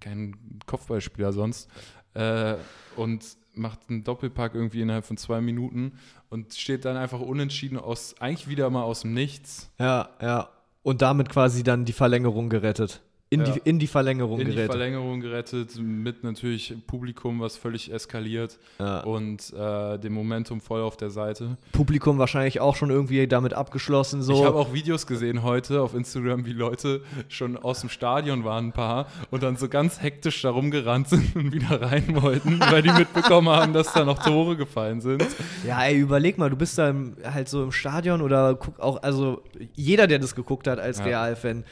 kein 0.00 0.36
Kopfballspieler 0.66 1.32
sonst. 1.32 1.70
Äh, 2.12 2.56
und 2.96 3.24
macht 3.54 3.80
einen 3.88 4.04
Doppelpack 4.04 4.54
irgendwie 4.54 4.82
innerhalb 4.82 5.04
von 5.04 5.16
zwei 5.16 5.40
Minuten 5.40 5.98
und 6.28 6.52
steht 6.54 6.84
dann 6.84 6.96
einfach 6.96 7.20
unentschieden 7.20 7.78
aus, 7.78 8.16
eigentlich 8.20 8.48
wieder 8.48 8.68
mal 8.70 8.82
aus 8.82 9.00
dem 9.02 9.14
Nichts. 9.14 9.70
Ja, 9.78 10.10
ja. 10.20 10.48
Und 10.82 11.00
damit 11.02 11.30
quasi 11.30 11.62
dann 11.62 11.84
die 11.86 11.92
Verlängerung 11.92 12.50
gerettet. 12.50 13.00
In, 13.34 13.40
Ja. 13.44 13.52
die, 13.52 13.60
in 13.64 13.78
die 13.78 13.86
Verlängerung 13.86 14.40
in 14.40 14.46
die 14.46 14.52
gerettet. 14.54 14.70
Verlängerung 14.72 15.20
gerettet, 15.20 15.78
mit 15.78 16.22
natürlich 16.24 16.74
Publikum, 16.86 17.40
was 17.40 17.56
völlig 17.56 17.92
eskaliert 17.92 18.58
ja. 18.78 19.00
und 19.00 19.52
äh, 19.52 19.98
dem 19.98 20.12
Momentum 20.14 20.60
voll 20.60 20.80
auf 20.82 20.96
der 20.96 21.10
Seite. 21.10 21.56
Publikum 21.72 22.18
wahrscheinlich 22.18 22.60
auch 22.60 22.76
schon 22.76 22.90
irgendwie 22.90 23.26
damit 23.26 23.54
abgeschlossen. 23.54 24.22
So. 24.22 24.34
Ich 24.34 24.44
habe 24.44 24.56
auch 24.56 24.72
Videos 24.72 25.06
gesehen 25.06 25.42
heute 25.42 25.82
auf 25.82 25.94
Instagram, 25.94 26.46
wie 26.46 26.52
Leute 26.52 27.02
schon 27.28 27.56
aus 27.56 27.80
dem 27.80 27.90
Stadion 27.90 28.44
waren, 28.44 28.68
ein 28.68 28.72
paar, 28.72 29.06
und 29.30 29.42
dann 29.42 29.56
so 29.56 29.68
ganz 29.68 30.00
hektisch 30.00 30.42
da 30.42 30.50
rumgerannt 30.50 31.08
sind 31.08 31.34
und 31.36 31.52
wieder 31.52 31.82
rein 31.82 32.22
wollten, 32.22 32.60
weil 32.70 32.82
die 32.82 32.92
mitbekommen 32.92 33.48
haben, 33.48 33.72
dass 33.72 33.92
da 33.92 34.04
noch 34.04 34.18
Tore 34.22 34.56
gefallen 34.56 35.00
sind. 35.00 35.24
Ja, 35.66 35.82
ey, 35.84 35.98
überleg 35.98 36.38
mal, 36.38 36.50
du 36.50 36.56
bist 36.56 36.78
da 36.78 36.88
im, 36.90 37.16
halt 37.24 37.48
so 37.48 37.62
im 37.62 37.72
Stadion 37.72 38.22
oder 38.22 38.54
guck 38.54 38.78
auch, 38.80 39.02
also 39.02 39.42
jeder, 39.74 40.06
der 40.06 40.18
das 40.18 40.34
geguckt 40.34 40.66
hat 40.66 40.78
als 40.78 40.98
Ja. 40.98 41.04
Real-Fan, 41.04 41.64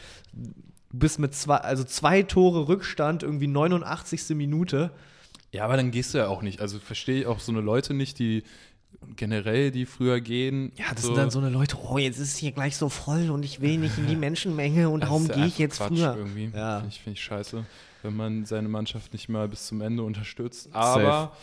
du 0.93 0.99
bist 0.99 1.19
mit 1.19 1.35
zwei, 1.35 1.57
also 1.57 1.85
zwei 1.85 2.23
Tore 2.23 2.69
Rückstand, 2.69 3.23
irgendwie 3.23 3.47
89. 3.47 4.37
Minute. 4.37 4.91
Ja, 5.51 5.65
aber 5.65 5.77
dann 5.77 5.91
gehst 5.91 6.15
du 6.15 6.19
ja 6.19 6.29
auch 6.29 6.43
nicht. 6.43 6.61
Also 6.61 6.79
verstehe 6.79 7.21
ich 7.21 7.27
auch 7.27 7.41
so 7.41 7.53
eine 7.53 7.61
Leute 7.61 7.95
nicht, 7.95 8.19
die 8.19 8.43
generell, 9.17 9.71
die 9.71 9.87
früher 9.87 10.21
gehen. 10.21 10.73
Ja, 10.77 10.87
das 10.95 11.05
sind 11.05 11.17
dann 11.17 11.31
so 11.31 11.39
eine 11.39 11.49
Leute, 11.49 11.77
oh, 11.83 11.99
jetzt 11.99 12.19
ist 12.19 12.35
es 12.35 12.37
hier 12.37 12.53
gleich 12.53 12.77
so 12.77 12.89
voll 12.89 13.31
und 13.31 13.45
ich 13.45 13.61
will 13.61 13.79
nicht 13.79 13.99
in 13.99 14.07
die 14.07 14.17
Menschenmenge 14.29 14.89
und 14.89 15.01
Das 15.01 15.09
darum 15.09 15.27
ja 15.27 15.35
gehe 15.35 15.47
ich 15.47 15.59
jetzt 15.59 15.79
Quatsch 15.79 15.89
früher. 15.89 16.17
Irgendwie. 16.17 16.51
Ja. 16.55 16.79
Finde 16.79 16.89
ich, 16.95 17.01
find 17.01 17.17
ich 17.17 17.25
scheiße, 17.25 17.65
wenn 18.03 18.17
man 18.17 18.45
seine 18.45 18.69
Mannschaft 18.69 19.13
nicht 19.13 19.29
mal 19.29 19.49
bis 19.49 19.67
zum 19.67 19.81
Ende 19.81 20.03
unterstützt. 20.03 20.69
Aber 20.73 21.37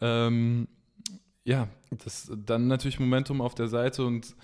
ähm, 0.00 0.68
ja, 1.44 1.68
das 2.04 2.30
dann 2.44 2.68
natürlich 2.68 3.00
Momentum 3.00 3.40
auf 3.40 3.54
der 3.54 3.68
Seite 3.68 4.04
und 4.04 4.34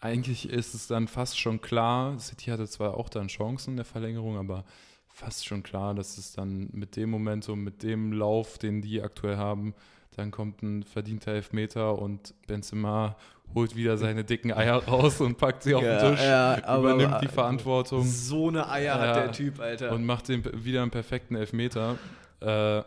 eigentlich 0.00 0.48
ist 0.48 0.74
es 0.74 0.86
dann 0.86 1.08
fast 1.08 1.38
schon 1.38 1.60
klar, 1.60 2.18
City 2.18 2.46
hatte 2.50 2.66
zwar 2.68 2.96
auch 2.96 3.08
dann 3.08 3.28
Chancen 3.28 3.70
in 3.72 3.76
der 3.76 3.84
Verlängerung, 3.84 4.38
aber 4.38 4.64
fast 5.08 5.44
schon 5.46 5.62
klar, 5.62 5.94
dass 5.94 6.16
es 6.16 6.32
dann 6.32 6.68
mit 6.72 6.96
dem 6.96 7.10
Momentum, 7.10 7.62
mit 7.62 7.82
dem 7.82 8.12
Lauf, 8.12 8.56
den 8.58 8.80
die 8.80 9.02
aktuell 9.02 9.36
haben, 9.36 9.74
dann 10.16 10.30
kommt 10.30 10.62
ein 10.62 10.82
verdienter 10.82 11.32
Elfmeter 11.32 11.98
und 11.98 12.34
Benzema 12.46 13.16
holt 13.54 13.74
wieder 13.76 13.96
seine 13.98 14.24
dicken 14.24 14.52
Eier 14.52 14.76
raus 14.88 15.20
und 15.20 15.36
packt 15.36 15.64
sie 15.64 15.74
auf 15.74 15.82
Ja, 15.82 15.98
den 16.00 16.12
Tisch, 16.16 16.24
ja, 16.24 16.64
aber- 16.64 16.94
übernimmt 16.94 17.20
die 17.22 17.28
Verantwortung 17.28 18.04
So 18.04 18.48
eine 18.48 18.68
Eier 18.70 18.94
hat 18.94 19.16
Ja. 19.16 19.22
der 19.24 19.32
Typ, 19.32 19.60
Alter. 19.60 19.92
und 19.92 20.04
macht 20.04 20.28
den 20.28 20.42
wieder 20.64 20.82
einen 20.82 20.90
perfekten 20.90 21.34
Elfmeter. 21.36 21.98
Äh, 22.40 22.82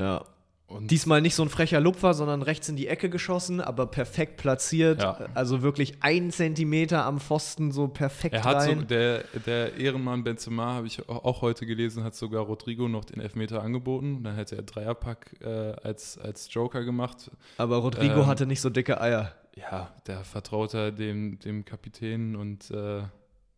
ja. 0.00 0.24
Und 0.68 0.90
Diesmal 0.90 1.20
nicht 1.20 1.36
so 1.36 1.44
ein 1.44 1.48
frecher 1.48 1.80
Lupfer, 1.80 2.12
sondern 2.12 2.42
rechts 2.42 2.68
in 2.68 2.74
die 2.74 2.88
Ecke 2.88 3.08
geschossen, 3.08 3.60
aber 3.60 3.86
perfekt 3.86 4.36
platziert. 4.36 5.00
Ja. 5.00 5.28
Also 5.34 5.62
wirklich 5.62 5.94
ein 6.00 6.32
Zentimeter 6.32 7.04
am 7.04 7.20
Pfosten, 7.20 7.70
so 7.70 7.86
perfekt 7.86 8.34
er 8.34 8.44
hat 8.44 8.62
so, 8.62 8.70
rein. 8.70 8.86
der, 8.88 9.24
der 9.46 9.76
Ehrenmann 9.76 10.24
Benzema, 10.24 10.74
habe 10.74 10.88
ich 10.88 11.08
auch 11.08 11.24
auch 11.24 11.42
heute 11.42 11.66
gelesen, 11.66 12.02
hat 12.02 12.14
sogar 12.14 12.42
Rodrigo 12.44 12.88
noch 12.88 13.04
den 13.04 13.20
Elfmeter 13.20 13.62
angeboten. 13.62 14.22
Dann 14.22 14.34
hätte 14.34 14.56
er 14.56 14.62
Dreierpack 14.62 15.36
äh, 15.40 15.48
als, 15.82 16.18
als 16.18 16.52
Joker 16.52 16.84
gemacht. 16.84 17.30
aber 17.58 17.76
Rodrigo 17.76 18.20
ähm, 18.20 18.26
hatte 18.26 18.46
nicht 18.46 18.60
so 18.60 18.70
dicke 18.70 19.00
Eier. 19.00 19.32
Ja, 19.54 19.94
der 20.06 20.24
vertraut 20.24 20.74
er 20.74 20.92
dem, 20.92 21.38
dem 21.38 21.64
Kapitän 21.64 22.36
und 22.36 22.70
äh, 22.70 23.02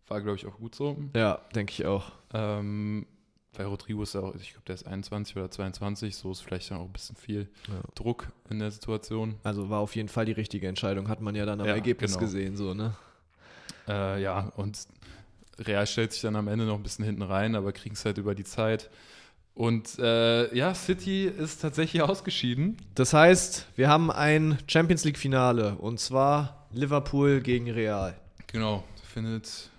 war, 0.08 0.20
glaube 0.20 0.36
ich, 0.36 0.46
auch 0.46 0.58
gut 0.58 0.74
so. 0.74 0.96
Ja, 1.14 1.40
denke 1.54 1.72
ich 1.72 1.86
auch. 1.86 2.12
Ähm, 2.32 3.06
weil 3.54 3.66
Rodrigo 3.66 4.02
ist 4.02 4.14
ja 4.14 4.20
auch, 4.20 4.34
ich 4.36 4.50
glaube, 4.52 4.64
der 4.66 4.74
ist 4.74 4.86
21 4.86 5.36
oder 5.36 5.50
22, 5.50 6.16
so 6.16 6.30
ist 6.32 6.40
vielleicht 6.42 6.70
dann 6.70 6.78
auch 6.78 6.84
ein 6.86 6.92
bisschen 6.92 7.16
viel 7.16 7.48
Ja. 7.68 7.80
Druck 7.94 8.28
in 8.50 8.58
der 8.58 8.70
Situation. 8.70 9.36
Also 9.42 9.68
war 9.70 9.80
auf 9.80 9.96
jeden 9.96 10.08
Fall 10.08 10.24
die 10.26 10.32
richtige 10.32 10.68
Entscheidung, 10.68 11.08
hat 11.08 11.20
man 11.20 11.34
ja 11.34 11.44
dann 11.46 11.60
am 11.60 11.66
Ja, 11.66 11.74
Ergebnis 11.74 12.12
genau. 12.12 12.20
gesehen, 12.20 12.56
so, 12.56 12.74
ne? 12.74 12.94
Äh, 13.88 14.22
ja, 14.22 14.52
und 14.56 14.78
Real 15.58 15.86
stellt 15.86 16.12
sich 16.12 16.22
dann 16.22 16.36
am 16.36 16.46
Ende 16.48 16.66
noch 16.66 16.76
ein 16.76 16.82
bisschen 16.82 17.04
hinten 17.04 17.22
rein, 17.22 17.54
aber 17.56 17.72
kriegen 17.72 17.94
es 17.94 18.04
halt 18.04 18.18
über 18.18 18.34
die 18.34 18.44
Zeit. 18.44 18.90
Und 19.54 19.98
äh, 19.98 20.54
ja, 20.54 20.72
City 20.72 21.24
ist 21.26 21.60
tatsächlich 21.62 22.02
ausgeschieden. 22.02 22.76
Das 22.94 23.12
heißt, 23.12 23.66
wir 23.74 23.88
haben 23.88 24.12
ein 24.12 24.58
Champions 24.68 25.04
League-Finale 25.04 25.74
und 25.78 25.98
zwar 25.98 26.68
Liverpool 26.72 27.40
gegen 27.40 27.68
Real. 27.68 28.14
Genau, 28.46 28.84
findet 29.02 29.70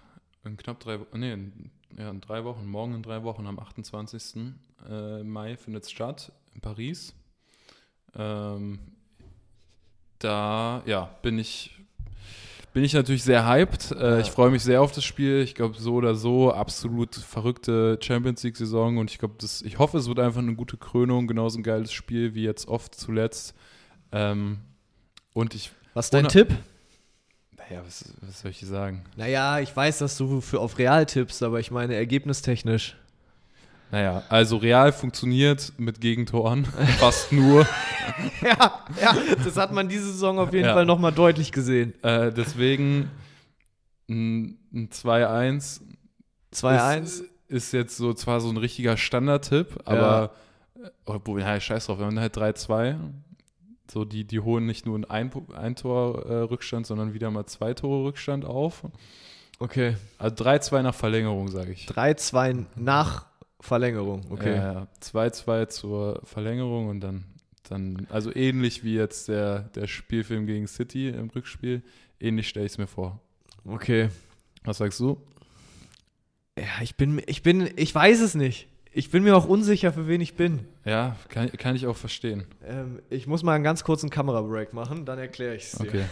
in 0.43 0.57
knapp 0.57 0.81
drei 0.81 0.99
Wochen, 0.99 1.19
nee, 1.19 1.31
in, 1.31 1.71
ja, 1.97 2.09
in 2.09 2.21
drei 2.21 2.43
Wochen, 2.43 2.65
morgen 2.67 2.95
in 2.95 3.03
drei 3.03 3.23
Wochen, 3.23 3.47
am 3.47 3.59
28. 3.59 4.53
Äh, 4.89 5.23
Mai 5.23 5.57
findet 5.57 5.83
es 5.83 5.91
statt 5.91 6.31
in 6.53 6.61
Paris. 6.61 7.13
Ähm, 8.15 8.79
da, 10.19 10.81
ja, 10.85 11.09
bin 11.21 11.39
ich, 11.39 11.71
bin 12.73 12.83
ich 12.83 12.93
natürlich 12.93 13.23
sehr 13.23 13.47
hyped. 13.47 13.91
Äh, 13.91 13.95
Ja. 13.95 14.19
Ich 14.19 14.31
freue 14.31 14.51
mich 14.51 14.63
sehr 14.63 14.81
auf 14.81 14.91
das 14.91 15.03
Spiel. 15.03 15.41
Ich 15.41 15.55
glaube, 15.55 15.75
so 15.77 15.93
oder 15.95 16.15
so, 16.15 16.51
absolut 16.53 17.15
verrückte 17.15 17.97
Champions 18.01 18.43
League-Saison 18.43 18.97
und 18.97 19.11
ich 19.11 19.17
glaube, 19.19 19.35
ich 19.63 19.77
hoffe, 19.79 19.97
es 19.97 20.07
wird 20.07 20.19
einfach 20.19 20.41
eine 20.41 20.55
gute 20.55 20.77
Krönung, 20.77 21.27
genauso 21.27 21.59
ein 21.59 21.63
geiles 21.63 21.91
Spiel 21.91 22.35
wie 22.35 22.43
jetzt 22.43 22.67
oft 22.67 22.95
zuletzt. 22.95 23.55
Ähm, 24.11 24.59
und 25.33 25.55
ich, 25.55 25.71
Was 25.93 26.07
ist 26.07 26.13
dein 26.13 26.27
Tipp? 26.27 26.49
Naja, 27.69 27.81
was, 27.85 28.13
was 28.21 28.41
soll 28.41 28.51
ich 28.51 28.61
sagen? 28.61 29.03
Naja, 29.15 29.59
ich 29.59 29.75
weiß, 29.75 29.99
dass 29.99 30.17
du 30.17 30.41
für 30.41 30.59
auf 30.59 30.77
Real 30.77 31.05
tippst, 31.05 31.43
aber 31.43 31.59
ich 31.59 31.71
meine 31.71 31.95
ergebnistechnisch. 31.95 32.95
Naja, 33.91 34.21
also 34.29 34.57
Real 34.57 34.91
funktioniert 34.91 35.73
mit 35.77 35.99
Gegentoren 35.99 36.65
fast 36.99 37.31
nur. 37.31 37.65
ja, 38.41 38.85
ja, 39.01 39.15
das 39.43 39.57
hat 39.57 39.71
man 39.71 39.89
diese 39.89 40.11
Saison 40.11 40.37
auf 40.39 40.53
jeden 40.53 40.65
Ja. 40.65 40.73
Fall 40.73 40.85
nochmal 40.85 41.11
deutlich 41.11 41.51
gesehen. 41.51 41.93
äh, 42.03 42.31
deswegen 42.31 43.09
ein, 44.09 44.57
ein 44.73 44.89
2-1 44.89 45.81
2-1. 46.53 47.01
ist, 47.03 47.23
ist 47.47 47.73
jetzt 47.73 47.97
so 47.97 48.13
zwar 48.13 48.41
so 48.41 48.49
ein 48.49 48.57
richtiger 48.57 48.95
Standardtipp, 48.97 49.79
aber 49.85 50.33
äh, 50.75 50.87
obwohl, 51.05 51.41
ja, 51.41 51.59
scheiß 51.59 51.87
drauf, 51.87 51.99
wir 51.99 52.05
haben 52.05 52.19
halt 52.19 52.35
3-2. 52.37 52.95
So, 53.89 54.05
die, 54.05 54.23
die 54.23 54.39
holen 54.39 54.65
nicht 54.65 54.85
nur 54.85 54.99
ein, 55.09 55.31
ein 55.53 55.75
Tor 55.75 56.25
äh, 56.25 56.33
Rückstand, 56.41 56.85
sondern 56.85 57.13
wieder 57.13 57.31
mal 57.31 57.45
zwei 57.47 57.73
Tore 57.73 58.05
Rückstand 58.05 58.45
auf. 58.45 58.83
Okay. 59.59 59.95
Also 60.17 60.35
3-2 60.43 60.81
nach 60.83 60.95
Verlängerung, 60.95 61.49
sage 61.49 61.71
ich. 61.71 61.87
3-2 61.87 62.65
nach 62.75 63.25
Verlängerung. 63.59 64.25
Okay. 64.29 64.55
Ja, 64.55 64.73
ja. 64.73 64.87
2-2 65.01 65.67
zur 65.67 66.21
Verlängerung 66.23 66.87
und 66.87 67.01
dann, 67.01 67.25
dann, 67.67 68.07
also 68.09 68.33
ähnlich 68.33 68.83
wie 68.83 68.95
jetzt 68.95 69.27
der, 69.27 69.63
der 69.75 69.87
Spielfilm 69.87 70.45
gegen 70.45 70.67
City 70.67 71.09
im 71.09 71.29
Rückspiel, 71.29 71.81
ähnlich 72.19 72.47
stelle 72.47 72.65
ich 72.65 72.73
es 72.73 72.77
mir 72.77 72.87
vor. 72.87 73.19
Okay. 73.65 74.09
Was 74.63 74.77
sagst 74.77 74.99
du? 74.99 75.21
Ja, 76.57 76.81
ich 76.81 76.95
bin, 76.95 77.21
ich 77.25 77.43
bin, 77.43 77.69
ich 77.75 77.93
weiß 77.93 78.21
es 78.21 78.35
nicht. 78.35 78.67
Ich 78.99 79.09
bin 79.11 79.23
mir 79.23 79.37
auch 79.37 79.45
unsicher, 79.45 79.93
für 79.93 80.09
wen 80.09 80.19
ich 80.19 80.33
bin. 80.35 80.67
Ja, 80.83 81.15
kann, 81.29 81.49
kann 81.53 81.73
ich 81.73 81.87
auch 81.87 81.95
verstehen. 81.95 82.43
Ähm, 82.67 82.99
ich 83.09 83.27
muss 83.27 83.43
mal 83.43 83.53
einen 83.53 83.63
ganz 83.63 83.85
kurzen 83.85 84.09
Kamerabreak 84.09 84.73
machen, 84.73 85.05
dann 85.05 85.17
erkläre 85.17 85.55
ich 85.55 85.63
es 85.63 85.71
dir. 85.79 85.87
Okay. 85.87 86.03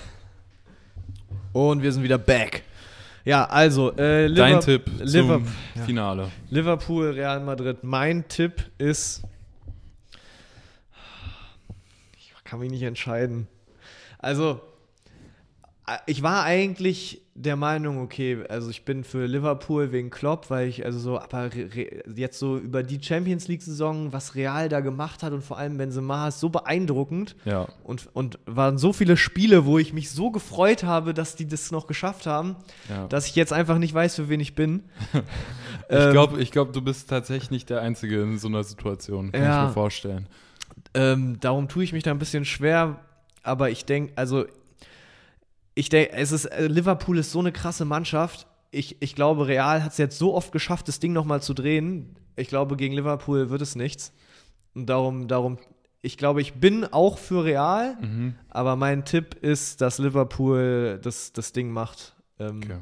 Und 1.51 1.83
wir 1.83 1.91
sind 1.91 2.03
wieder 2.03 2.17
back. 2.17 2.63
Ja, 3.25 3.43
also, 3.43 3.91
äh, 3.97 4.33
Dein 4.33 4.53
Liver- 4.53 4.59
Tipp 4.61 4.85
Liver- 4.99 5.39
zum 5.39 5.47
ja. 5.75 5.83
Finale. 5.83 6.31
Liverpool, 6.49 7.09
Real 7.09 7.41
Madrid. 7.41 7.83
Mein 7.83 8.25
Tipp 8.29 8.63
ist. 8.77 9.21
Ich 12.17 12.33
kann 12.45 12.59
mich 12.61 12.71
nicht 12.71 12.83
entscheiden. 12.83 13.49
Also, 14.17 14.61
ich 16.05 16.21
war 16.21 16.43
eigentlich 16.43 17.21
der 17.33 17.55
Meinung, 17.55 18.01
okay, 18.01 18.43
also 18.49 18.69
ich 18.71 18.83
bin 18.83 19.03
für 19.03 19.25
Liverpool 19.27 19.91
wegen 19.91 20.09
Klopp, 20.09 20.49
weil 20.49 20.67
ich, 20.67 20.83
also 20.83 20.97
so, 20.99 21.19
aber 21.19 21.49
jetzt 22.15 22.39
so 22.39 22.57
über 22.57 22.81
die 22.83 23.01
Champions 23.01 23.47
League-Saison, 23.47 24.11
was 24.11 24.33
Real 24.35 24.69
da 24.69 24.79
gemacht 24.79 25.21
hat 25.23 25.33
und 25.33 25.43
vor 25.43 25.57
allem 25.59 25.77
Benzema 25.77 26.29
ist 26.29 26.39
so 26.39 26.49
beeindruckend 26.49 27.35
Ja. 27.45 27.67
und, 27.83 28.09
und 28.13 28.39
waren 28.47 28.77
so 28.79 28.91
viele 28.91 29.17
Spiele, 29.17 29.65
wo 29.65 29.77
ich 29.77 29.93
mich 29.93 30.09
so 30.09 30.31
gefreut 30.31 30.83
habe, 30.83 31.13
dass 31.13 31.35
die 31.35 31.47
das 31.47 31.71
noch 31.71 31.85
geschafft 31.87 32.25
haben, 32.25 32.55
ja. 32.89 33.07
dass 33.07 33.27
ich 33.27 33.35
jetzt 33.35 33.53
einfach 33.53 33.77
nicht 33.77 33.93
weiß, 33.93 34.15
für 34.15 34.29
wen 34.29 34.39
ich 34.39 34.55
bin. 34.55 34.83
ich 35.13 35.21
Ähm, 35.89 36.11
glaube, 36.11 36.41
ich 36.41 36.51
glaub, 36.51 36.73
du 36.73 36.81
bist 36.81 37.07
tatsächlich 37.09 37.51
nicht 37.51 37.69
der 37.69 37.81
Einzige 37.81 38.21
in 38.23 38.39
so 38.39 38.47
einer 38.47 38.63
Situation, 38.63 39.31
kann 39.31 39.41
Ja. 39.43 39.61
ich 39.61 39.67
mir 39.69 39.73
vorstellen. 39.73 40.27
Ähm, 40.95 41.37
darum 41.39 41.67
tue 41.69 41.83
ich 41.83 41.93
mich 41.93 42.01
da 42.03 42.11
ein 42.11 42.19
bisschen 42.19 42.45
schwer, 42.45 42.99
aber 43.43 43.69
ich 43.69 43.85
denke, 43.85 44.13
also 44.15 44.45
ich 45.77 45.89
denke, 45.89 46.13
es 46.13 46.31
ist 46.31 46.45
äh, 46.45 46.67
Liverpool 46.67 47.17
ist 47.17 47.31
so 47.31 47.39
eine 47.39 47.51
krasse 47.51 47.85
Mannschaft. 47.85 48.47
Ich, 48.71 49.01
ich 49.01 49.15
glaube, 49.15 49.47
Real 49.47 49.83
hat 49.83 49.91
es 49.91 49.97
jetzt 49.97 50.17
so 50.17 50.33
oft 50.33 50.51
geschafft, 50.51 50.87
das 50.87 50.99
Ding 50.99 51.13
nochmal 51.13 51.41
zu 51.41 51.53
drehen. 51.53 52.15
Ich 52.35 52.47
glaube, 52.49 52.75
gegen 52.77 52.93
Liverpool 52.95 53.49
wird 53.49 53.61
es 53.61 53.75
nichts. 53.75 54.11
Und 54.73 54.87
darum, 54.87 55.27
darum, 55.27 55.57
ich 56.01 56.17
glaube, 56.17 56.41
ich 56.41 56.55
bin 56.55 56.83
auch 56.85 57.17
für 57.17 57.43
Real, 57.45 57.95
Mhm. 58.01 58.35
aber 58.49 58.75
mein 58.75 59.05
Tipp 59.05 59.35
ist, 59.41 59.81
dass 59.81 59.99
Liverpool 59.99 60.99
das, 61.01 61.31
das 61.33 61.53
Ding 61.53 61.71
macht. 61.71 62.15
Ähm, 62.39 62.57
Okay. 62.63 62.77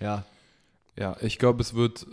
Ja. 0.00 0.24
Ja, 0.98 1.16
ich 1.20 1.38
glaube, 1.38 1.62
es 1.62 1.74
wird, 1.74 2.06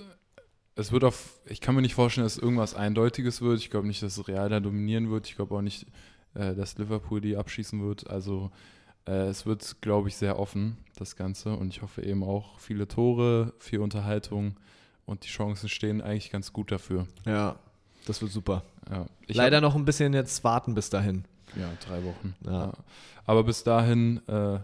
es 0.75 0.91
wird 0.91 1.03
auf, 1.03 1.39
ich 1.45 1.59
kann 1.59 1.75
mir 1.75 1.81
nicht 1.81 1.95
vorstellen, 1.95 2.25
dass 2.25 2.37
irgendwas 2.37 2.73
Eindeutiges 2.75 3.41
wird. 3.41 3.59
Ich 3.59 3.69
glaube 3.69 3.87
nicht, 3.87 4.01
dass 4.01 4.27
Real 4.27 4.47
da 4.49 4.59
dominieren 4.59 5.09
wird. 5.11 5.27
Ich 5.27 5.35
glaube 5.35 5.55
auch 5.55 5.61
nicht, 5.61 5.85
äh, 6.35 6.55
dass 6.55 6.77
Liverpool 6.77 7.19
die 7.19 7.35
abschießen 7.35 7.81
wird. 7.85 8.09
Also 8.09 8.51
es 9.05 9.45
wird, 9.45 9.81
glaube 9.81 10.09
ich, 10.09 10.15
sehr 10.15 10.39
offen, 10.39 10.77
das 10.97 11.15
Ganze. 11.15 11.53
Und 11.53 11.73
ich 11.73 11.81
hoffe 11.81 12.03
eben 12.03 12.23
auch 12.23 12.59
viele 12.59 12.87
Tore, 12.87 13.53
viel 13.59 13.79
Unterhaltung 13.79 14.57
und 15.05 15.23
die 15.23 15.29
Chancen 15.29 15.69
stehen 15.69 16.01
eigentlich 16.01 16.31
ganz 16.31 16.53
gut 16.53 16.71
dafür. 16.71 17.07
Ja, 17.25 17.57
das 18.05 18.21
wird 18.21 18.31
super. 18.31 18.63
Ja. 18.89 19.05
Leider 19.27 19.57
hab, 19.57 19.63
noch 19.63 19.75
ein 19.75 19.85
bisschen 19.85 20.13
jetzt 20.13 20.43
warten 20.43 20.73
bis 20.73 20.89
dahin. 20.89 21.25
Ja, 21.55 21.71
drei 21.85 22.03
Wochen. 22.03 22.35
Ja. 22.45 22.65
Ja. 22.67 22.73
Aber 23.25 23.43
bis 23.43 23.63
dahin 23.63 24.21
äh, 24.27 24.59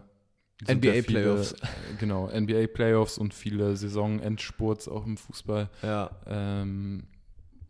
NBA 0.64 0.92
viele, 0.92 1.04
Playoffs. 1.04 1.54
äh, 1.54 1.68
Genau, 2.00 2.28
NBA 2.28 2.68
Playoffs 2.68 3.18
und 3.18 3.34
viele 3.34 3.76
Saisonendspurts 3.76 4.88
auch 4.88 5.06
im 5.06 5.18
Fußball. 5.18 5.70
Ja. 5.82 6.12
Ähm, 6.28 7.08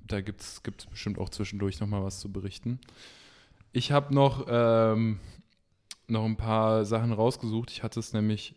da 0.07 0.21
gibt 0.21 0.41
es 0.41 0.61
bestimmt 0.89 1.17
auch 1.17 1.29
zwischendurch 1.29 1.79
nochmal 1.79 2.03
was 2.03 2.19
zu 2.19 2.31
berichten. 2.31 2.79
Ich 3.71 3.91
habe 3.91 4.13
noch, 4.13 4.45
ähm, 4.49 5.19
noch 6.07 6.25
ein 6.25 6.37
paar 6.37 6.85
Sachen 6.85 7.11
rausgesucht. 7.13 7.71
Ich 7.71 7.83
hatte 7.83 7.99
es 7.99 8.13
nämlich, 8.13 8.55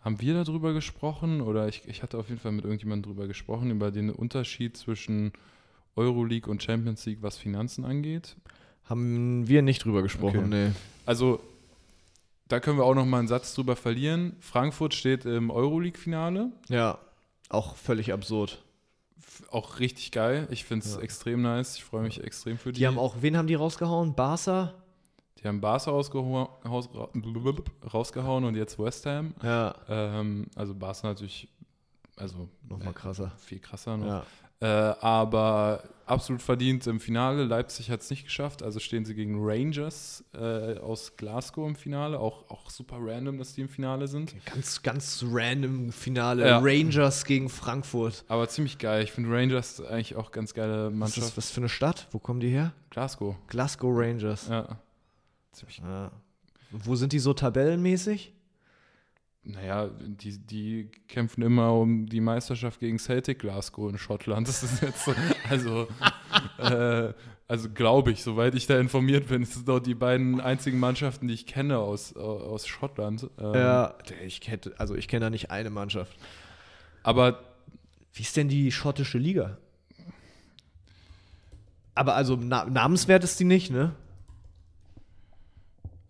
haben 0.00 0.20
wir 0.20 0.42
darüber 0.44 0.72
gesprochen 0.72 1.40
oder 1.40 1.68
ich, 1.68 1.82
ich 1.86 2.02
hatte 2.02 2.18
auf 2.18 2.28
jeden 2.28 2.40
Fall 2.40 2.52
mit 2.52 2.64
irgendjemandem 2.64 3.10
darüber 3.10 3.26
gesprochen, 3.28 3.70
über 3.70 3.90
den 3.90 4.10
Unterschied 4.10 4.76
zwischen 4.76 5.32
Euroleague 5.96 6.50
und 6.50 6.62
Champions 6.62 7.04
League, 7.06 7.18
was 7.22 7.36
Finanzen 7.38 7.84
angeht. 7.84 8.36
Haben 8.84 9.48
wir 9.48 9.62
nicht 9.62 9.84
drüber 9.84 10.02
gesprochen, 10.02 10.38
Okay. 10.38 10.48
nee. 10.68 10.72
Also, 11.06 11.40
da 12.48 12.60
können 12.60 12.78
wir 12.78 12.84
auch 12.84 12.94
noch 12.94 13.06
mal 13.06 13.18
einen 13.18 13.28
Satz 13.28 13.54
drüber 13.54 13.74
verlieren. 13.74 14.36
Frankfurt 14.40 14.94
steht 14.94 15.24
im 15.24 15.50
Euroleague-Finale. 15.50 16.52
Ja, 16.68 16.98
auch 17.48 17.74
völlig 17.76 18.12
absurd. 18.12 18.62
Auch 19.50 19.80
richtig 19.80 20.12
geil. 20.12 20.46
Ich 20.50 20.64
finde 20.64 20.86
es 20.86 20.94
Ja. 20.94 21.00
extrem 21.00 21.42
nice. 21.42 21.76
Ich 21.76 21.84
freue 21.84 22.02
mich 22.02 22.22
extrem 22.22 22.58
für 22.58 22.72
die. 22.72 22.78
Die 22.80 22.86
haben 22.86 22.98
auch, 22.98 23.16
wen 23.22 23.36
haben 23.36 23.48
die 23.48 23.54
rausgehauen? 23.54 24.14
Barca? 24.14 24.74
Die 25.42 25.48
haben 25.48 25.60
Barca 25.60 25.90
rausgehauen, 25.90 26.48
raus, 26.64 26.88
rausgehauen 27.92 28.44
und 28.44 28.54
jetzt 28.56 28.78
West 28.78 29.04
Ham. 29.06 29.34
Ja, 29.42 29.74
Ähm, 29.88 30.46
also 30.54 30.74
Barca 30.74 31.08
natürlich, 31.08 31.48
also 32.16 32.48
nochmal 32.68 32.94
krasser. 32.94 33.32
viel 33.38 33.58
krasser 33.58 33.96
noch. 33.96 34.06
Ja. 34.06 34.24
Äh, 34.58 34.66
aber 35.02 35.82
absolut 36.06 36.40
verdient 36.40 36.86
im 36.86 36.98
Finale. 36.98 37.44
Leipzig 37.44 37.90
hat 37.90 38.00
es 38.00 38.08
nicht 38.08 38.24
geschafft. 38.24 38.62
Also 38.62 38.80
stehen 38.80 39.04
sie 39.04 39.14
gegen 39.14 39.36
Rangers 39.38 40.24
äh, 40.32 40.78
aus 40.78 41.14
Glasgow 41.18 41.68
im 41.68 41.76
Finale. 41.76 42.18
Auch, 42.18 42.48
auch 42.48 42.70
super 42.70 42.96
random, 42.98 43.36
dass 43.36 43.52
die 43.52 43.60
im 43.60 43.68
Finale 43.68 44.08
sind. 44.08 44.34
Ganz, 44.46 44.80
ganz 44.82 45.22
random 45.30 45.92
Finale. 45.92 46.46
Ja. 46.48 46.58
Rangers 46.62 47.26
gegen 47.26 47.50
Frankfurt. 47.50 48.24
Aber 48.28 48.48
ziemlich 48.48 48.78
geil. 48.78 49.04
Ich 49.04 49.12
finde 49.12 49.30
Rangers 49.30 49.82
eigentlich 49.82 50.16
auch 50.16 50.30
ganz 50.30 50.54
geile 50.54 50.86
Was 50.86 50.94
Mannschaft. 50.94 51.26
ist 51.28 51.36
was 51.36 51.50
für 51.50 51.60
eine 51.60 51.68
Stadt? 51.68 52.08
Wo 52.12 52.18
kommen 52.18 52.40
die 52.40 52.48
her? 52.48 52.72
Glasgow. 52.88 53.36
Glasgow 53.48 53.90
Rangers. 53.94 54.48
Ja. 54.48 54.78
Ziemlich, 55.56 55.78
Ja. 55.78 56.12
Wo 56.70 56.96
sind 56.96 57.12
die 57.12 57.18
so 57.18 57.32
tabellenmäßig? 57.32 58.32
naja, 59.48 59.88
die, 60.00 60.38
die 60.38 60.90
kämpfen 61.06 61.42
immer 61.42 61.72
um 61.72 62.06
die 62.06 62.20
Meisterschaft 62.20 62.80
gegen 62.80 62.98
Celtic 62.98 63.38
Glasgow 63.38 63.88
in 63.88 63.96
Schottland. 63.96 64.48
Das 64.48 64.64
ist 64.64 64.82
jetzt 64.82 65.04
so, 65.04 65.14
also, 65.48 65.86
äh, 66.58 67.12
also 67.46 67.70
glaube 67.70 68.10
ich, 68.10 68.24
soweit 68.24 68.56
ich 68.56 68.66
da 68.66 68.78
informiert 68.80 69.28
bin, 69.28 69.44
sind 69.44 69.68
doch 69.68 69.78
die 69.78 69.94
beiden 69.94 70.40
einzigen 70.40 70.80
Mannschaften, 70.80 71.28
die 71.28 71.34
ich 71.34 71.46
kenne 71.46 71.78
aus, 71.78 72.16
aus 72.16 72.66
Schottland. 72.66 73.30
Ähm, 73.38 73.54
Ja, 73.54 73.94
ich 74.24 74.40
hätte, 74.48 74.74
also 74.78 74.96
ich 74.96 75.06
kenne 75.06 75.26
da 75.26 75.30
nicht 75.30 75.52
eine 75.52 75.70
Mannschaft. 75.70 76.16
Aber 77.04 77.40
Wie 78.12 78.22
ist 78.22 78.36
denn 78.36 78.48
die 78.48 78.72
schottische 78.72 79.18
Liga? 79.18 79.58
Aber 81.94 82.16
also 82.16 82.36
na 82.40 82.64
namenswert 82.64 83.22
ist 83.22 83.38
die 83.38 83.44
nicht, 83.44 83.70
ne? 83.70 83.94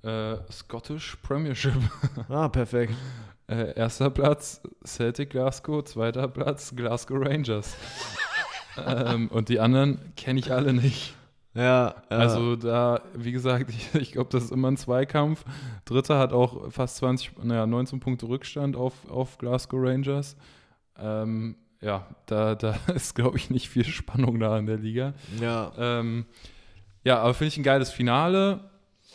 Äh, 0.07 0.39
Scottish 0.51 1.17
Premiership. 1.23 1.75
Ah, 2.29 2.49
perfekt. 2.49 2.95
Äh, 3.49 3.75
erster 3.77 4.11
Platz 4.11 4.61
Celtic 4.85 5.31
Glasgow, 5.31 5.85
zweiter 5.85 6.29
Platz 6.29 6.75
Glasgow 6.75 7.19
Rangers. 7.21 7.77
ähm, 8.87 9.29
und 9.29 9.49
die 9.49 9.61
anderen 9.61 9.99
kenne 10.17 10.41
ich 10.41 10.53
alle 10.53 10.73
nicht. 10.73 11.15
Ja, 11.55 11.95
ja. 12.11 12.17
Also 12.19 12.57
da, 12.57 13.01
wie 13.15 13.33
gesagt, 13.33 13.71
ich, 13.95 13.95
ich 13.95 14.13
glaube, 14.13 14.31
das 14.31 14.45
ist 14.45 14.53
immer 14.53 14.69
ein 14.69 14.77
Zweikampf. 14.77 15.45
Dritter 15.85 16.19
hat 16.19 16.33
auch 16.33 16.71
fast 16.71 16.97
20, 16.97 17.45
naja, 17.45 17.67
19 17.67 18.01
Punkte 18.01 18.29
Rückstand 18.29 18.77
auf, 18.77 18.95
auf 19.11 19.39
Glasgow 19.39 19.81
Rangers. 19.83 20.37
Ähm, 20.99 21.57
ja, 21.81 22.07
da, 22.27 22.55
da 22.55 22.77
ist, 22.95 23.15
glaube 23.15 23.37
ich, 23.37 23.51
nicht 23.51 23.69
viel 23.69 23.85
Spannung 23.85 24.39
da 24.41 24.59
in 24.59 24.67
der 24.67 24.79
Liga. 24.79 25.15
ja. 25.41 25.73
Ähm, 25.77 26.27
ja, 27.05 27.21
aber 27.21 27.35
finde 27.35 27.49
ich 27.49 27.57
ein 27.57 27.63
geiles 27.63 27.91
Finale. 27.93 28.59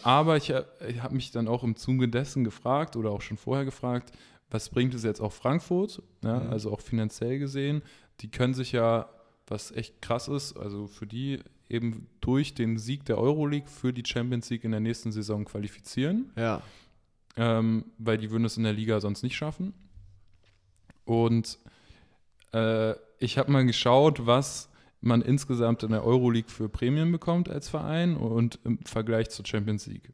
Aber 0.03 0.37
ich, 0.37 0.49
äh, 0.49 0.63
ich 0.87 1.01
habe 1.03 1.15
mich 1.15 1.31
dann 1.31 1.47
auch 1.47 1.63
im 1.63 1.75
Zuge 1.75 2.07
dessen 2.07 2.43
gefragt 2.43 2.95
oder 2.95 3.11
auch 3.11 3.21
schon 3.21 3.37
vorher 3.37 3.65
gefragt, 3.65 4.11
was 4.49 4.69
bringt 4.69 4.93
es 4.93 5.03
jetzt 5.03 5.21
auch 5.21 5.31
Frankfurt? 5.33 6.01
Ja, 6.23 6.39
Mhm. 6.39 6.49
Also 6.49 6.71
auch 6.73 6.81
finanziell 6.81 7.39
gesehen. 7.39 7.81
Die 8.19 8.29
können 8.29 8.53
sich 8.53 8.71
ja, 8.73 9.09
was 9.47 9.71
echt 9.71 10.01
krass 10.01 10.27
ist, 10.27 10.57
also 10.57 10.87
für 10.87 11.07
die 11.07 11.39
eben 11.69 12.07
durch 12.19 12.53
den 12.53 12.77
Sieg 12.77 13.05
der 13.05 13.17
Euroleague 13.17 13.69
für 13.69 13.93
die 13.93 14.03
Champions 14.05 14.49
League 14.49 14.63
in 14.65 14.71
der 14.71 14.79
nächsten 14.81 15.11
Saison 15.13 15.45
qualifizieren, 15.45 16.31
Ja. 16.35 16.61
ähm, 17.37 17.85
weil 17.97 18.17
die 18.17 18.29
würden 18.29 18.43
es 18.45 18.57
in 18.57 18.63
der 18.63 18.73
Liga 18.73 18.99
sonst 18.99 19.23
nicht 19.23 19.35
schaffen. 19.37 19.73
Und 21.05 21.59
äh, 22.53 22.93
ich 23.19 23.37
habe 23.37 23.51
mal 23.51 23.65
geschaut, 23.65 24.25
was 24.25 24.69
man 25.01 25.21
insgesamt 25.21 25.83
in 25.83 25.91
der 25.91 26.05
Euroleague 26.05 26.49
für 26.49 26.69
Prämien 26.69 27.11
bekommt 27.11 27.49
als 27.49 27.69
Verein 27.69 28.15
und 28.15 28.59
im 28.63 28.79
Vergleich 28.85 29.29
zur 29.29 29.45
Champions 29.45 29.87
League. 29.87 30.13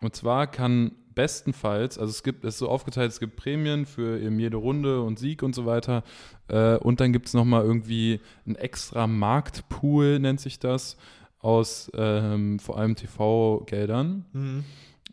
Und 0.00 0.14
zwar 0.16 0.46
kann 0.46 0.92
bestenfalls, 1.14 1.98
also 1.98 2.10
es 2.10 2.22
gibt, 2.22 2.44
es 2.44 2.54
ist 2.54 2.58
so 2.58 2.68
aufgeteilt, 2.68 3.10
es 3.10 3.20
gibt 3.20 3.36
Prämien 3.36 3.86
für 3.86 4.20
eben 4.20 4.38
jede 4.38 4.58
Runde 4.58 5.00
und 5.00 5.18
Sieg 5.18 5.42
und 5.42 5.54
so 5.54 5.64
weiter. 5.64 6.02
Äh, 6.48 6.76
und 6.76 7.00
dann 7.00 7.12
gibt 7.12 7.26
es 7.26 7.34
nochmal 7.34 7.64
irgendwie 7.64 8.20
einen 8.44 8.56
extra 8.56 9.06
Marktpool, 9.06 10.18
nennt 10.18 10.40
sich 10.40 10.58
das, 10.58 10.98
aus 11.38 11.90
ähm, 11.94 12.58
vor 12.58 12.78
allem 12.78 12.96
TV-Geldern 12.96 14.26
Mhm. 14.32 14.64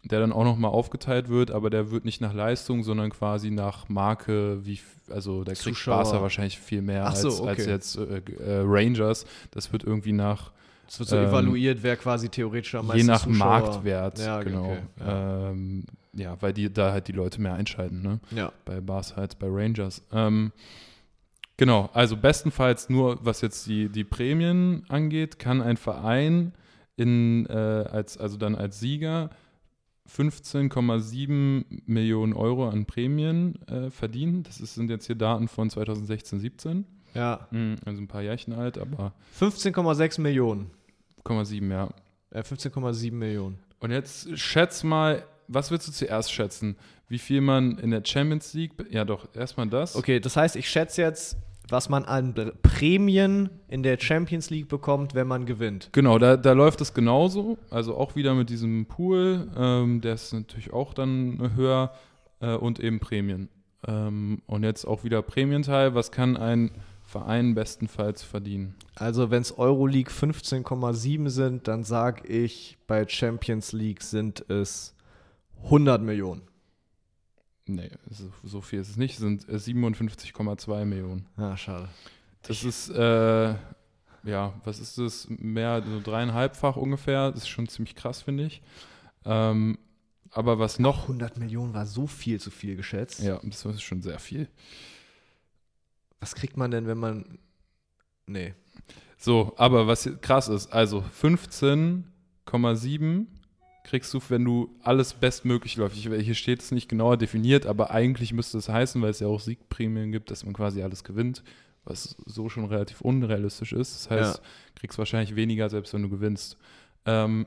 Der 0.04 0.20
dann 0.20 0.34
auch 0.34 0.44
nochmal 0.44 0.72
aufgeteilt 0.72 1.30
wird, 1.30 1.52
aber 1.52 1.70
der 1.70 1.90
wird 1.92 2.04
nicht 2.06 2.20
nach 2.22 2.34
Leistung, 2.34 2.84
sondern 2.84 3.10
quasi 3.10 3.52
nach 3.52 3.88
Marke, 3.90 4.66
wie, 4.66 4.80
also 5.10 5.44
da 5.44 5.54
kriegt 5.54 5.64
Zuschauer. 5.64 6.04
Barca 6.04 6.22
wahrscheinlich 6.22 6.60
viel 6.60 6.82
mehr 6.82 7.06
Ach 7.08 7.16
so, 7.16 7.28
als, 7.30 7.42
als 7.42 7.60
okay. 7.62 7.70
jetzt 7.70 7.96
äh, 7.98 8.22
äh, 8.44 8.62
Rangers. 8.66 9.26
Das 9.52 9.72
wird 9.72 9.84
irgendwie 9.86 10.12
nach, 10.12 10.52
Es 10.90 11.00
wird 11.00 11.10
so 11.10 11.16
Ähm, 11.16 11.30
evaluiert, 11.30 11.80
wer 11.84 11.96
quasi 11.96 12.28
theoretisch 12.28 12.76
am 12.76 12.88
meisten 12.88 13.00
je 13.00 13.04
nach 13.06 13.26
Zuschauer- 13.26 13.38
Marktwert, 13.38 14.20
Ja, 14.20 14.44
genau. 14.44 14.66
okay, 14.72 14.80
ja. 15.00 15.50
Ähm, 15.52 15.86
ja, 16.16 16.38
weil 16.42 16.54
die 16.54 16.72
da 16.72 16.92
halt 16.92 17.08
die 17.08 17.14
Leute 17.14 17.42
mehr 17.42 17.54
einschalten, 17.54 18.02
ne? 18.02 18.20
Ja. 18.32 18.52
Bei 18.66 18.82
Barca 18.82 19.22
als 19.22 19.36
bei 19.36 19.48
Rangers. 19.50 20.04
Ähm, 20.12 20.52
genau, 21.58 21.90
also 21.94 22.18
bestenfalls 22.18 22.90
nur, 22.90 23.20
was 23.24 23.42
jetzt 23.42 23.66
die, 23.68 23.90
die 23.90 24.04
Prämien 24.04 24.84
angeht, 24.90 25.40
kann 25.40 25.62
ein 25.62 25.78
Verein 25.78 26.54
in, 26.98 27.46
äh, 27.48 27.54
als, 27.54 28.18
also 28.18 28.38
dann 28.38 28.54
als 28.56 28.80
Sieger 28.80 29.30
15,7 30.10 31.66
Millionen 31.86 32.34
Euro 32.34 32.68
an 32.70 32.86
Prämien 32.86 33.56
äh, 33.68 33.90
verdienen. 33.90 34.44
Das 34.44 34.60
ist, 34.60 34.76
sind 34.76 34.90
jetzt 34.90 35.08
hier 35.08 35.16
Daten 35.16 35.48
von 35.48 35.70
2016, 35.70 36.40
17. 36.40 36.86
Ja. 37.14 37.48
Mhm, 37.52 37.76
Also 37.86 38.02
ein 38.02 38.08
paar 38.08 38.22
Jährchen 38.22 38.54
alt, 38.54 38.78
aber 38.78 39.14
15,6 39.40 40.22
Millionen. 40.22 40.72
0,7, 41.24 41.70
ja. 41.72 41.90
Äh, 42.32 42.42
15,7 42.42 43.12
Millionen. 43.14 43.60
Und 43.80 43.92
jetzt 43.92 44.38
schätz 44.38 44.84
mal, 44.84 45.24
was 45.48 45.72
würdest 45.72 45.90
du 45.90 45.92
zuerst 45.94 46.32
schätzen? 46.32 46.76
Wie 47.08 47.20
viel 47.20 47.42
man 47.42 47.78
in 47.80 47.92
der 47.92 48.04
Champions 48.06 48.54
League, 48.54 48.74
ja 48.90 49.06
doch, 49.06 49.28
erstmal 49.36 49.68
das. 49.68 49.96
Okay, 49.96 50.20
das 50.20 50.36
heißt, 50.36 50.56
ich 50.56 50.70
schätze 50.70 51.02
jetzt, 51.02 51.38
was 51.70 51.90
man 51.90 52.06
an 52.06 52.34
Pr- 52.34 52.52
Prämien 52.62 53.50
in 53.68 53.84
der 53.84 53.98
Champions 54.00 54.50
League 54.50 54.68
bekommt, 54.68 55.16
wenn 55.16 55.28
man 55.28 55.46
gewinnt. 55.46 55.90
Genau, 55.94 56.18
da, 56.20 56.38
da 56.38 56.52
läuft 56.54 56.82
es 56.82 56.94
genauso. 56.94 57.58
Also 57.70 57.96
auch 57.96 58.16
wieder 58.16 58.34
mit 58.36 58.50
diesem 58.50 58.86
Pool, 58.86 59.50
ähm, 59.58 60.02
der 60.02 60.14
ist 60.16 60.34
natürlich 60.34 60.74
auch 60.74 60.94
dann 60.94 61.52
höher 61.56 61.92
äh, 62.42 62.54
und 62.56 62.80
eben 62.80 63.00
Prämien. 63.00 63.50
Ähm, 63.88 64.42
und 64.46 64.64
jetzt 64.64 64.86
auch 64.86 65.04
wieder 65.04 65.22
Prämienteil. 65.22 65.96
Was 65.96 66.12
kann 66.12 66.38
ein 66.38 66.72
Verein 67.04 67.54
bestenfalls 67.54 68.24
verdienen? 68.24 68.76
Also, 68.96 69.30
wenn 69.30 69.42
es 69.42 69.58
Euroleague 69.58 70.12
15,7 70.12 71.30
sind, 71.30 71.68
dann 71.68 71.84
sage 71.84 72.28
ich, 72.28 72.78
bei 72.88 73.08
Champions 73.08 73.74
League 73.74 74.02
sind 74.02 74.50
es 74.50 74.96
100 75.66 76.02
Millionen. 76.02 76.42
Nee, 77.66 77.92
so, 78.10 78.32
so 78.44 78.62
viel 78.62 78.80
ist 78.80 78.90
es 78.90 78.98
nicht. 78.98 79.14
Es 79.14 79.20
sind 79.20 79.48
äh, 79.48 79.56
57,2 79.56 80.86
Millionen. 80.86 81.28
Ah, 81.38 81.56
schade. 81.56 81.88
Das 82.42 82.64
ist, 82.64 82.90
äh, 82.90 83.56
ja, 84.24 84.54
was 84.64 84.80
ist 84.80 84.98
das? 84.98 85.28
Mehr, 85.30 85.84
so 85.86 86.02
dreieinhalbfach 86.02 86.76
ungefähr. 86.76 87.32
Das 87.32 87.44
ist 87.44 87.50
schon 87.50 87.70
ziemlich 87.70 87.96
krass, 87.96 88.22
finde 88.22 88.46
ich. 88.46 88.62
Ähm, 89.26 89.78
aber 90.32 90.60
was 90.60 90.80
noch 90.80 91.04
100 91.04 91.38
Millionen 91.38 91.74
war 91.74 91.86
so 91.86 92.06
viel 92.08 92.42
zu 92.42 92.52
viel 92.52 92.76
geschätzt. 92.76 93.22
Ja, 93.22 93.40
das 93.44 93.64
ist 93.66 93.84
schon 93.84 94.02
sehr 94.02 94.20
viel. 94.20 94.50
Was 96.20 96.36
kriegt 96.36 96.58
man 96.58 96.72
denn, 96.72 96.88
wenn 96.88 96.98
man. 96.98 97.40
Nee. 98.26 98.54
So, 99.18 99.54
aber 99.58 99.88
was 99.88 100.10
krass 100.22 100.50
ist, 100.50 100.74
also 100.74 101.06
15,7 101.22 103.28
kriegst 103.84 104.14
du, 104.14 104.20
wenn 104.30 104.46
du 104.46 104.70
alles 104.82 105.14
bestmöglich 105.14 105.76
läuft. 105.76 105.98
Ich, 105.98 106.04
hier 106.08 106.36
steht 106.36 106.62
es 106.62 106.72
nicht 106.72 106.88
genauer 106.90 107.18
definiert, 107.18 107.66
aber 107.66 107.92
eigentlich 107.92 108.32
müsste 108.34 108.58
es 108.58 108.70
heißen, 108.70 109.02
weil 109.02 109.10
es 109.12 109.20
ja 109.20 109.28
auch 109.28 109.40
Siegprämien 109.42 110.12
gibt, 110.12 110.32
dass 110.32 110.46
man 110.46 110.54
quasi 110.54 110.82
alles 110.82 111.04
gewinnt. 111.04 111.44
was 111.86 112.16
so 112.26 112.48
schon 112.48 112.64
relativ 112.64 113.02
unrealistisch 113.02 113.74
ist. 113.74 114.08
Das 114.08 114.10
heißt, 114.10 114.38
Ja. 114.38 114.44
kriegst 114.76 114.98
wahrscheinlich 114.98 115.36
weniger, 115.36 115.70
selbst 115.70 115.94
wenn 115.94 116.02
du 116.02 116.08
gewinnst. 116.08 116.56
Ähm, 117.06 117.46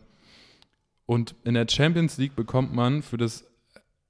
und 1.07 1.35
in 1.45 1.55
der 1.55 1.67
Champions 1.67 2.19
League 2.19 2.37
bekommt 2.37 2.75
man 2.75 3.01
für 3.01 3.17
das 3.17 3.47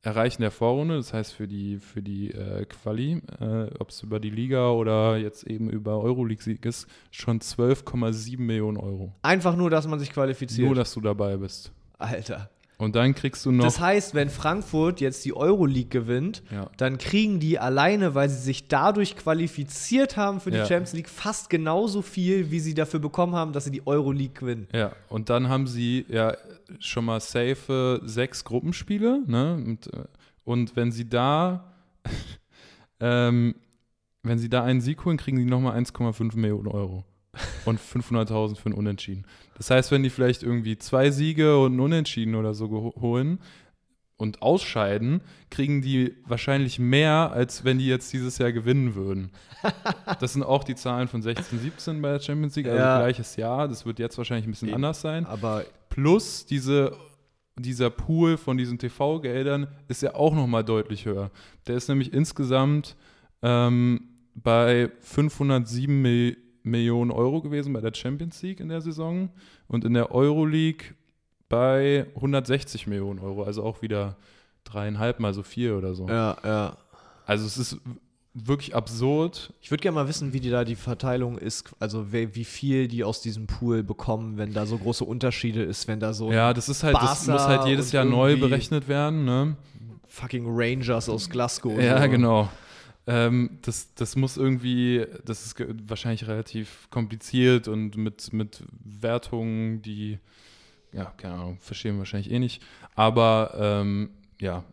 Erreichen 0.02 0.42
der 0.42 0.50
Vorrunde, 0.50 0.96
das 0.96 1.12
heißt 1.12 1.32
für 1.32 1.46
die, 1.46 1.78
für 1.78 2.02
die 2.02 2.32
äh, 2.32 2.64
Quali, 2.64 3.22
äh, 3.40 3.70
ob 3.78 3.90
es 3.90 4.02
über 4.02 4.18
die 4.18 4.30
Liga 4.30 4.70
oder 4.70 5.16
jetzt 5.16 5.44
eben 5.44 5.70
über 5.70 6.00
Euroleague-Sieg 6.00 6.64
ist, 6.66 6.88
schon 7.12 7.38
12,7 7.40 8.40
Millionen 8.40 8.78
Euro. 8.78 9.12
Einfach 9.22 9.54
nur, 9.56 9.70
dass 9.70 9.86
man 9.86 10.00
sich 10.00 10.10
qualifiziert. 10.12 10.66
Nur, 10.66 10.74
dass 10.74 10.92
du 10.92 11.00
dabei 11.00 11.36
bist. 11.36 11.70
Alter. 11.98 12.50
Und 12.78 12.94
dann 12.94 13.14
kriegst 13.14 13.44
du 13.46 13.52
noch. 13.52 13.64
Das 13.64 13.80
heißt, 13.80 14.14
wenn 14.14 14.28
Frankfurt 14.28 15.00
jetzt 15.00 15.24
die 15.24 15.34
Euroleague 15.34 15.88
gewinnt, 15.88 16.42
ja. 16.50 16.68
dann 16.76 16.98
kriegen 16.98 17.40
die 17.40 17.58
alleine, 17.58 18.14
weil 18.14 18.28
sie 18.28 18.40
sich 18.42 18.68
dadurch 18.68 19.16
qualifiziert 19.16 20.18
haben 20.18 20.40
für 20.40 20.50
die 20.50 20.58
Ja. 20.58 20.66
Champions 20.66 20.92
League, 20.92 21.08
fast 21.08 21.48
genauso 21.48 22.02
viel, 22.02 22.50
wie 22.50 22.60
sie 22.60 22.74
dafür 22.74 23.00
bekommen 23.00 23.34
haben, 23.34 23.52
dass 23.52 23.64
sie 23.64 23.70
die 23.70 23.86
Euroleague 23.86 24.34
gewinnen. 24.34 24.68
Ja, 24.74 24.92
und 25.08 25.30
dann 25.30 25.48
haben 25.48 25.66
sie 25.66 26.04
ja 26.08 26.36
schon 26.78 27.06
mal 27.06 27.20
safe 27.20 28.02
sechs 28.04 28.44
Gruppenspiele, 28.44 29.22
ne? 29.26 29.54
Und, 29.54 29.86
äh, 29.94 30.04
und 30.44 30.76
wenn 30.76 30.92
sie 30.92 31.08
da, 31.08 31.72
ähm, 33.00 33.54
wenn 34.22 34.38
sie 34.38 34.50
da 34.50 34.64
einen 34.64 34.82
Sieg 34.82 35.02
holen, 35.06 35.16
kriegen 35.16 35.38
sie 35.38 35.46
nochmal 35.46 35.78
1,5 35.78 36.36
Millionen 36.36 36.68
Euro 36.68 37.04
und 37.64 37.80
500.000 37.80 38.56
für 38.56 38.70
ein 38.70 38.74
Unentschieden. 38.74 39.24
Das 39.56 39.70
heißt, 39.70 39.90
wenn 39.90 40.02
die 40.02 40.10
vielleicht 40.10 40.42
irgendwie 40.42 40.78
zwei 40.78 41.10
Siege 41.10 41.58
und 41.58 41.76
ein 41.76 41.80
Unentschieden 41.80 42.34
oder 42.34 42.54
so 42.54 42.94
holen 43.00 43.38
und 44.18 44.40
ausscheiden, 44.42 45.20
kriegen 45.50 45.82
die 45.82 46.14
wahrscheinlich 46.26 46.78
mehr, 46.78 47.30
als 47.32 47.64
wenn 47.64 47.78
die 47.78 47.86
jetzt 47.86 48.12
dieses 48.12 48.38
Jahr 48.38 48.52
gewinnen 48.52 48.94
würden. 48.94 49.30
Das 50.20 50.32
sind 50.34 50.42
auch 50.44 50.64
die 50.64 50.74
Zahlen 50.76 51.08
von 51.08 51.20
16, 51.22 51.58
17 51.58 52.00
bei 52.00 52.12
der 52.12 52.20
Champions 52.20 52.54
League, 52.56 52.66
also 52.68 52.78
Ja. 52.78 52.98
gleiches 52.98 53.36
Jahr. 53.36 53.66
Das 53.68 53.84
wird 53.84 53.98
jetzt 53.98 54.16
wahrscheinlich 54.16 54.46
ein 54.46 54.52
bisschen 54.52 54.68
Eben. 54.68 54.76
anders 54.76 55.00
sein. 55.00 55.26
Aber 55.26 55.64
Plus 55.90 56.46
diese, 56.46 56.96
dieser 57.58 57.90
Pool 57.90 58.36
von 58.36 58.56
diesen 58.56 58.78
TV-Geldern 58.78 59.66
ist 59.88 60.02
ja 60.02 60.14
auch 60.14 60.34
nochmal 60.34 60.64
deutlich 60.64 61.04
höher. 61.04 61.30
Der 61.66 61.76
ist 61.76 61.88
nämlich 61.88 62.12
insgesamt 62.12 62.96
ähm, 63.42 64.08
bei 64.34 64.90
507 65.00 66.00
Mil 66.00 66.36
Millionen 66.66 67.10
Euro 67.10 67.40
gewesen 67.40 67.72
bei 67.72 67.80
der 67.80 67.94
Champions 67.94 68.42
League 68.42 68.60
in 68.60 68.68
der 68.68 68.80
Saison 68.80 69.30
und 69.68 69.84
in 69.84 69.94
der 69.94 70.12
Euroleague 70.12 70.94
bei 71.48 72.06
160 72.16 72.86
Millionen 72.86 73.20
Euro, 73.20 73.44
also 73.44 73.62
auch 73.62 73.82
wieder 73.82 74.16
dreieinhalb 74.64 75.20
mal 75.20 75.32
so 75.32 75.42
viel 75.42 75.72
oder 75.72 75.94
so. 75.94 76.08
ja, 76.08 76.36
ja. 76.44 76.76
Also 77.24 77.44
es 77.44 77.58
ist 77.58 77.78
wirklich 78.34 78.76
absurd. 78.76 79.52
Ich 79.60 79.70
würde 79.72 79.82
gerne 79.82 79.96
mal 79.96 80.06
wissen, 80.06 80.32
wie 80.32 80.38
die 80.38 80.50
da 80.50 80.64
die 80.64 80.76
Verteilung 80.76 81.38
ist, 81.38 81.70
also 81.80 82.12
wie, 82.12 82.34
wie 82.34 82.44
viel 82.44 82.86
die 82.86 83.02
aus 83.02 83.20
diesem 83.20 83.46
Pool 83.46 83.82
bekommen, 83.82 84.36
wenn 84.36 84.52
da 84.52 84.66
so 84.66 84.78
große 84.78 85.04
Unterschiede 85.04 85.62
ist, 85.62 85.88
wenn 85.88 85.98
da 85.98 86.12
so 86.12 86.30
Ja, 86.30 86.52
das 86.52 86.68
ist 86.68 86.84
halt, 86.84 86.94
das 86.94 87.26
Barca 87.26 87.32
muss 87.32 87.48
halt 87.48 87.66
jedes 87.66 87.90
Jahr 87.90 88.04
neu 88.04 88.38
berechnet 88.38 88.86
werden, 88.86 89.24
ne? 89.24 89.56
fucking 90.16 90.44
Rangers 90.48 91.08
aus 91.08 91.28
Glasgow. 91.28 91.78
Ja, 91.78 92.02
so. 92.02 92.08
genau. 92.08 92.48
Ähm, 93.06 93.58
das, 93.62 93.94
das 93.94 94.16
muss 94.16 94.36
irgendwie, 94.36 95.06
das 95.24 95.46
ist 95.46 95.56
wahrscheinlich 95.88 96.26
relativ 96.26 96.88
kompliziert 96.90 97.68
und 97.68 97.96
mit, 97.96 98.32
mit 98.32 98.64
Wertungen, 98.84 99.80
die, 99.82 100.18
ja, 100.92 101.04
keine 101.16 101.34
Ahnung, 101.34 101.58
verstehen 101.60 101.94
wir 101.94 102.00
wahrscheinlich 102.00 102.32
eh 102.32 102.38
nicht. 102.40 102.62
Aber 102.96 103.52
ähm, 103.56 104.10
ja, 104.40 104.64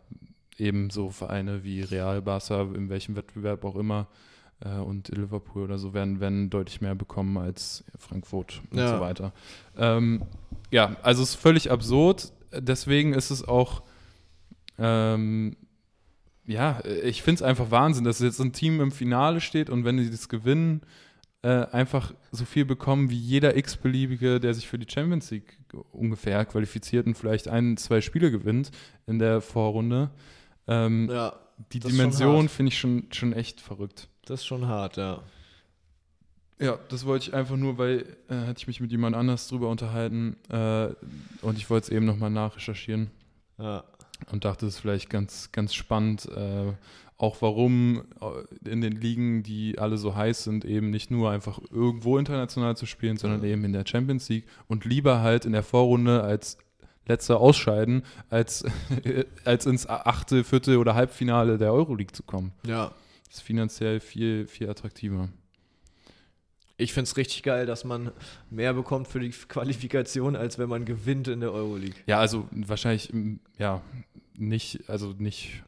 eben 0.58 0.90
so 0.90 1.10
Vereine 1.10 1.62
wie 1.64 1.82
Real, 1.82 2.22
Barca, 2.22 2.62
in 2.62 2.88
welchem 2.88 3.14
Wettbewerb 3.16 3.64
auch 3.64 3.76
immer 3.76 4.08
äh, 4.60 4.78
und 4.78 5.08
Liverpool 5.08 5.62
oder 5.62 5.78
so 5.78 5.94
werden, 5.94 6.18
werden 6.20 6.50
deutlich 6.50 6.80
mehr 6.80 6.94
bekommen 6.94 7.36
als 7.38 7.84
Frankfurt 7.98 8.62
und 8.70 8.78
Ja. 8.78 8.88
so 8.96 9.00
weiter. 9.00 9.32
Ähm, 9.76 10.22
ja, 10.70 10.96
also 11.02 11.22
es 11.22 11.30
ist 11.30 11.34
völlig 11.36 11.70
absurd. 11.70 12.32
Deswegen 12.52 13.14
ist 13.14 13.30
es 13.30 13.46
auch 13.46 13.82
ähm, 14.78 15.56
ja, 16.46 16.82
ich 16.84 17.22
finde 17.22 17.36
es 17.36 17.42
einfach 17.42 17.70
Wahnsinn, 17.70 18.04
dass 18.04 18.18
jetzt 18.20 18.40
ein 18.40 18.52
Team 18.52 18.80
im 18.80 18.92
Finale 18.92 19.40
steht 19.40 19.70
und 19.70 19.84
wenn 19.84 19.96
die 19.96 20.10
das 20.10 20.28
gewinnen, 20.28 20.82
äh, 21.42 21.66
einfach 21.72 22.14
so 22.32 22.44
viel 22.44 22.64
bekommen 22.64 23.10
wie 23.10 23.18
jeder 23.18 23.56
x-beliebige, 23.56 24.40
der 24.40 24.54
sich 24.54 24.66
für 24.66 24.78
die 24.78 24.90
Champions 24.90 25.30
League 25.30 25.58
ungefähr 25.92 26.44
qualifiziert 26.46 27.06
und 27.06 27.16
vielleicht 27.16 27.48
ein, 27.48 27.76
zwei 27.76 28.00
Spiele 28.00 28.30
gewinnt 28.30 28.70
in 29.06 29.18
der 29.18 29.40
Vorrunde. 29.40 30.10
Ähm, 30.66 31.08
Ja, 31.10 31.34
die 31.72 31.80
Dimension 31.80 32.48
finde 32.48 32.72
ich 32.72 32.78
schon, 32.78 33.08
schon 33.12 33.32
echt 33.32 33.60
verrückt. 33.60 34.08
das 34.24 34.40
ist 34.40 34.46
schon 34.46 34.66
hart, 34.66 34.96
ja. 34.96 35.22
Ja, 36.60 36.78
das 36.88 37.04
wollte 37.04 37.28
ich 37.28 37.34
einfach 37.34 37.56
nur, 37.56 37.78
weil 37.78 38.16
äh, 38.28 38.46
hatte 38.46 38.58
ich 38.58 38.66
mich 38.66 38.80
mit 38.80 38.90
jemand 38.90 39.16
anders 39.16 39.48
drüber 39.48 39.68
unterhalten 39.68 40.36
äh, 40.48 40.88
und 41.42 41.58
ich 41.58 41.68
wollte 41.68 41.86
es 41.86 41.90
eben 41.90 42.06
nochmal 42.06 42.30
nachrecherchieren. 42.30 43.10
ja. 43.58 43.84
Und 44.30 44.44
dachte, 44.44 44.66
es 44.66 44.74
ist 44.74 44.80
vielleicht 44.80 45.10
ganz, 45.10 45.50
ganz 45.52 45.74
spannend, 45.74 46.26
äh, 46.34 46.72
auch 47.16 47.40
warum 47.42 48.02
äh, 48.20 48.68
in 48.68 48.80
den 48.80 48.92
Ligen, 48.92 49.42
die 49.42 49.78
alle 49.78 49.96
so 49.98 50.16
heiß 50.16 50.44
sind, 50.44 50.64
eben 50.64 50.90
nicht 50.90 51.10
nur 51.10 51.30
einfach 51.30 51.60
irgendwo 51.70 52.18
international 52.18 52.76
zu 52.76 52.86
spielen, 52.86 53.16
sondern 53.16 53.40
Mhm. 53.40 53.46
eben 53.46 53.64
in 53.64 53.72
der 53.72 53.84
Champions 53.86 54.28
League 54.28 54.46
und 54.66 54.84
lieber 54.84 55.20
halt 55.20 55.44
in 55.44 55.52
der 55.52 55.62
Vorrunde 55.62 56.22
als 56.22 56.58
letzter 57.06 57.38
ausscheiden, 57.38 58.02
als, 58.30 58.64
als 59.44 59.66
ins 59.66 59.86
achte, 59.88 60.42
vierte 60.42 60.78
oder 60.78 60.94
Halbfinale 60.94 61.58
der 61.58 61.72
Euroleague 61.72 62.12
zu 62.12 62.22
kommen. 62.22 62.52
Ja. 62.66 62.92
Das 63.28 63.36
ist 63.36 63.42
finanziell 63.42 64.00
viel, 64.00 64.46
viel 64.46 64.68
attraktiver. 64.68 65.28
Ich 66.76 66.92
finde 66.92 67.04
es 67.04 67.16
richtig 67.16 67.42
geil, 67.44 67.66
dass 67.66 67.84
man 67.84 68.10
mehr 68.50 68.74
bekommt 68.74 69.06
für 69.06 69.20
die 69.20 69.30
Qualifikation, 69.30 70.34
als 70.34 70.58
wenn 70.58 70.68
man 70.68 70.84
gewinnt 70.84 71.28
in 71.28 71.40
der 71.40 71.52
Euroleague. 71.52 71.94
Ja, 72.06 72.18
also 72.18 72.48
wahrscheinlich, 72.50 73.12
ja, 73.58 73.80
nicht, 74.36 74.88
also 74.88 75.14
nicht 75.16 75.62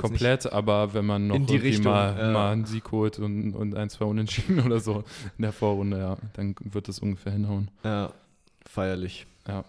komplett, 0.00 0.52
aber 0.52 0.94
wenn 0.94 1.06
man 1.06 1.26
noch 1.26 1.34
irgendwie 1.34 1.56
Richtung, 1.56 1.92
mal, 1.92 2.16
ja. 2.16 2.30
mal 2.30 2.52
einen 2.52 2.66
Sieg 2.66 2.90
holt 2.92 3.18
und, 3.18 3.54
und 3.54 3.74
ein, 3.74 3.90
zwei 3.90 4.04
Unentschieden 4.04 4.60
oder 4.64 4.78
so 4.78 5.04
in 5.36 5.42
der 5.42 5.52
Vorrunde, 5.52 5.98
ja, 5.98 6.16
dann 6.34 6.54
wird 6.60 6.86
das 6.86 7.00
ungefähr 7.00 7.32
hinhauen. 7.32 7.64
Nicht, 7.64 7.84
ja, 7.84 8.12
feierlich. 8.64 9.26
Ja. 9.48 9.64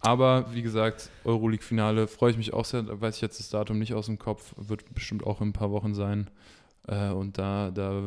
Aber 0.00 0.52
wie 0.52 0.62
gesagt, 0.62 1.10
Euroleague-Finale 1.24 2.06
freue 2.06 2.30
ich 2.30 2.36
mich 2.36 2.52
auch 2.52 2.64
sehr, 2.64 2.82
da 2.82 3.00
weiß 3.00 3.16
ich 3.16 3.22
jetzt 3.22 3.40
das 3.40 3.48
Datum 3.50 3.78
nicht 3.78 3.94
aus 3.94 4.06
dem 4.06 4.18
Kopf, 4.18 4.54
wird 4.56 4.94
bestimmt 4.94 5.24
auch 5.24 5.40
in 5.40 5.48
ein 5.48 5.52
paar 5.52 5.70
Wochen 5.70 5.94
sein. 5.94 6.30
Äh, 6.86 7.10
und 7.10 7.38
da, 7.38 7.70
da 7.72 8.02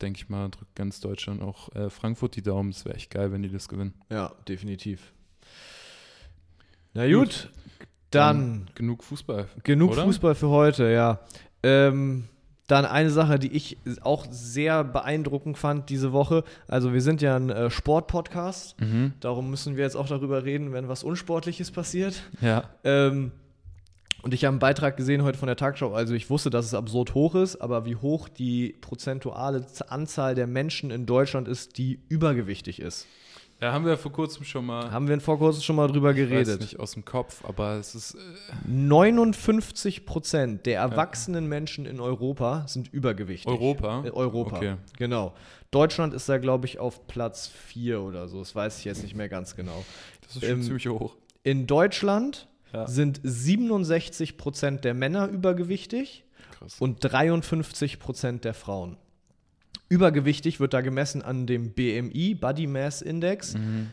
denke 0.00 0.18
ich 0.18 0.28
mal, 0.28 0.48
drückt 0.48 0.74
ganz 0.74 1.00
Deutschland 1.00 1.42
auch 1.42 1.74
äh, 1.74 1.90
Frankfurt 1.90 2.36
die 2.36 2.42
Daumen. 2.42 2.70
Es 2.70 2.84
wäre 2.84 2.94
echt 2.96 3.10
geil, 3.10 3.32
wenn 3.32 3.42
die 3.42 3.50
das 3.50 3.68
gewinnen. 3.68 3.94
Ja, 4.10 4.32
definitiv. 4.48 5.12
Na 6.94 7.10
gut, 7.10 7.50
dann 8.10 8.68
genug 8.74 9.04
Fußball. 9.04 9.48
genug 9.64 9.92
oder? 9.92 10.04
Fußball 10.04 10.34
für 10.34 10.48
heute, 10.48 10.90
ja. 10.90 11.20
Ähm, 11.62 12.24
dann 12.66 12.84
eine 12.84 13.10
Sache, 13.10 13.38
die 13.38 13.52
ich 13.52 13.78
auch 14.02 14.26
sehr 14.30 14.84
beeindruckend 14.84 15.56
fand 15.56 15.88
diese 15.90 16.12
Woche. 16.12 16.44
Also 16.66 16.92
wir 16.92 17.00
sind 17.00 17.22
ja 17.22 17.34
ein 17.36 17.50
äh, 17.50 17.70
Sport-Podcast, 17.70 18.78
Mhm. 18.80 19.14
darum 19.20 19.50
müssen 19.50 19.76
wir 19.76 19.84
jetzt 19.84 19.96
auch 19.96 20.06
darüber 20.08 20.44
reden, 20.44 20.72
wenn 20.72 20.86
was 20.88 21.02
Unsportliches 21.02 21.70
passiert. 21.70 22.22
Ja. 22.40 22.64
Ähm, 22.84 23.32
und 24.28 24.34
ich 24.34 24.44
habe 24.44 24.50
einen 24.52 24.58
Beitrag 24.58 24.98
gesehen 24.98 25.22
heute 25.22 25.38
von 25.38 25.46
der 25.46 25.56
Tagesschau. 25.56 25.94
Also 25.94 26.12
ich 26.12 26.28
wusste, 26.28 26.50
dass 26.50 26.66
es 26.66 26.74
absurd 26.74 27.14
hoch 27.14 27.34
ist, 27.34 27.56
aber 27.62 27.86
wie 27.86 27.96
hoch 27.96 28.28
die 28.28 28.76
prozentuale 28.82 29.64
Anzahl 29.88 30.34
der 30.34 30.46
Menschen 30.46 30.90
in 30.90 31.06
Deutschland 31.06 31.48
ist, 31.48 31.78
die 31.78 32.00
übergewichtig 32.10 32.78
ist. 32.78 33.06
Ja, 33.62 33.72
haben 33.72 33.86
wir 33.86 33.96
vor 33.96 34.12
kurzem 34.12 34.44
schon 34.44 34.66
mal. 34.66 34.90
Haben 34.92 35.08
wir 35.08 35.18
vor 35.20 35.38
kurzem 35.38 35.62
schon 35.62 35.76
mal 35.76 35.88
drüber 35.88 36.10
Ich 36.10 36.18
weiß 36.20 36.28
geredet. 36.28 36.60
nicht 36.60 36.78
aus 36.78 36.92
dem 36.92 37.06
Kopf, 37.06 37.42
aber 37.42 37.76
es 37.76 37.94
ist. 37.94 38.16
Äh, 38.16 38.18
59 38.68 40.04
Prozent 40.04 40.66
der 40.66 40.78
erwachsenen 40.80 41.46
Menschen 41.48 41.86
in 41.86 41.98
Europa 41.98 42.64
sind 42.68 42.92
übergewichtig. 42.92 43.50
Europa? 43.50 44.04
Äh, 44.04 44.10
Europa, 44.10 44.56
Okay. 44.58 44.74
genau. 44.98 45.32
Deutschland 45.70 46.12
ist 46.12 46.28
da, 46.28 46.36
glaube 46.36 46.66
ich, 46.66 46.78
auf 46.78 47.06
Platz 47.06 47.48
4 47.48 48.02
oder 48.02 48.28
so. 48.28 48.40
Das 48.40 48.54
weiß 48.54 48.78
ich 48.78 48.84
jetzt 48.84 49.02
nicht 49.02 49.16
mehr 49.16 49.30
ganz 49.30 49.56
genau. 49.56 49.84
Das 50.20 50.36
ist 50.36 50.42
schon 50.42 50.50
Ähm, 50.50 50.62
ziemlich 50.62 50.86
hoch. 50.86 51.16
In 51.44 51.66
Deutschland 51.66 52.46
Ja. 52.72 52.86
sind 52.86 53.20
67 53.22 54.36
Prozent 54.36 54.84
der 54.84 54.94
Männer 54.94 55.28
übergewichtig 55.28 56.24
Krass. 56.58 56.76
und 56.80 56.98
53 57.00 57.98
Prozent 57.98 58.44
der 58.44 58.54
Frauen. 58.54 58.96
Übergewichtig 59.88 60.60
wird 60.60 60.74
da 60.74 60.82
gemessen 60.82 61.22
an 61.22 61.46
dem 61.46 61.72
BMI, 61.72 62.34
Body 62.34 62.66
Mass 62.66 63.00
Index. 63.00 63.54
Mhm. 63.54 63.90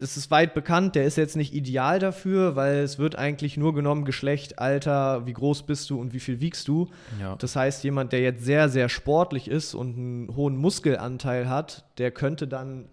Es 0.00 0.16
ist 0.16 0.30
weit 0.30 0.54
bekannt, 0.54 0.94
der 0.94 1.04
ist 1.04 1.16
jetzt 1.16 1.36
nicht 1.36 1.52
ideal 1.52 1.98
dafür, 1.98 2.56
weil 2.56 2.78
es 2.78 2.98
wird 2.98 3.16
eigentlich 3.16 3.56
nur 3.58 3.74
genommen 3.74 4.04
Geschlecht, 4.06 4.58
Alter, 4.58 5.26
wie 5.26 5.32
groß 5.32 5.64
bist 5.64 5.90
du 5.90 6.00
und 6.00 6.14
wie 6.14 6.20
viel 6.20 6.40
wiegst 6.40 6.68
du. 6.68 6.88
Ja. 7.20 7.36
Das 7.36 7.54
heißt, 7.54 7.84
jemand, 7.84 8.12
der 8.12 8.20
jetzt 8.20 8.44
sehr, 8.44 8.68
sehr 8.70 8.88
sportlich 8.88 9.48
ist 9.48 9.74
und 9.74 9.96
einen 9.96 10.36
hohen 10.36 10.56
Muskelanteil 10.56 11.48
hat, 11.50 11.84
der 11.98 12.10
könnte 12.10 12.48
dann 12.48 12.88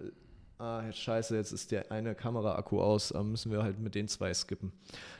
Ah, 0.57 0.83
jetzt 0.85 0.99
scheiße, 0.99 1.35
jetzt 1.35 1.51
ist 1.51 1.71
der 1.71 1.91
eine 1.91 2.15
Kameraakku 2.15 2.79
aus, 2.79 3.13
ähm, 3.13 3.31
müssen 3.31 3.51
wir 3.51 3.61
halt 3.61 3.77
mit 3.77 3.93
den 3.93 4.07
zwei 4.07 4.33
skippen. 4.33 4.71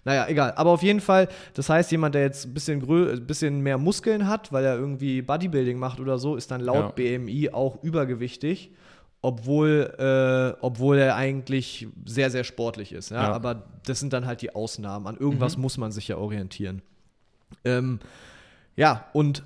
Naja, 0.06 0.28
egal. 0.30 0.54
Aber 0.56 0.70
auf 0.70 0.82
jeden 0.82 1.02
Fall, 1.02 1.28
das 1.54 1.68
heißt, 1.68 1.92
jemand, 1.92 2.16
der 2.16 2.22
jetzt 2.22 2.46
ein 2.46 2.54
bisschen, 2.54 3.28
bisschen 3.28 3.60
mehr 3.60 3.78
Muskeln 3.78 4.28
hat, 4.28 4.54
weil 4.54 4.64
er 4.64 4.78
irgendwie 4.78 5.22
Bodybuilding 5.22 5.78
macht 5.78 6.00
oder 6.00 6.18
so, 6.20 6.38
ist 6.38 6.52
dann 6.52 6.62
laut 6.62 6.98
ja. 6.98 7.18
BMI 7.18 7.50
auch 7.52 7.84
übergewichtig, 7.84 8.72
obwohl, 9.22 9.94
äh, 10.00 10.58
obwohl 10.62 11.00
er 11.00 11.18
eigentlich 11.18 11.88
sehr, 12.06 12.30
sehr 12.30 12.46
sportlich 12.46 12.94
ist. 12.94 13.10
Ja? 13.10 13.24
ja? 13.24 13.34
Aber 13.34 13.64
das 13.86 14.00
sind 14.00 14.14
dann 14.14 14.26
halt 14.26 14.42
die 14.42 14.56
Ausnahmen. 14.56 15.06
An 15.06 15.18
irgendwas 15.18 15.58
mhm. 15.58 15.64
muss 15.64 15.78
man 15.78 15.92
sich 15.92 16.08
ja 16.08 16.16
orientieren. 16.16 16.82
Ähm, 17.66 18.00
ja, 18.78 19.06
und 19.12 19.44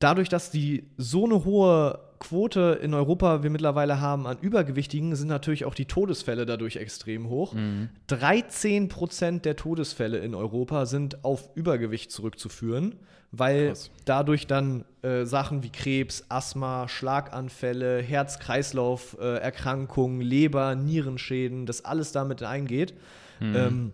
dadurch, 0.00 0.28
dass 0.28 0.50
die 0.50 0.90
so 0.96 1.24
eine 1.24 1.44
hohe 1.44 2.00
Quote 2.24 2.80
in 2.82 2.94
Europa 2.94 3.42
wir 3.42 3.50
mittlerweile 3.50 4.00
haben 4.00 4.26
an 4.26 4.38
Übergewichtigen, 4.40 5.14
sind 5.14 5.28
natürlich 5.28 5.66
auch 5.66 5.74
die 5.74 5.84
Todesfälle 5.84 6.46
dadurch 6.46 6.76
extrem 6.76 7.28
hoch. 7.28 7.52
Mhm. 7.52 7.90
13 8.06 8.88
Prozent 8.88 9.44
der 9.44 9.56
Todesfälle 9.56 10.16
in 10.18 10.34
Europa 10.34 10.86
sind 10.86 11.22
auf 11.22 11.50
Übergewicht 11.54 12.10
zurückzuführen, 12.10 12.94
weil 13.30 13.66
Krass. 13.68 13.90
dadurch 14.06 14.46
dann 14.46 14.86
äh, 15.02 15.26
Sachen 15.26 15.62
wie 15.62 15.68
Krebs, 15.68 16.24
Asthma, 16.30 16.88
Schlaganfälle, 16.88 18.00
Herz-Kreislauf-Erkrankungen, 18.00 20.22
äh, 20.22 20.24
Leber, 20.24 20.76
Nierenschäden, 20.76 21.66
das 21.66 21.84
alles 21.84 22.12
damit 22.12 22.42
eingeht. 22.42 22.94
Mhm. 23.38 23.54
Ähm, 23.54 23.92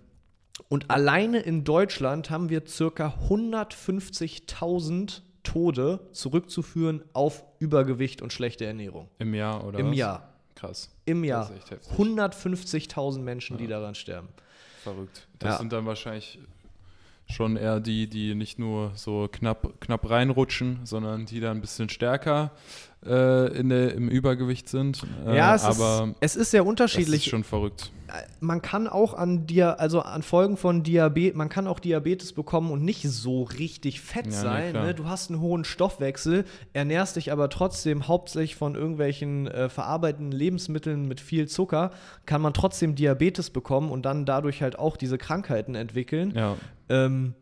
und 0.68 0.89
alleine 0.89 1.41
in 1.41 1.64
Deutschland 1.64 2.31
haben 2.31 2.49
wir 2.49 2.62
circa 2.64 3.12
150.000 3.28 5.22
Tode 5.43 6.01
zurückzuführen 6.12 7.03
auf 7.12 7.45
Übergewicht 7.59 8.22
und 8.22 8.32
schlechte 8.32 8.66
Ernährung. 8.66 9.09
Im 9.18 9.34
Jahr, 9.34 9.64
oder? 9.64 9.78
Im 9.78 9.91
was? 9.91 9.97
Jahr. 9.97 10.28
Krass. 10.55 10.91
Im 11.07 11.24
Jahr. 11.24 11.51
150.000 11.97 13.20
Menschen, 13.20 13.57
ja. 13.57 13.62
die 13.62 13.66
daran 13.66 13.95
sterben. 13.95 14.28
Verrückt. 14.82 15.26
Das 15.38 15.53
ja. 15.53 15.59
sind 15.59 15.72
dann 15.72 15.86
wahrscheinlich 15.86 16.38
schon 17.28 17.57
eher 17.57 17.80
die, 17.80 18.09
die 18.09 18.34
nicht 18.34 18.59
nur 18.59 18.93
so 18.95 19.28
knapp, 19.30 19.80
knapp 19.80 20.09
reinrutschen, 20.09 20.80
sondern 20.84 21.26
die 21.26 21.41
dann 21.41 21.59
ein 21.59 21.61
bisschen 21.61 21.88
stärker 21.88 22.51
äh, 23.05 23.59
in 23.59 23.69
der, 23.71 23.95
im 23.95 24.09
Übergewicht 24.09 24.69
sind. 24.69 25.03
Äh, 25.27 25.37
ja, 25.37 25.55
es, 25.55 25.65
aber 25.65 26.09
ist, 26.21 26.37
es 26.37 26.37
ist 26.37 26.51
sehr 26.51 26.67
unterschiedlich. 26.67 27.21
Das 27.21 27.27
ist 27.27 27.31
schon 27.31 27.45
verrückt. 27.45 27.91
Man 28.41 28.61
kann 28.61 28.89
auch 28.89 29.15
an 29.15 29.47
dir, 29.47 29.79
also 29.79 30.01
an 30.01 30.23
Folgen 30.23 30.57
von 30.57 30.83
Diabetes, 30.83 31.37
man 31.37 31.49
kann 31.49 31.69
auch 31.69 31.79
Diabetes 31.79 32.33
bekommen 32.33 32.73
und 32.73 32.85
nicht 32.85 33.09
so 33.09 33.45
richtig 33.45 34.01
fett 34.01 34.27
ja, 34.27 34.33
sein. 34.33 34.73
Nee, 34.73 34.81
ne? 34.81 34.95
Du 34.95 35.09
hast 35.09 35.31
einen 35.31 35.41
hohen 35.41 35.65
Stoffwechsel, 35.65 36.45
ernährst 36.73 37.15
dich 37.17 37.31
aber 37.31 37.49
trotzdem 37.49 38.09
hauptsächlich 38.09 38.57
von 38.57 38.75
irgendwelchen 38.75 39.47
äh, 39.47 39.69
verarbeiteten 39.69 40.33
Lebensmitteln 40.33 41.07
mit 41.07 41.21
viel 41.21 41.47
Zucker, 41.47 41.93
kann 42.27 42.43
man 42.43 42.53
trotzdem 42.53 42.97
Diabetes 42.97 43.51
bekommen 43.51 43.91
und 43.91 44.03
dann 44.03 44.27
dadurch 44.27 44.61
halt 44.61 44.77
auch 44.77 44.97
diese 44.97 45.17
Krankheiten 45.17 45.77
entwickeln. 45.77 46.33
Ja. 46.35 46.57
Ähm, 46.89 47.35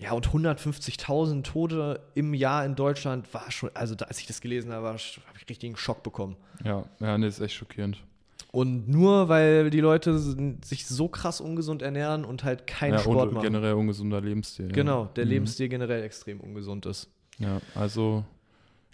ja, 0.00 0.12
und 0.12 0.28
150.000 0.28 1.42
Tote 1.42 2.00
im 2.14 2.32
Jahr 2.32 2.64
in 2.64 2.74
Deutschland 2.74 3.32
war 3.34 3.50
schon, 3.50 3.70
also 3.74 3.94
als 4.06 4.18
ich 4.18 4.26
das 4.26 4.40
gelesen 4.40 4.72
habe, 4.72 4.86
habe 4.86 4.96
ich 4.96 5.48
richtig 5.48 5.68
einen 5.68 5.76
Schock 5.76 6.02
bekommen. 6.02 6.36
Ja, 6.64 6.84
ja, 7.00 7.18
das 7.18 7.34
ist 7.34 7.40
echt 7.40 7.54
schockierend. 7.54 8.02
Und 8.50 8.88
nur 8.88 9.28
weil 9.28 9.68
die 9.68 9.80
Leute 9.80 10.18
sich 10.18 10.86
so 10.86 11.06
krass 11.06 11.40
ungesund 11.40 11.82
ernähren 11.82 12.24
und 12.24 12.44
halt 12.44 12.66
keinen 12.66 12.94
ja, 12.94 12.98
Sport 12.98 13.28
und 13.28 13.34
machen. 13.34 13.44
generell 13.44 13.74
ungesunder 13.74 14.22
Lebensstil. 14.22 14.68
Genau, 14.68 15.04
der 15.16 15.26
mhm. 15.26 15.32
Lebensstil 15.32 15.68
generell 15.68 16.02
extrem 16.02 16.40
ungesund 16.40 16.86
ist. 16.86 17.08
Ja, 17.38 17.60
also. 17.74 18.24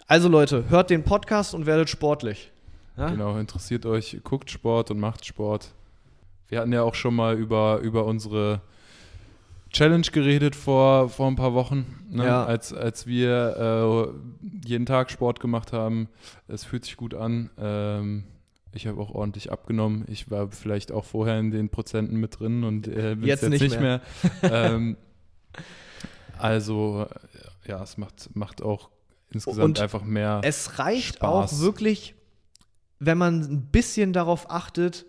Also 0.07 0.27
Leute, 0.27 0.69
hört 0.69 0.89
den 0.89 1.03
Podcast 1.03 1.53
und 1.53 1.65
werdet 1.65 1.89
sportlich. 1.89 2.51
Ja? 2.97 3.09
Genau, 3.09 3.37
interessiert 3.37 3.85
euch, 3.85 4.19
guckt 4.23 4.51
Sport 4.51 4.91
und 4.91 4.99
macht 4.99 5.25
Sport. 5.25 5.69
Wir 6.49 6.59
hatten 6.59 6.73
ja 6.73 6.83
auch 6.83 6.95
schon 6.95 7.15
mal 7.15 7.35
über, 7.37 7.79
über 7.79 8.05
unsere 8.05 8.61
Challenge 9.71 10.07
geredet 10.11 10.55
vor, 10.55 11.09
vor 11.09 11.27
ein 11.27 11.35
paar 11.35 11.53
Wochen, 11.53 11.85
ne? 12.09 12.25
ja. 12.25 12.45
als, 12.45 12.73
als 12.73 13.05
wir 13.05 14.13
äh, 14.13 14.67
jeden 14.67 14.85
Tag 14.85 15.11
Sport 15.11 15.39
gemacht 15.39 15.73
haben. 15.73 16.09
Es 16.47 16.63
fühlt 16.63 16.85
sich 16.85 16.97
gut 16.97 17.13
an. 17.13 17.49
Ähm, 17.57 18.23
ich 18.73 18.87
habe 18.87 19.01
auch 19.01 19.11
ordentlich 19.11 19.51
abgenommen. 19.51 20.05
Ich 20.07 20.29
war 20.29 20.49
vielleicht 20.51 20.91
auch 20.91 21.05
vorher 21.05 21.39
in 21.39 21.51
den 21.51 21.69
Prozenten 21.69 22.17
mit 22.17 22.39
drin 22.39 22.63
und 22.63 22.87
äh, 22.87 23.15
bin 23.15 23.27
jetzt, 23.27 23.41
jetzt 23.41 23.49
nicht, 23.49 23.61
nicht 23.61 23.79
mehr. 23.79 24.01
mehr. 24.41 24.51
ähm, 24.51 24.97
also 26.37 27.07
ja, 27.65 27.81
es 27.81 27.97
macht, 27.97 28.35
macht 28.35 28.61
auch 28.61 28.89
insgesamt 29.29 29.63
und 29.63 29.79
einfach 29.79 30.03
mehr. 30.03 30.41
Es 30.43 30.79
reicht 30.79 31.15
Spaß. 31.15 31.53
auch 31.53 31.59
wirklich, 31.59 32.15
wenn 32.99 33.17
man 33.17 33.41
ein 33.41 33.65
bisschen 33.67 34.13
darauf 34.13 34.49
achtet, 34.49 35.05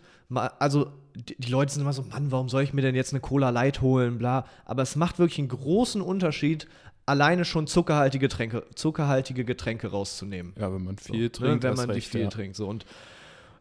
also 0.58 0.92
die 1.18 1.50
Leute 1.50 1.72
sind 1.72 1.82
immer 1.82 1.92
so, 1.92 2.02
Mann, 2.02 2.30
warum 2.30 2.48
soll 2.48 2.62
ich 2.62 2.72
mir 2.72 2.82
denn 2.82 2.94
jetzt 2.94 3.12
eine 3.12 3.20
Cola 3.20 3.50
Light 3.50 3.80
holen, 3.80 4.18
bla. 4.18 4.46
Aber 4.64 4.82
es 4.82 4.96
macht 4.96 5.18
wirklich 5.18 5.38
einen 5.38 5.48
großen 5.48 6.00
Unterschied, 6.00 6.68
alleine 7.06 7.44
schon 7.44 7.66
zuckerhaltige 7.66 8.28
Getränke, 8.28 8.64
zuckerhaltige 8.74 9.44
Getränke 9.44 9.88
rauszunehmen. 9.88 10.52
Ja, 10.58 10.72
wenn 10.72 10.84
man 10.84 10.98
viel 10.98 11.14
so, 11.14 11.20
ne, 11.22 11.30
trinkt. 11.30 11.64
Wenn 11.64 11.74
man 11.74 11.90
recht, 11.90 12.08
viel 12.08 12.22
ja. 12.22 12.28
trinkt. 12.28 12.56
So. 12.56 12.68
Und 12.68 12.84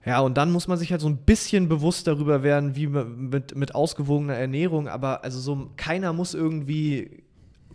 ja, 0.05 0.19
und 0.19 0.37
dann 0.37 0.51
muss 0.51 0.67
man 0.67 0.77
sich 0.77 0.91
halt 0.91 1.01
so 1.01 1.09
ein 1.09 1.17
bisschen 1.17 1.67
bewusst 1.67 2.07
darüber 2.07 2.43
werden, 2.43 2.75
wie 2.75 2.87
mit, 2.87 3.55
mit 3.55 3.75
ausgewogener 3.75 4.35
Ernährung, 4.35 4.87
aber 4.87 5.23
also 5.23 5.39
so, 5.39 5.71
keiner 5.75 6.13
muss 6.13 6.33
irgendwie 6.33 7.23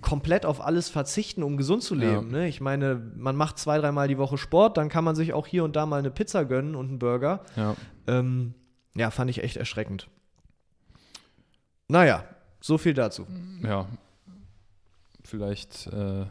komplett 0.00 0.46
auf 0.46 0.64
alles 0.64 0.88
verzichten, 0.88 1.42
um 1.42 1.56
gesund 1.56 1.82
zu 1.82 1.94
leben. 1.94 2.30
Ja. 2.30 2.38
Ne? 2.38 2.48
Ich 2.48 2.60
meine, 2.60 3.00
man 3.16 3.36
macht 3.36 3.58
zwei, 3.58 3.78
dreimal 3.78 4.08
die 4.08 4.18
Woche 4.18 4.38
Sport, 4.38 4.76
dann 4.76 4.88
kann 4.88 5.04
man 5.04 5.14
sich 5.14 5.32
auch 5.32 5.46
hier 5.46 5.62
und 5.62 5.76
da 5.76 5.86
mal 5.86 5.98
eine 5.98 6.10
Pizza 6.10 6.44
gönnen 6.44 6.74
und 6.74 6.88
einen 6.88 6.98
Burger. 6.98 7.44
Ja. 7.56 7.76
Ähm, 8.06 8.54
ja, 8.94 9.10
fand 9.10 9.30
ich 9.30 9.42
echt 9.42 9.56
erschreckend. 9.56 10.08
Naja, 11.88 12.24
so 12.60 12.78
viel 12.78 12.94
dazu. 12.94 13.26
Ja, 13.62 13.86
vielleicht. 15.24 15.86
Äh, 15.88 16.26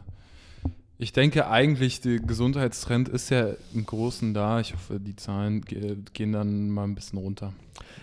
ich 0.97 1.13
denke 1.13 1.47
eigentlich, 1.47 2.01
der 2.01 2.19
Gesundheitstrend 2.19 3.09
ist 3.09 3.31
ja 3.31 3.53
im 3.73 3.85
Großen 3.85 4.35
da. 4.35 4.59
Ich 4.59 4.73
hoffe, 4.73 4.99
die 4.99 5.15
Zahlen 5.15 5.61
gehen 5.61 6.31
dann 6.31 6.69
mal 6.69 6.83
ein 6.83 6.93
bisschen 6.93 7.17
runter 7.17 7.53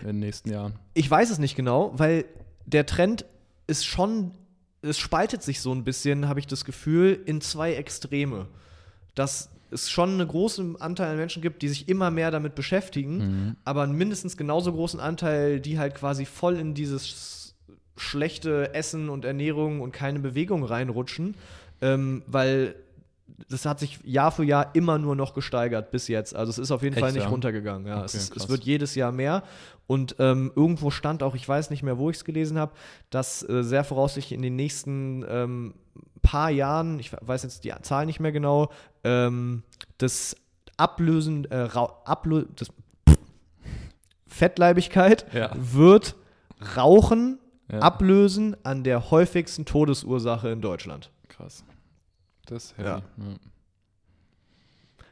in 0.01 0.07
den 0.07 0.19
nächsten 0.19 0.49
Jahren. 0.51 0.73
Ich 0.95 1.09
weiß 1.09 1.29
es 1.29 1.39
nicht 1.39 1.55
genau, 1.55 1.97
weil 1.97 2.25
der 2.65 2.85
Trend 2.85 3.25
ist 3.67 3.85
schon, 3.85 4.31
es 4.81 4.99
spaltet 4.99 5.43
sich 5.43 5.61
so 5.61 5.73
ein 5.73 5.85
bisschen, 5.85 6.27
habe 6.27 6.41
ich 6.41 6.47
das 6.47 6.65
Gefühl, 6.65 7.21
in 7.25 7.39
zwei 7.39 7.75
Extreme. 7.75 8.47
Dass 9.15 9.49
es 9.71 9.89
schon 9.89 10.13
einen 10.13 10.27
großen 10.27 10.79
Anteil 10.81 11.11
an 11.11 11.17
Menschen 11.17 11.41
gibt, 11.41 11.61
die 11.61 11.69
sich 11.69 11.89
immer 11.89 12.11
mehr 12.11 12.31
damit 12.31 12.55
beschäftigen, 12.55 13.17
mhm. 13.17 13.55
aber 13.63 13.83
einen 13.83 13.97
mindestens 13.97 14.37
genauso 14.37 14.73
großen 14.73 14.99
Anteil, 14.99 15.59
die 15.59 15.79
halt 15.79 15.95
quasi 15.95 16.25
voll 16.25 16.57
in 16.57 16.73
dieses 16.73 17.55
schlechte 17.97 18.73
Essen 18.73 19.09
und 19.09 19.25
Ernährung 19.25 19.81
und 19.81 19.91
keine 19.91 20.19
Bewegung 20.19 20.63
reinrutschen, 20.63 21.35
ähm, 21.81 22.23
weil 22.27 22.75
das 23.47 23.65
hat 23.65 23.79
sich 23.79 23.99
Jahr 24.03 24.31
für 24.31 24.43
Jahr 24.43 24.71
immer 24.73 24.97
nur 24.97 25.15
noch 25.15 25.33
gesteigert 25.33 25.91
bis 25.91 26.07
jetzt. 26.07 26.35
Also 26.35 26.49
es 26.49 26.57
ist 26.57 26.71
auf 26.71 26.83
jeden 26.83 26.95
Echt, 26.95 27.01
Fall 27.01 27.13
nicht 27.13 27.23
ja? 27.23 27.29
runtergegangen. 27.29 27.87
Ja, 27.87 27.97
okay, 27.97 28.05
es, 28.05 28.15
ist, 28.15 28.35
es, 28.35 28.49
wird 28.49 28.63
jedes 28.63 28.95
Jahr 28.95 29.11
mehr. 29.11 29.43
Und 29.87 30.15
ähm, 30.19 30.51
irgendwo 30.55 30.91
stand 30.91 31.23
auch, 31.23 31.35
ich 31.35 31.47
weiß 31.47 31.69
nicht 31.69 31.83
mehr, 31.83 31.97
wo 31.97 32.09
ich 32.09 32.17
es 32.17 32.25
gelesen 32.25 32.57
habe, 32.57 32.73
dass 33.09 33.47
äh, 33.47 33.63
sehr 33.63 33.83
voraussichtlich 33.83 34.35
in 34.35 34.41
den 34.41 34.55
nächsten 34.55 35.25
ähm, 35.27 35.73
paar 36.21 36.49
Jahren, 36.49 36.99
ich 36.99 37.11
weiß 37.13 37.43
jetzt 37.43 37.63
die 37.63 37.73
Zahl 37.81 38.05
nicht 38.05 38.19
mehr 38.19 38.31
genau, 38.31 38.71
ähm, 39.03 39.63
das 39.97 40.35
Ablösen, 40.77 41.45
äh, 41.51 41.69
Ablö 41.73 42.45
das 42.55 42.69
Fettleibigkeit 44.27 45.25
ja. 45.33 45.51
wird 45.55 46.15
Rauchen 46.75 47.39
ja. 47.71 47.79
ablösen 47.79 48.55
an 48.63 48.83
der 48.83 49.11
häufigsten 49.11 49.65
Todesursache 49.65 50.49
in 50.49 50.61
Deutschland. 50.61 51.11
Krass. 51.27 51.63
Das 52.45 52.65
ist 52.65 52.77
heavy. 52.77 52.87
Ja. 52.87 52.97
ja. 52.97 53.03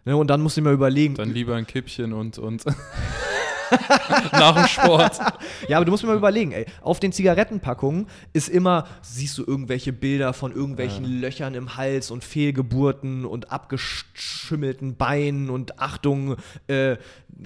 Ne, 0.05 0.16
und 0.16 0.28
dann 0.28 0.41
muss 0.41 0.55
ich 0.55 0.64
mir 0.64 0.72
überlegen. 0.72 1.16
Dann 1.16 1.32
lieber 1.32 1.55
ein 1.55 1.68
Kippchen 1.68 2.14
und, 2.14 2.38
und 2.38 2.64
Nach 4.32 4.55
dem 4.55 4.68
Sport. 4.68 5.20
ja, 5.68 5.78
aber 5.78 5.86
du 5.86 5.91
musst 5.91 6.03
mir 6.03 6.09
mal 6.09 6.18
überlegen, 6.18 6.51
ey, 6.51 6.65
auf 6.82 6.99
den 6.99 7.11
Zigarettenpackungen 7.11 8.07
ist 8.34 8.49
immer, 8.49 8.86
siehst 9.01 9.38
du 9.38 9.43
irgendwelche 9.45 9.93
Bilder 9.93 10.34
von 10.34 10.51
irgendwelchen 10.51 11.05
ja. 11.05 11.22
Löchern 11.22 11.53
im 11.55 11.76
Hals 11.76 12.11
und 12.11 12.24
Fehlgeburten 12.24 13.26
und 13.26 13.51
abgeschimmelten 13.51 14.95
Beinen 14.95 15.49
und 15.49 15.80
Achtung, 15.80 16.36
äh, 16.68 16.97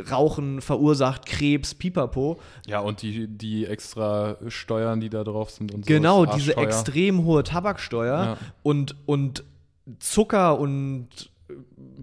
Rauchen 0.10 0.62
verursacht 0.62 1.26
Krebs, 1.26 1.76
pipapo. 1.76 2.40
Ja, 2.66 2.80
und 2.80 3.02
die, 3.02 3.28
die 3.28 3.66
extra 3.66 4.38
Steuern, 4.48 5.02
die 5.02 5.10
da 5.10 5.24
drauf 5.24 5.50
sind 5.50 5.74
und 5.74 5.86
so. 5.86 5.94
Genau, 5.94 6.26
diese 6.26 6.56
extrem 6.58 7.26
hohe 7.26 7.44
Tabaksteuer 7.44 8.24
ja. 8.24 8.38
und, 8.64 8.96
und 9.06 9.44
Zucker 10.00 10.60
und 10.60 11.31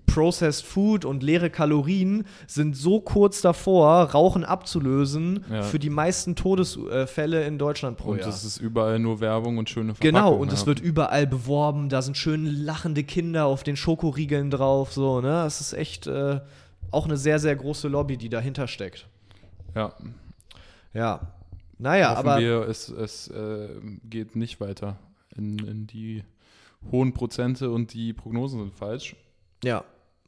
Processed 0.07 0.65
Food 0.65 1.05
und 1.05 1.23
leere 1.23 1.51
Kalorien 1.51 2.25
sind 2.47 2.77
so 2.77 3.01
kurz 3.01 3.41
davor, 3.41 4.11
Rauchen 4.11 4.45
abzulösen 4.45 5.45
ja. 5.51 5.63
für 5.63 5.79
die 5.79 5.91
meisten 5.91 6.35
Todesfälle 6.35 7.45
in 7.45 7.59
Deutschland 7.59 7.99
pro 7.99 8.11
und 8.11 8.19
Jahr. 8.19 8.27
Und 8.27 8.35
es 8.35 8.45
ist 8.45 8.59
überall 8.59 8.99
nur 8.99 9.21
Werbung 9.21 9.59
und 9.59 9.69
schöne 9.69 9.95
Verpackung. 9.95 10.15
Genau, 10.15 10.35
und 10.35 10.53
es 10.53 10.67
wird 10.67 10.81
überall 10.81 11.27
beworben, 11.27 11.89
da 11.89 12.03
sind 12.03 12.17
schön 12.17 12.47
lachende 12.47 13.05
Kinder 13.05 13.47
auf 13.47 13.63
den 13.63 13.77
Schokoriegeln 13.77 14.51
drauf, 14.51 14.93
so, 14.93 15.21
ne? 15.21 15.45
Es 15.47 15.61
ist 15.61 15.73
echt, 15.73 16.07
äh, 16.07 16.41
auch 16.91 17.05
eine 17.05 17.17
sehr, 17.17 17.39
sehr 17.39 17.55
große 17.55 17.89
Lobby, 17.89 18.17
die 18.17 18.29
dahinter 18.29 18.67
steckt. 18.67 19.07
Ja, 19.75 19.95
Ja. 20.95 21.21
Naja, 21.79 22.11
hoffen 22.11 22.29
aber. 22.29 22.41
wir, 22.41 22.69
es, 22.69 22.89
es 22.89 23.29
äh, 23.29 23.69
geht 24.03 24.35
nicht 24.35 24.61
weiter 24.61 24.99
in, 25.37 25.59
in 25.61 25.87
die 25.87 26.25
hohen 26.91 27.13
Prozente 27.13 27.71
und 27.71 27.95
die 27.95 28.13
Prognosen 28.13 28.61
sind 28.61 28.73
falsch. 28.73 29.17
Ja. 29.65 29.85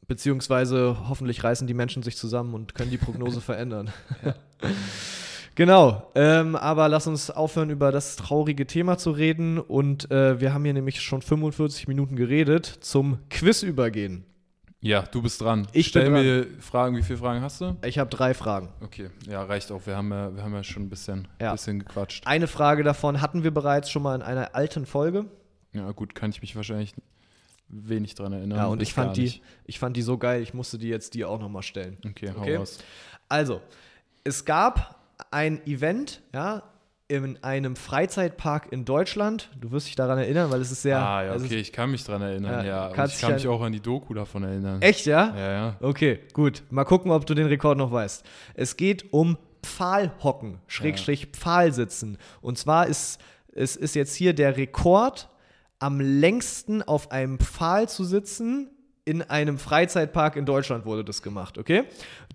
Beziehungsweise 0.07 0.97
hoffentlich 1.09 1.45
reißen 1.45 1.67
die 1.67 1.75
Menschen 1.75 2.03
sich 2.03 2.17
zusammen 2.17 2.55
und 2.55 2.75
können 2.75 2.91
die 2.91 2.99
Prognose 2.99 3.41
verändern. 3.41 3.91
Genau, 5.57 6.11
ähm, 6.15 6.57
aber 6.57 6.89
lass 6.89 7.07
uns 7.07 7.31
aufhören, 7.31 7.71
über 7.71 7.93
das 7.93 8.17
traurige 8.17 8.67
Thema 8.67 8.97
zu 8.99 9.11
reden. 9.11 9.59
Und 9.59 10.11
äh, 10.11 10.41
wir 10.41 10.55
haben 10.55 10.65
hier 10.65 10.73
nämlich 10.73 11.01
schon 11.03 11.21
45 11.23 11.89
Minuten 11.89 12.17
geredet, 12.17 12.67
zum 12.81 13.19
Quiz 13.29 13.63
übergehen. 13.63 14.25
Ja, 14.81 15.03
du 15.03 15.21
bist 15.21 15.41
dran. 15.43 15.67
Ich 15.73 15.89
Stell 15.89 16.05
bin 16.05 16.15
dran. 16.15 16.23
mir 16.25 16.47
Fragen. 16.61 16.97
Wie 16.97 17.03
viele 17.03 17.19
Fragen 17.19 17.43
hast 17.43 17.61
du? 17.61 17.77
Ich 17.85 17.99
habe 17.99 18.09
drei 18.09 18.33
Fragen. 18.33 18.69
Okay, 18.81 19.11
ja, 19.29 19.43
reicht 19.43 19.71
auch. 19.73 19.85
Wir 19.87 19.97
haben 19.97 20.11
ja, 20.11 20.35
wir 20.35 20.43
haben 20.43 20.55
ja 20.55 20.63
schon 20.65 20.85
ein 20.85 20.89
bisschen, 20.89 21.29
Ja. 21.41 21.53
bisschen 21.53 21.81
gequatscht. 21.81 22.27
Eine 22.27 22.47
Frage 22.47 22.83
davon 22.83 23.21
hatten 23.21 23.43
wir 23.43 23.51
bereits 23.51 23.91
schon 23.91 24.03
mal 24.03 24.15
in 24.15 24.23
einer 24.23 24.55
alten 24.55 24.87
Folge. 24.87 25.27
Ja, 25.75 25.91
gut, 25.91 26.15
kann 26.15 26.31
ich 26.31 26.41
mich 26.41 26.57
wahrscheinlich 26.57 26.95
wenig 27.71 28.15
dran 28.15 28.33
erinnern. 28.33 28.59
Ja, 28.59 28.67
und 28.67 28.83
ich 28.83 28.93
fand, 28.95 29.17
die, 29.17 29.23
nicht. 29.23 29.43
ich 29.65 29.79
fand 29.79 29.97
die 29.97 30.03
so 30.03 30.19
geil, 30.19 30.43
ich 30.43 30.55
musste 30.55 30.77
die 30.79 30.89
jetzt 30.89 31.15
dir 31.15 31.29
auch 31.29 31.39
nochmal 31.41 31.63
stellen. 31.63 31.97
Okay, 32.07 32.31
hau 32.37 32.41
Okay. 32.41 32.57
raus. 32.57 32.79
Also, 33.29 33.61
es 34.25 34.45
gab 34.45 34.97
ein 35.31 35.65
Event, 35.67 36.21
ja, 36.35 36.63
in 37.09 37.43
einem 37.43 37.75
Freizeitpark 37.75 38.71
in 38.71 38.85
Deutschland. 38.85 39.51
Du 39.61 39.73
wirst 39.73 39.89
dich 39.89 39.97
daran 39.97 40.19
erinnern, 40.19 40.51
weil 40.53 40.61
es 40.61 40.71
ist 40.71 40.83
sehr. 40.83 40.99
ah, 41.01 41.25
ja, 41.25 41.35
okay, 41.35 41.45
ist- 41.47 41.53
ich 41.53 41.73
kann 41.73 41.91
mich 41.91 42.05
dran 42.05 42.23
erinnern, 42.23 42.65
Ja, 42.65 42.91
ja. 42.93 43.05
Ich 43.07 43.19
kann 43.21 43.35
mich 43.35 43.49
auch 43.49 43.61
an 43.63 43.73
die 43.73 43.81
Doku 43.81 44.15
davon 44.15 44.45
erinnern. 44.45 44.81
Echt, 44.81 45.07
ja? 45.07 45.35
Ja, 45.37 45.53
ja. 45.53 45.77
Okay, 45.81 46.21
gut. 46.33 46.63
Mal 46.71 46.85
gucken, 46.85 47.11
ob 47.11 47.27
du 47.27 47.35
den 47.35 47.47
Rekord 47.49 47.79
noch 47.79 47.91
weißt. 47.91 48.25
Es 48.55 48.77
geht 48.77 49.13
um 49.13 49.37
Pfahlhocken, 49.65 50.59
Schrägstrich 50.67 51.27
Pfahlsitzen. 51.33 52.19
Und 52.43 52.59
zwar 52.59 52.87
ist 52.87 53.19
es 53.53 53.75
ist 53.77 53.95
jetzt 53.95 54.15
hier 54.15 54.33
der 54.33 54.57
Rekord, 54.57 55.29
am 55.81 55.99
längsten 56.01 56.83
auf 56.83 57.11
einem 57.11 57.39
Pfahl 57.41 57.89
zu 57.89 58.05
sitzen. 58.05 58.71
In 59.07 59.23
einem 59.23 59.59
Freizeitpark 59.59 60.37
in 60.37 60.45
Deutschland 60.45 60.85
wurde 60.85 61.03
das 61.05 61.23
gemacht, 61.23 61.59
okay? 61.59 61.85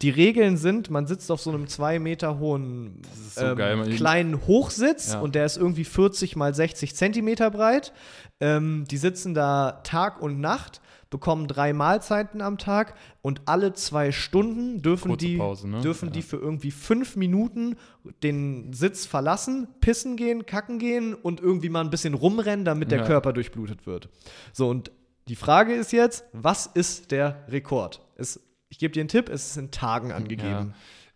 Die 0.02 0.10
Regeln 0.10 0.58
sind, 0.58 0.90
man 0.90 1.06
sitzt 1.08 1.32
auf 1.32 1.40
so 1.40 1.52
einem 1.52 1.68
zwei 1.68 2.00
Meter 2.00 2.40
hohen 2.40 3.02
so 3.34 3.56
geil, 3.56 3.78
man- 3.78 3.92
kleinen 3.92 4.46
Hochsitz 4.48 5.14
Ja. 5.14 5.22
und 5.22 5.36
der 5.36 5.46
ist 5.46 5.56
irgendwie 5.58 5.86
40 5.86 6.36
mal 6.36 6.54
60 6.54 6.96
Zentimeter 6.96 7.52
breit. 7.52 7.94
Ähm, 8.42 8.84
die 8.90 8.98
sitzen 8.98 9.34
da 9.36 9.80
Tag 9.84 10.22
und 10.22 10.42
Nacht, 10.42 10.82
bekommen 11.16 11.48
drei 11.48 11.72
Mahlzeiten 11.72 12.42
am 12.42 12.58
Tag 12.58 12.96
und 13.22 13.44
alle 13.46 13.72
zwei 13.72 14.12
Stunden 14.12 14.82
dürfen 14.82 15.08
Kurze 15.12 15.26
die, 15.28 15.38
Pause, 15.38 15.70
ne? 15.70 15.80
dürfen 15.80 16.08
Ja. 16.10 16.12
die 16.12 16.22
für 16.22 16.36
irgendwie 16.36 16.72
fünf 16.72 17.16
Minuten 17.16 17.78
den 18.22 18.74
Sitz 18.74 19.06
verlassen, 19.06 19.70
pissen 19.80 20.18
gehen, 20.18 20.46
kacken 20.46 20.78
gehen 20.78 21.14
und 21.14 21.40
irgendwie 21.40 21.70
mal 21.70 21.80
ein 21.80 21.90
bisschen 21.90 22.16
rumrennen, 22.16 22.66
damit 22.66 22.92
der 22.92 23.00
Ja. 23.00 23.06
Körper 23.06 23.32
durchblutet 23.32 23.86
wird. 23.88 24.10
So, 24.52 24.68
und 24.68 24.92
die 25.30 25.38
Frage 25.38 25.74
ist 25.74 25.94
jetzt, 25.94 26.26
was 26.34 26.66
ist 26.68 27.12
der 27.12 27.46
Rekord? 27.48 28.02
Es, 28.18 28.42
ich 28.68 28.78
gebe 28.78 28.92
dir 28.94 29.00
einen 29.00 29.08
Tipp, 29.08 29.30
es 29.30 29.52
ist 29.52 29.58
in 29.58 29.72
Tagen 29.72 30.12
angegeben. 30.12 30.50
Ja. 30.50 30.74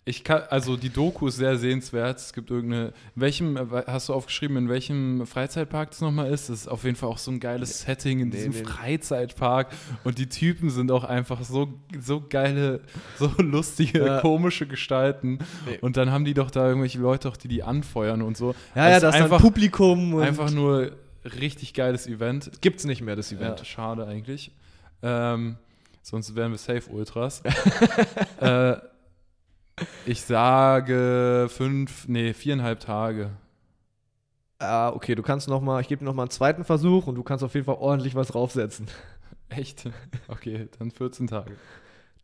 Ich 0.09 0.23
kann, 0.23 0.41
also 0.49 0.75
die 0.75 0.89
Doku 0.89 1.27
ist 1.27 1.35
sehr 1.35 1.55
sehenswert. 1.57 2.17
Es 2.17 2.33
gibt 2.33 2.49
irgendeine, 2.49 2.87
in 3.15 3.21
welchem, 3.21 3.59
hast 3.85 4.09
du 4.09 4.13
aufgeschrieben, 4.15 4.57
in 4.57 4.67
welchem 4.67 5.27
Freizeitpark 5.27 5.91
das 5.91 6.01
nochmal 6.01 6.31
ist? 6.31 6.49
Das 6.49 6.61
ist 6.61 6.67
auf 6.67 6.83
jeden 6.83 6.95
Fall 6.95 7.09
auch 7.09 7.19
so 7.19 7.29
ein 7.29 7.39
geiles 7.39 7.81
Setting 7.81 8.19
in 8.19 8.29
Nee, 8.29 8.37
diesem 8.37 8.51
nee. 8.53 8.63
Freizeitpark. 8.63 9.67
Und 10.03 10.17
die 10.17 10.27
Typen 10.27 10.71
sind 10.71 10.91
auch 10.91 11.03
einfach 11.03 11.43
so, 11.43 11.71
so 12.01 12.23
geile, 12.27 12.81
so 13.19 13.31
lustige, 13.37 14.03
Ja. 14.03 14.21
komische 14.21 14.65
Gestalten. 14.65 15.37
Nee. 15.67 15.77
Und 15.81 15.95
dann 15.95 16.11
haben 16.11 16.25
die 16.25 16.33
doch 16.33 16.49
da 16.49 16.67
irgendwelche 16.67 16.97
Leute 16.97 17.29
auch, 17.29 17.37
die 17.37 17.47
die 17.47 17.61
anfeuern 17.61 18.23
und 18.23 18.35
so. 18.35 18.55
Ja, 18.73 18.89
ja, 18.89 18.99
das 18.99 19.13
ist 19.15 19.21
einfach, 19.21 19.39
Publikum 19.41 20.15
und 20.15 20.23
einfach 20.23 20.49
nur 20.49 20.91
richtig 21.23 21.75
geiles 21.75 22.07
Event. 22.07 22.49
gibt's 22.61 22.83
nicht 22.83 23.01
mehr, 23.01 23.15
das 23.15 23.29
Ja, 23.29 23.37
Event. 23.37 23.63
schade 23.67 24.07
eigentlich. 24.07 24.51
Ähm, 25.03 25.57
sonst 26.01 26.35
wären 26.35 26.49
wir 26.51 26.57
Safe 26.57 26.89
Ultras. 26.89 27.43
äh, 28.41 28.77
ich 30.05 30.21
sage 30.21 31.47
fünf, 31.49 32.07
nee, 32.07 32.33
viereinhalb 32.33 32.79
Tage. 32.79 33.31
Ah, 34.59 34.89
okay, 34.89 35.15
du 35.15 35.21
kannst 35.23 35.47
noch 35.47 35.61
mal, 35.61 35.79
ich 35.81 35.87
gebe 35.87 35.99
dir 35.99 36.05
noch 36.05 36.13
mal 36.13 36.23
einen 36.23 36.31
zweiten 36.31 36.65
Versuch 36.65 37.07
und 37.07 37.15
du 37.15 37.23
kannst 37.23 37.43
auf 37.43 37.53
jeden 37.53 37.65
Fall 37.65 37.77
ordentlich 37.79 38.15
was 38.15 38.27
draufsetzen. 38.27 38.87
Echt? 39.49 39.89
Okay, 40.27 40.67
dann 40.77 40.91
14 40.91 41.27
Tage. 41.27 41.53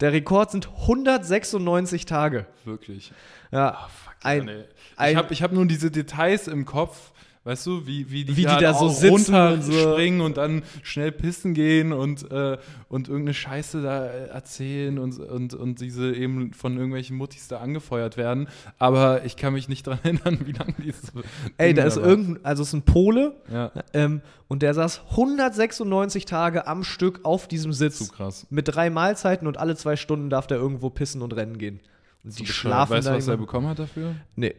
Der 0.02 0.12
Rekord 0.12 0.52
sind 0.52 0.70
196 0.82 2.06
Tage. 2.06 2.46
Wirklich. 2.66 3.14
Ja, 3.52 3.88
fuck, 4.04 4.14
ein- 4.24 4.46
nee. 4.46 4.64
ein- 4.98 5.12
ich 5.12 5.16
habe 5.18 5.34
ich 5.34 5.42
hab 5.42 5.52
nur 5.54 5.66
diese 5.66 5.90
Details 5.92 6.48
im 6.50 6.66
Kopf, 6.66 7.14
weißt 7.46 7.66
du, 7.68 7.88
wie, 7.88 8.12
wie 8.12 8.26
die, 8.26 8.36
Wie 8.36 8.42
die 8.42 8.58
da 8.60 8.74
so 8.74 8.90
sitzen 8.90 9.34
und 9.36 9.62
so. 9.64 9.72
runterspringen 9.72 10.20
und 10.22 10.36
dann 10.38 10.64
schnell 10.84 11.12
pissen 11.14 11.54
gehen 11.54 11.94
und, 11.94 12.30
äh, 12.32 12.58
und 12.90 13.08
irgendeine 13.08 13.34
Scheiße 13.36 13.82
da 13.82 14.06
äh, 14.08 14.28
erzählen 14.30 15.00
und, 15.00 15.18
und, 15.20 15.54
und 15.54 15.80
diese 15.80 16.14
eben 16.14 16.54
von 16.54 16.74
irgendwelchen 16.76 17.16
Muttis 17.16 17.48
da 17.48 17.60
angefeuert 17.60 18.18
werden. 18.18 18.48
Aber 18.80 19.24
ich 19.26 19.38
kann 19.38 19.54
mich 19.54 19.70
nicht 19.70 19.88
dran 19.88 20.00
erinnern, 20.04 20.40
wie 20.46 20.52
lange 20.52 20.74
dieses. 20.84 21.12
ey, 21.58 21.74
da 21.74 21.84
ist 21.86 21.98
irgendein, 21.98 22.44
also 22.44 22.64
es 22.64 22.70
ist 22.70 22.74
ein 22.74 22.82
Pole 22.82 23.36
Ja, 23.52 23.72
ähm, 23.94 24.22
und 24.48 24.62
der 24.62 24.74
saß 24.74 25.02
196 25.12 26.26
Tage 26.26 26.68
am 26.68 26.84
Stück 26.84 27.20
auf 27.24 27.48
diesem 27.48 27.72
zu 27.72 27.78
Sitz. 27.78 28.12
krass. 28.12 28.48
Mit 28.50 28.68
drei 28.76 28.90
Mahlzeiten 28.90 29.48
und 29.48 29.58
alle 29.58 29.76
zwei 29.76 29.96
Stunden 29.96 30.30
darf 30.30 30.48
der 30.48 30.58
irgendwo 30.58 30.90
pissen 30.90 31.22
und 31.22 31.36
rennen 31.36 31.58
gehen. 31.58 31.80
Und 32.24 32.32
Zu 32.32 32.38
die 32.38 32.44
bescheuert. 32.44 32.74
schlafen 32.74 32.94
Weißt 32.94 33.08
du, 33.08 33.14
was 33.14 33.28
er 33.28 33.38
bekommen 33.38 33.68
hat 33.68 33.80
dafür? 33.80 34.16
Nee. 34.36 34.56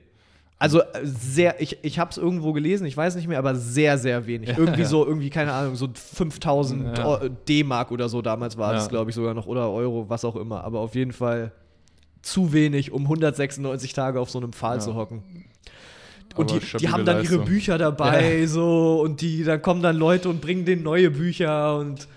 Also 0.58 0.80
äh, 0.80 0.84
sehr, 1.04 1.60
ich, 1.60 1.78
ich 1.82 1.98
habe 1.98 2.10
es 2.10 2.16
irgendwo 2.16 2.52
gelesen, 2.54 2.86
ich 2.86 2.96
weiß 2.96 3.16
nicht 3.16 3.28
mehr, 3.28 3.38
aber 3.38 3.54
sehr, 3.54 3.98
sehr 3.98 4.26
wenig. 4.26 4.48
Ja, 4.48 4.58
irgendwie 4.58 4.82
ja. 4.82 4.88
so, 4.88 5.06
irgendwie, 5.06 5.28
keine 5.28 5.52
Ahnung, 5.52 5.76
so 5.76 5.88
5000 5.92 6.96
Ja. 6.98 7.20
D-Mark 7.48 7.90
oder 7.90 8.08
so 8.08 8.22
damals 8.22 8.56
war 8.56 8.72
das, 8.72 8.84
Ja. 8.84 8.88
glaube 8.90 9.10
ich, 9.10 9.14
sogar 9.16 9.34
noch, 9.34 9.46
oder 9.46 9.70
Euro, 9.70 10.08
was 10.08 10.24
auch 10.24 10.36
immer. 10.36 10.64
Aber 10.64 10.80
auf 10.80 10.94
jeden 10.94 11.12
Fall 11.12 11.52
zu 12.22 12.52
wenig, 12.54 12.90
um 12.90 13.02
196 13.02 13.92
Tage 13.92 14.18
auf 14.18 14.30
so 14.30 14.38
einem 14.38 14.52
Pfahl 14.52 14.80
zu 14.80 14.94
hocken. 14.94 15.22
Und 16.34 16.50
die, 16.50 16.76
die 16.78 16.88
haben 16.88 17.04
dann 17.04 17.16
ihre 17.22 17.36
Leistung. 17.36 17.44
Bücher 17.46 17.78
dabei, 17.78 18.46
so, 18.46 19.00
und 19.02 19.20
die, 19.22 19.42
dann 19.44 19.62
kommen 19.62 19.82
dann 19.82 19.96
Leute 19.96 20.28
und 20.28 20.40
bringen 20.40 20.64
denen 20.64 20.82
neue 20.82 21.10
Bücher 21.10 21.76
und 21.78 22.08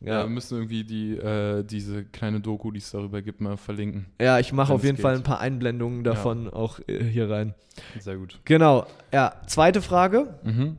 Ja, 0.00 0.14
ja. 0.14 0.22
wir 0.24 0.28
müssen 0.28 0.56
irgendwie 0.56 0.84
die, 0.84 1.16
äh, 1.16 1.64
diese 1.64 2.04
kleine 2.04 2.40
Doku, 2.40 2.70
die 2.70 2.78
es 2.78 2.90
darüber 2.90 3.22
gibt, 3.22 3.40
mal 3.40 3.56
verlinken. 3.56 4.06
Ja, 4.20 4.38
ich 4.38 4.52
mache 4.52 4.72
auf 4.72 4.84
jeden 4.84 4.96
geht. 4.96 5.02
Fall 5.02 5.16
ein 5.16 5.22
paar 5.22 5.40
Einblendungen 5.40 6.04
davon 6.04 6.48
auch 6.52 6.80
äh, 6.86 7.02
hier 7.02 7.30
rein. 7.30 7.54
Sehr 7.98 8.16
gut. 8.16 8.40
Genau. 8.44 8.86
Ja, 9.12 9.40
zweite 9.46 9.82
Frage. 9.82 10.38
Mhm. 10.44 10.76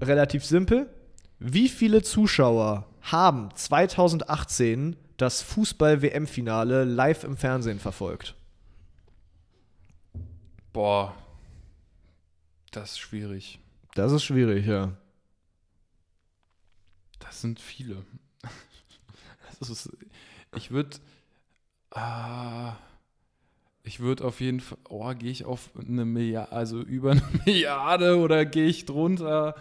relativ 0.00 0.44
simpel. 0.44 0.88
Wie 1.38 1.68
viele 1.68 2.02
Zuschauer 2.02 2.86
haben 3.00 3.48
2018 3.54 4.96
das 5.16 5.42
Fußball-WM-Finale 5.42 6.84
live 6.84 7.24
im 7.24 7.36
Fernsehen 7.36 7.78
verfolgt? 7.78 8.34
Boah, 10.72 11.14
das 12.70 12.92
ist 12.92 12.98
schwierig. 12.98 13.58
Das 13.94 14.12
ist 14.12 14.24
schwierig, 14.24 14.66
ja. 14.66 14.92
Das 17.18 17.40
sind 17.40 17.60
viele. 17.60 18.04
Ist, 19.60 19.90
ich 20.56 20.70
würde, 20.70 20.96
ah, 21.90 22.74
ich 23.84 24.00
würde 24.00 24.24
auf 24.24 24.40
jeden 24.40 24.60
Fall, 24.60 24.78
oh, 24.88 25.12
gehe 25.14 25.30
ich 25.30 25.44
auf 25.44 25.70
eine 25.78 26.04
Milliarde, 26.04 26.52
also 26.52 26.80
über 26.80 27.12
eine 27.12 27.22
Milliarde 27.46 28.18
oder 28.18 28.44
gehe 28.44 28.66
ich 28.66 28.86
drunter? 28.86 29.54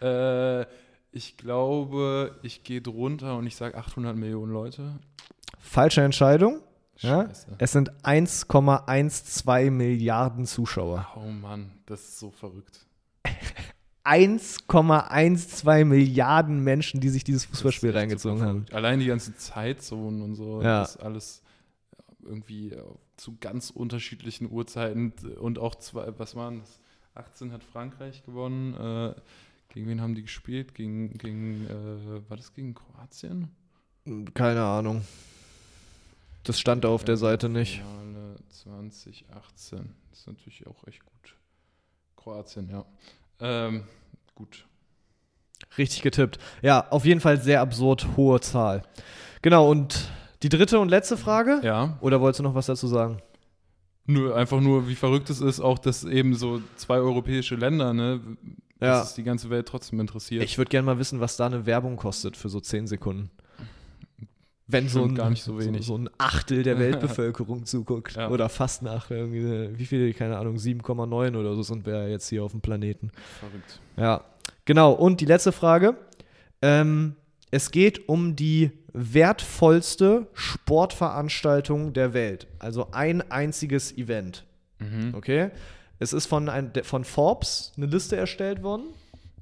Äh, 0.00 0.66
ich 1.12 1.36
glaube, 1.36 2.38
ich 2.42 2.64
gehe 2.64 2.80
drunter 2.80 3.36
und 3.36 3.46
ich 3.46 3.56
sage 3.56 3.76
800 3.76 4.16
Millionen 4.16 4.52
Leute. 4.52 4.98
Falsche 5.58 6.02
Entscheidung. 6.02 6.60
Ja? 6.98 7.28
Es 7.58 7.72
sind 7.72 7.90
1,12 8.02 9.70
Milliarden 9.70 10.46
Zuschauer. 10.46 11.08
Oh 11.16 11.30
Mann, 11.30 11.72
das 11.86 12.00
ist 12.00 12.18
so 12.18 12.30
verrückt. 12.30 12.86
1,12 14.04 15.84
Milliarden 15.84 16.62
Menschen, 16.64 17.00
die 17.00 17.08
sich 17.08 17.24
dieses 17.24 17.44
Fußballspiel 17.46 17.90
reingezogen 17.90 18.42
haben. 18.42 18.66
Allein 18.72 19.00
die 19.00 19.06
ganzen 19.06 19.36
Zeitzonen 19.36 20.22
und 20.22 20.34
so, 20.34 20.60
Ja. 20.62 20.80
das 20.80 20.96
ist 20.96 21.02
alles 21.02 21.42
irgendwie 22.24 22.76
zu 23.16 23.36
ganz 23.40 23.70
unterschiedlichen 23.70 24.50
Uhrzeiten 24.50 25.12
und 25.40 25.58
auch 25.58 25.74
zwei, 25.76 26.12
was 26.18 26.34
waren 26.34 26.60
das? 26.60 26.80
18 27.14 27.52
hat 27.52 27.62
Frankreich 27.62 28.24
gewonnen. 28.24 28.74
Äh, 28.74 29.14
gegen 29.68 29.86
wen 29.86 30.00
haben 30.00 30.14
die 30.14 30.22
gespielt? 30.22 30.74
Gegen, 30.74 31.16
gegen 31.18 31.66
äh, 31.66 32.28
war 32.30 32.36
das 32.36 32.54
gegen 32.54 32.74
Kroatien? 32.74 33.48
Keine 34.34 34.62
Ahnung. 34.64 35.02
Das 36.44 36.58
stand 36.58 36.84
da 36.84 36.88
auf 36.88 37.04
der 37.04 37.14
Äh, 37.14 37.18
Seite 37.18 37.48
nicht. 37.48 37.78
Finale 37.82 38.36
2018. 38.48 39.94
Das 40.10 40.20
ist 40.20 40.26
natürlich 40.26 40.66
auch 40.66 40.86
echt 40.88 41.04
gut. 41.04 41.36
Kroatien, 42.16 42.68
ja. 42.70 42.84
Ähm, 43.42 43.84
gut. 44.34 44.64
Richtig 45.78 46.02
getippt. 46.02 46.38
Ja, 46.62 46.86
auf 46.90 47.04
jeden 47.04 47.20
Fall 47.20 47.40
sehr 47.40 47.60
absurd 47.60 48.06
hohe 48.16 48.40
Zahl. 48.40 48.82
Genau, 49.42 49.70
und 49.70 50.08
Die 50.42 50.48
dritte 50.48 50.78
und 50.80 50.88
letzte 50.88 51.16
Frage? 51.16 51.60
Ja. 51.62 51.96
Oder 52.00 52.20
wolltest 52.20 52.40
du 52.40 52.42
noch 52.44 52.54
was 52.54 52.66
dazu 52.66 52.86
sagen? 52.88 53.18
Nur, 54.06 54.34
einfach 54.36 54.60
nur, 54.60 54.88
wie 54.88 54.96
verrückt 54.96 55.30
es 55.30 55.40
ist, 55.40 55.60
auch 55.60 55.78
dass 55.78 56.02
eben 56.04 56.34
so 56.34 56.60
zwei 56.76 56.96
europäische 56.96 57.54
Länder, 57.54 57.92
ne, 57.94 58.20
Ja. 58.80 58.98
dass 58.98 59.10
es 59.10 59.14
die 59.14 59.22
ganze 59.22 59.48
Welt 59.50 59.66
trotzdem 59.68 60.00
interessiert. 60.00 60.42
Ich 60.42 60.58
würde 60.58 60.68
gerne 60.70 60.84
mal 60.86 60.98
wissen, 60.98 61.20
was 61.20 61.36
da 61.36 61.46
eine 61.46 61.66
Werbung 61.66 61.96
kostet 61.96 62.36
für 62.36 62.48
so 62.48 62.58
10 62.60 62.88
Sekunden. 62.88 63.30
Wenn 64.68 64.88
so 64.88 65.04
ein, 65.04 65.14
gar 65.14 65.28
nicht 65.28 65.42
so 65.42 65.58
wenig. 65.58 65.84
So, 65.84 65.98
ein 65.98 66.08
Achtel 66.18 66.62
der 66.62 66.78
Weltbevölkerung 66.78 67.66
zuguckt. 67.66 68.16
Ja. 68.16 68.30
Oder 68.30 68.48
fast 68.48 68.82
nach 68.82 69.10
irgendwie, 69.10 69.78
wie 69.78 69.86
viel, 69.86 70.14
keine 70.14 70.38
Ahnung, 70.38 70.56
7,9 70.56 71.36
oder 71.36 71.54
so 71.54 71.62
sind 71.62 71.84
wir 71.84 72.08
jetzt 72.08 72.28
hier 72.28 72.44
auf 72.44 72.52
dem 72.52 72.60
Planeten. 72.60 73.10
Verrückt. 73.40 73.80
Ja, 73.96 74.24
genau. 74.64 74.92
Und 74.92 75.20
die 75.20 75.26
letzte 75.26 75.52
Frage. 75.52 75.96
Ähm, 76.62 77.16
es 77.50 77.70
geht 77.70 78.08
um 78.08 78.34
die 78.34 78.70
wertvollste 78.94 80.26
Sportveranstaltung 80.32 81.92
der 81.92 82.14
Welt. 82.14 82.46
Also 82.58 82.88
ein 82.92 83.30
einziges 83.30 83.96
Event. 83.96 84.44
Mhm. 84.78 85.14
Okay? 85.14 85.50
Es 85.98 86.12
ist 86.12 86.26
von, 86.26 86.48
ein, 86.48 86.72
von 86.82 87.04
Forbes 87.04 87.72
eine 87.76 87.86
Liste 87.86 88.16
erstellt 88.16 88.62
worden. 88.62 88.86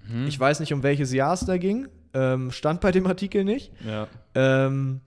Mhm. 0.09 0.27
Ich 0.27 0.39
weiß 0.39 0.61
nicht, 0.61 0.73
um 0.73 0.83
welches 0.83 1.13
Jahr 1.13 1.35
es 1.35 1.41
da 1.41 1.57
ging. 1.57 1.89
Ähm, 2.13 2.51
stand 2.51 2.81
bei 2.81 2.91
dem 2.91 3.07
Artikel 3.07 3.45
nicht. 3.45 3.73
Ja. 3.87 4.09
Ähm, 4.35 5.01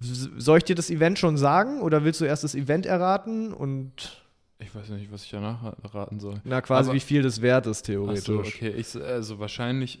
soll 0.00 0.58
ich 0.58 0.64
dir 0.64 0.74
das 0.76 0.90
Event 0.90 1.18
schon 1.18 1.36
sagen 1.36 1.80
oder 1.80 2.04
willst 2.04 2.20
du 2.20 2.24
erst 2.24 2.44
das 2.44 2.54
Event 2.54 2.84
erraten 2.86 3.52
und 3.52 4.22
Ich 4.58 4.74
weiß 4.74 4.88
nicht, 4.90 5.10
was 5.12 5.24
ich 5.24 5.30
danach 5.30 5.74
raten 5.94 6.20
soll. 6.20 6.40
na 6.44 6.60
quasi 6.60 6.90
Aber- 6.90 6.96
wie 6.96 7.00
viel 7.00 7.22
das 7.22 7.40
wert 7.42 7.66
ist 7.66 7.82
Ach 7.82 7.86
theoretisch? 7.86 8.24
so, 8.24 8.38
okay. 8.40 8.70
Ich, 8.76 8.94
also 8.96 9.38
wahrscheinlich 9.38 10.00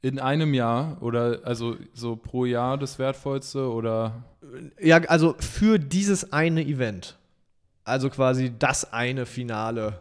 in 0.00 0.18
einem 0.20 0.54
Jahr 0.54 1.02
oder 1.02 1.40
also 1.44 1.76
so 1.92 2.14
pro 2.16 2.44
Jahr 2.44 2.78
das 2.78 2.98
wertvollste 2.98 3.68
oder 3.70 4.22
Ja, 4.80 4.98
also 5.08 5.34
für 5.40 5.78
dieses 5.78 6.32
eine 6.32 6.62
Event. 6.64 7.16
Also 7.84 8.08
quasi 8.10 8.52
das 8.56 8.92
eine 8.92 9.26
Finale. 9.26 10.00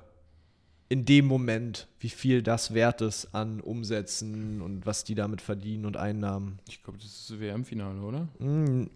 In 0.89 1.03
dem 1.05 1.25
Moment, 1.25 1.87
wie 1.99 2.09
viel 2.09 2.41
das 2.41 2.73
wert 2.73 3.01
ist 3.01 3.33
an 3.35 3.59
Umsätzen 3.59 4.61
und 4.61 4.85
was 4.85 5.03
die 5.03 5.15
damit 5.15 5.41
verdienen 5.41 5.85
und 5.85 5.97
Einnahmen. 5.97 6.59
ich 6.69 6.81
glaube, 6.81 6.97
das 6.99 7.07
ist 7.07 7.29
das 7.29 7.39
WM-Finale, 7.39 7.99
oder? 8.01 8.27
Hm, 8.39 8.89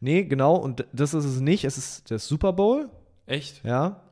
nee, 0.00 0.24
genau, 0.24 0.56
und 0.56 0.84
das 0.92 1.14
ist 1.14 1.24
es 1.24 1.40
nicht. 1.40 1.64
Es 1.64 1.78
ist 1.78 2.10
der 2.10 2.18
Super 2.18 2.52
Bowl, 2.52 2.90
Echt? 3.26 3.64
ja. 3.64 4.02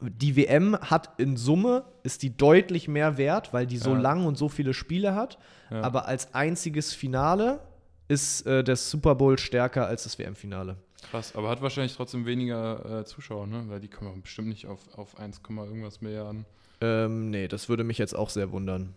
Die 0.00 0.36
WM 0.36 0.76
hat 0.80 1.18
in 1.18 1.36
Summe, 1.36 1.84
ist 2.04 2.22
die 2.22 2.36
deutlich 2.36 2.86
mehr 2.86 3.18
wert, 3.18 3.52
weil 3.52 3.66
die 3.66 3.78
so 3.78 3.90
Ja. 3.94 3.98
lang 4.00 4.26
und 4.26 4.38
so 4.38 4.48
viele 4.48 4.72
Spiele 4.72 5.14
hat. 5.16 5.38
Ja. 5.70 5.82
Aber 5.82 6.06
als 6.06 6.34
einziges 6.34 6.92
Finale 6.94 7.60
ist 8.06 8.46
äh, 8.46 8.62
der 8.64 8.76
Super 8.76 9.14
Bowl 9.16 9.38
stärker 9.38 9.86
als 9.86 10.04
das 10.04 10.18
WM-Finale. 10.18 10.76
Krass, 11.10 11.34
aber 11.36 11.48
hat 11.48 11.62
wahrscheinlich 11.62 11.94
trotzdem 11.94 12.26
weniger 12.26 13.00
äh, 13.00 13.04
Zuschauer, 13.04 13.46
ne? 13.46 13.64
Weil 13.68 13.80
die 13.80 13.88
kommen 13.88 14.20
bestimmt 14.20 14.48
nicht 14.48 14.66
auf, 14.66 14.80
auf 14.96 15.18
1, 15.18 15.40
irgendwas 15.48 16.00
Milliarden. 16.00 16.44
Ähm, 16.80 17.30
nee, 17.30 17.48
das 17.48 17.68
würde 17.68 17.84
mich 17.84 17.98
jetzt 17.98 18.14
auch 18.14 18.30
sehr 18.30 18.52
wundern. 18.52 18.94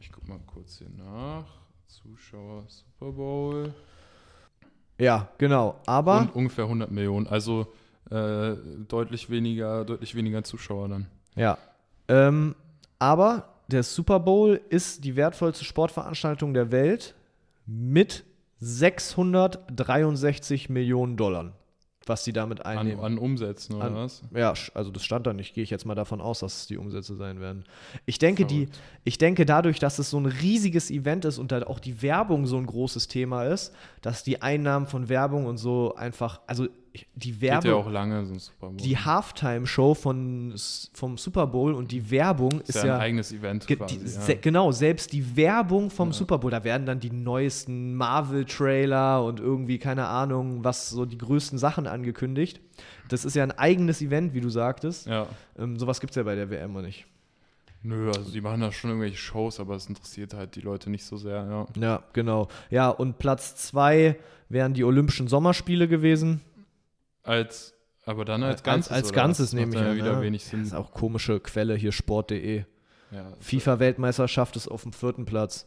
Ich 0.00 0.10
guck 0.10 0.28
mal 0.28 0.40
kurz 0.46 0.78
hier 0.78 0.90
nach. 0.90 1.44
Zuschauer 1.86 2.64
Super 2.66 3.12
Bowl. 3.12 3.74
Ja, 4.98 5.28
genau. 5.38 5.80
Aber 5.86 6.20
Und 6.20 6.34
ungefähr 6.34 6.64
100 6.64 6.90
Millionen. 6.90 7.26
Also 7.26 7.72
äh, 8.10 8.54
deutlich 8.88 9.30
weniger, 9.30 9.84
deutlich 9.84 10.14
weniger 10.14 10.42
Zuschauer 10.44 10.88
dann. 10.88 11.06
ja. 11.36 11.58
Ähm, 12.08 12.56
aber 12.98 13.48
der 13.68 13.82
Super 13.84 14.20
Bowl 14.20 14.60
ist 14.68 15.04
die 15.04 15.16
wertvollste 15.16 15.64
Sportveranstaltung 15.64 16.52
der 16.52 16.70
Welt 16.72 17.14
mit 17.66 18.24
663 18.64 20.68
Millionen 20.68 21.16
Dollar, 21.16 21.52
was 22.06 22.24
sie 22.24 22.32
damit 22.32 22.64
An, 22.64 22.78
einnehmen. 22.78 23.04
an 23.04 23.18
Umsätzen 23.18 23.74
oder 23.76 23.84
An- 23.86 23.94
was? 23.96 24.22
Ja, 24.34 24.54
also 24.74 24.90
das 24.90 25.04
stand 25.04 25.26
da 25.26 25.32
nicht. 25.32 25.54
Gehe 25.54 25.64
ich 25.64 25.70
jetzt 25.70 25.84
mal 25.84 25.94
davon 25.94 26.20
aus, 26.20 26.40
dass 26.40 26.56
es 26.58 26.66
die 26.68 26.76
Umsätze 26.76 27.16
sein 27.16 27.40
werden. 27.40 27.64
Ich 28.06 28.18
denke, 28.18 28.44
die, 28.44 28.68
ich 29.04 29.18
denke 29.18 29.46
dadurch, 29.46 29.78
dass 29.78 29.98
es 29.98 30.10
so 30.10 30.18
ein 30.18 30.26
riesiges 30.26 30.90
Event 30.90 31.24
ist 31.24 31.38
und 31.38 31.52
da 31.52 31.62
auch 31.64 31.78
die 31.80 32.02
Werbung 32.02 32.46
so 32.46 32.56
ein 32.56 32.66
großes 32.66 33.08
Thema 33.08 33.44
ist, 33.46 33.72
dass 34.00 34.22
die 34.22 34.42
Einnahmen 34.42 34.86
von 34.86 35.08
Werbung 35.08 35.46
und 35.46 35.58
so 35.58 35.94
einfach, 35.96 36.40
also 36.46 36.68
die 37.14 37.40
Werbung, 37.40 37.70
ja 37.70 37.76
auch 37.76 37.90
lange, 37.90 38.24
so 38.26 38.34
ein 38.34 38.38
Super 38.38 38.66
Bowl. 38.68 38.76
die 38.76 38.96
Halftime-Show 38.98 39.94
von, 39.94 40.54
vom 40.92 41.16
Super 41.16 41.46
Bowl 41.46 41.72
und 41.74 41.90
die 41.90 42.10
Werbung 42.10 42.60
ist, 42.60 42.70
ist 42.70 42.74
ja 42.76 42.86
ja, 42.86 42.94
ein 42.96 43.00
eigenes 43.00 43.32
Event 43.32 43.66
ge- 43.66 43.76
quasi. 43.76 43.98
die, 43.98 44.06
se- 44.06 44.36
genau, 44.36 44.72
selbst 44.72 45.12
die 45.12 45.36
Werbung 45.36 45.90
vom. 45.90 46.12
Super 46.12 46.38
Bowl, 46.38 46.50
da 46.50 46.62
werden 46.64 46.84
dann 46.86 47.00
die 47.00 47.10
neuesten 47.10 47.94
Marvel-Trailer 47.94 49.24
und 49.24 49.40
irgendwie, 49.40 49.78
keine 49.78 50.06
Ahnung, 50.06 50.64
was 50.64 50.90
so 50.90 51.04
die 51.06 51.18
größten 51.18 51.58
Sachen 51.58 51.86
angekündigt. 51.86 52.60
Das 53.08 53.24
ist 53.24 53.34
ja 53.36 53.42
ein 53.42 53.52
eigenes 53.52 54.00
Event, 54.02 54.34
wie 54.34 54.40
du 54.40 54.48
sagtest. 54.50 55.06
ja. 55.06 55.26
Ähm, 55.58 55.78
sowas 55.78 56.00
gibt 56.00 56.10
es 56.12 56.16
ja 56.16 56.22
bei 56.22 56.34
der 56.34 56.50
WM 56.50 56.72
noch 56.72 56.82
nicht. 56.82 57.06
Nö, 57.84 58.08
also 58.10 58.30
die 58.30 58.40
machen 58.40 58.60
da 58.60 58.70
schon 58.70 58.90
irgendwelche 58.90 59.16
Shows, 59.16 59.58
aber 59.58 59.74
es 59.74 59.86
interessiert 59.88 60.34
halt 60.34 60.54
die 60.54 60.60
Leute 60.60 60.88
nicht 60.88 61.04
so 61.04 61.16
sehr, 61.16 61.44
ja. 61.44 61.66
Ja, 61.80 62.02
genau. 62.12 62.48
Ja, 62.70 62.88
und 62.90 63.18
Platz 63.18 63.56
zwei 63.56 64.16
wären 64.48 64.72
die 64.74 64.84
Olympischen 64.84 65.26
Sommerspiele 65.28 65.88
gewesen. 65.88 66.40
Als, 67.22 67.74
aber 68.04 68.24
dann 68.24 68.42
als 68.42 68.56
Als- 68.56 68.62
Ganzes. 68.62 68.92
als 68.92 69.08
oder 69.08 69.14
Ganzes? 69.16 69.50
Das 69.50 69.52
nehme 69.54 69.72
ich 69.74 69.80
an, 69.80 69.86
ja 69.86 69.94
wieder 69.94 70.12
ja. 70.12 70.20
wenig 70.22 70.42
Das 70.42 70.50
Sinn. 70.50 70.62
ist 70.62 70.74
auch 70.74 70.92
komische 70.92 71.40
Quelle 71.40 71.74
hier, 71.76 71.92
sport.de. 71.92 72.64
Ja, 73.10 73.32
FIFA-Weltmeisterschaft 73.40 74.56
ist 74.56 74.68
auf 74.68 74.82
dem 74.82 74.92
vierten 74.92 75.24
Platz. 75.24 75.66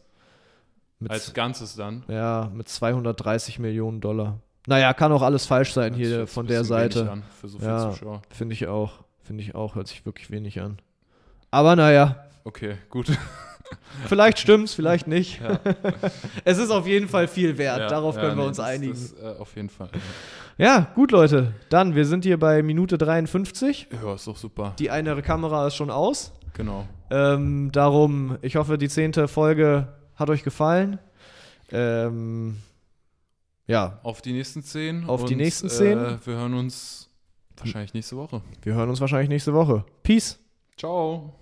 Mit, 0.98 1.10
Als 1.12 1.32
Ganzes 1.34 1.76
dann. 1.76 2.04
ja, 2.08 2.50
mit 2.54 2.68
230 2.68 3.58
Millionen 3.58 4.00
Dollar. 4.00 4.40
Naja, 4.66 4.92
kann 4.94 5.12
auch 5.12 5.22
alles 5.22 5.46
falsch 5.46 5.72
sein 5.74 5.92
Das 5.92 6.00
hier 6.00 6.26
von 6.26 6.46
der 6.46 6.60
bisschen 6.60 6.76
wenig 6.78 6.94
Seite. 6.94 7.10
An 7.12 7.22
für 7.40 7.48
so 7.48 7.58
viele 7.58 7.70
Ja. 7.70 7.90
Zuschauer. 7.90 8.22
Finde 8.30 8.54
ich 8.54 8.66
auch. 8.66 9.04
Finde 9.22 9.42
ich 9.42 9.54
auch. 9.54 9.74
Hört 9.76 9.86
sich 9.88 10.04
wirklich 10.06 10.30
wenig 10.30 10.60
an. 10.60 10.78
Aber 11.52 11.76
naja, 11.76 12.25
Okay, 12.46 12.76
gut. 12.90 13.08
vielleicht 14.06 14.38
stimmt's, 14.38 14.72
vielleicht 14.72 15.08
nicht. 15.08 15.40
Ja. 15.40 15.58
Es 16.44 16.58
ist 16.58 16.70
auf 16.70 16.86
jeden 16.86 17.08
Fall 17.08 17.26
viel 17.26 17.58
wert. 17.58 17.80
Ja, 17.80 17.88
Darauf 17.88 18.14
ja, 18.14 18.20
können 18.20 18.36
wir 18.36 18.42
nee, 18.42 18.48
uns 18.48 18.58
das, 18.58 18.66
einigen. 18.66 18.92
Das, 18.92 19.14
äh, 19.20 19.40
auf 19.40 19.56
jeden 19.56 19.68
Fall. 19.68 19.90
Ja, 20.56 20.92
gut, 20.94 21.10
Leute. 21.10 21.54
Dann, 21.70 21.96
wir 21.96 22.04
sind 22.04 22.24
hier 22.24 22.38
bei 22.38 22.62
Minute 22.62 22.98
53. 22.98 23.88
Ja, 24.00 24.14
ist 24.14 24.28
doch 24.28 24.36
super. 24.36 24.74
Die 24.78 24.90
eine 24.90 25.20
Kamera 25.22 25.66
ist 25.66 25.74
schon 25.74 25.90
aus. 25.90 26.32
Genau. 26.54 26.86
Ähm, 27.10 27.72
darum, 27.72 28.38
ich 28.42 28.54
hoffe, 28.54 28.78
die 28.78 28.88
zehnte 28.88 29.26
Folge 29.26 29.88
hat 30.14 30.30
euch 30.30 30.44
gefallen. 30.44 31.00
Ähm, 31.72 32.58
ja, 33.66 33.98
Auf 34.04 34.22
die 34.22 34.32
nächsten 34.32 34.62
zehn. 34.62 35.04
Auf 35.06 35.24
die 35.24 35.34
und, 35.34 35.40
nächsten 35.40 35.68
zehn. 35.68 35.98
Äh, 35.98 36.18
wir 36.24 36.34
hören 36.34 36.54
uns 36.54 37.10
wahrscheinlich 37.56 37.92
nächste 37.92 38.16
Woche. 38.16 38.40
wir 38.62 38.74
hören 38.74 38.88
uns 38.88 39.00
wahrscheinlich 39.00 39.30
nächste 39.30 39.52
Woche. 39.52 39.84
Peace. 40.04 40.38
Ciao. 40.76 41.34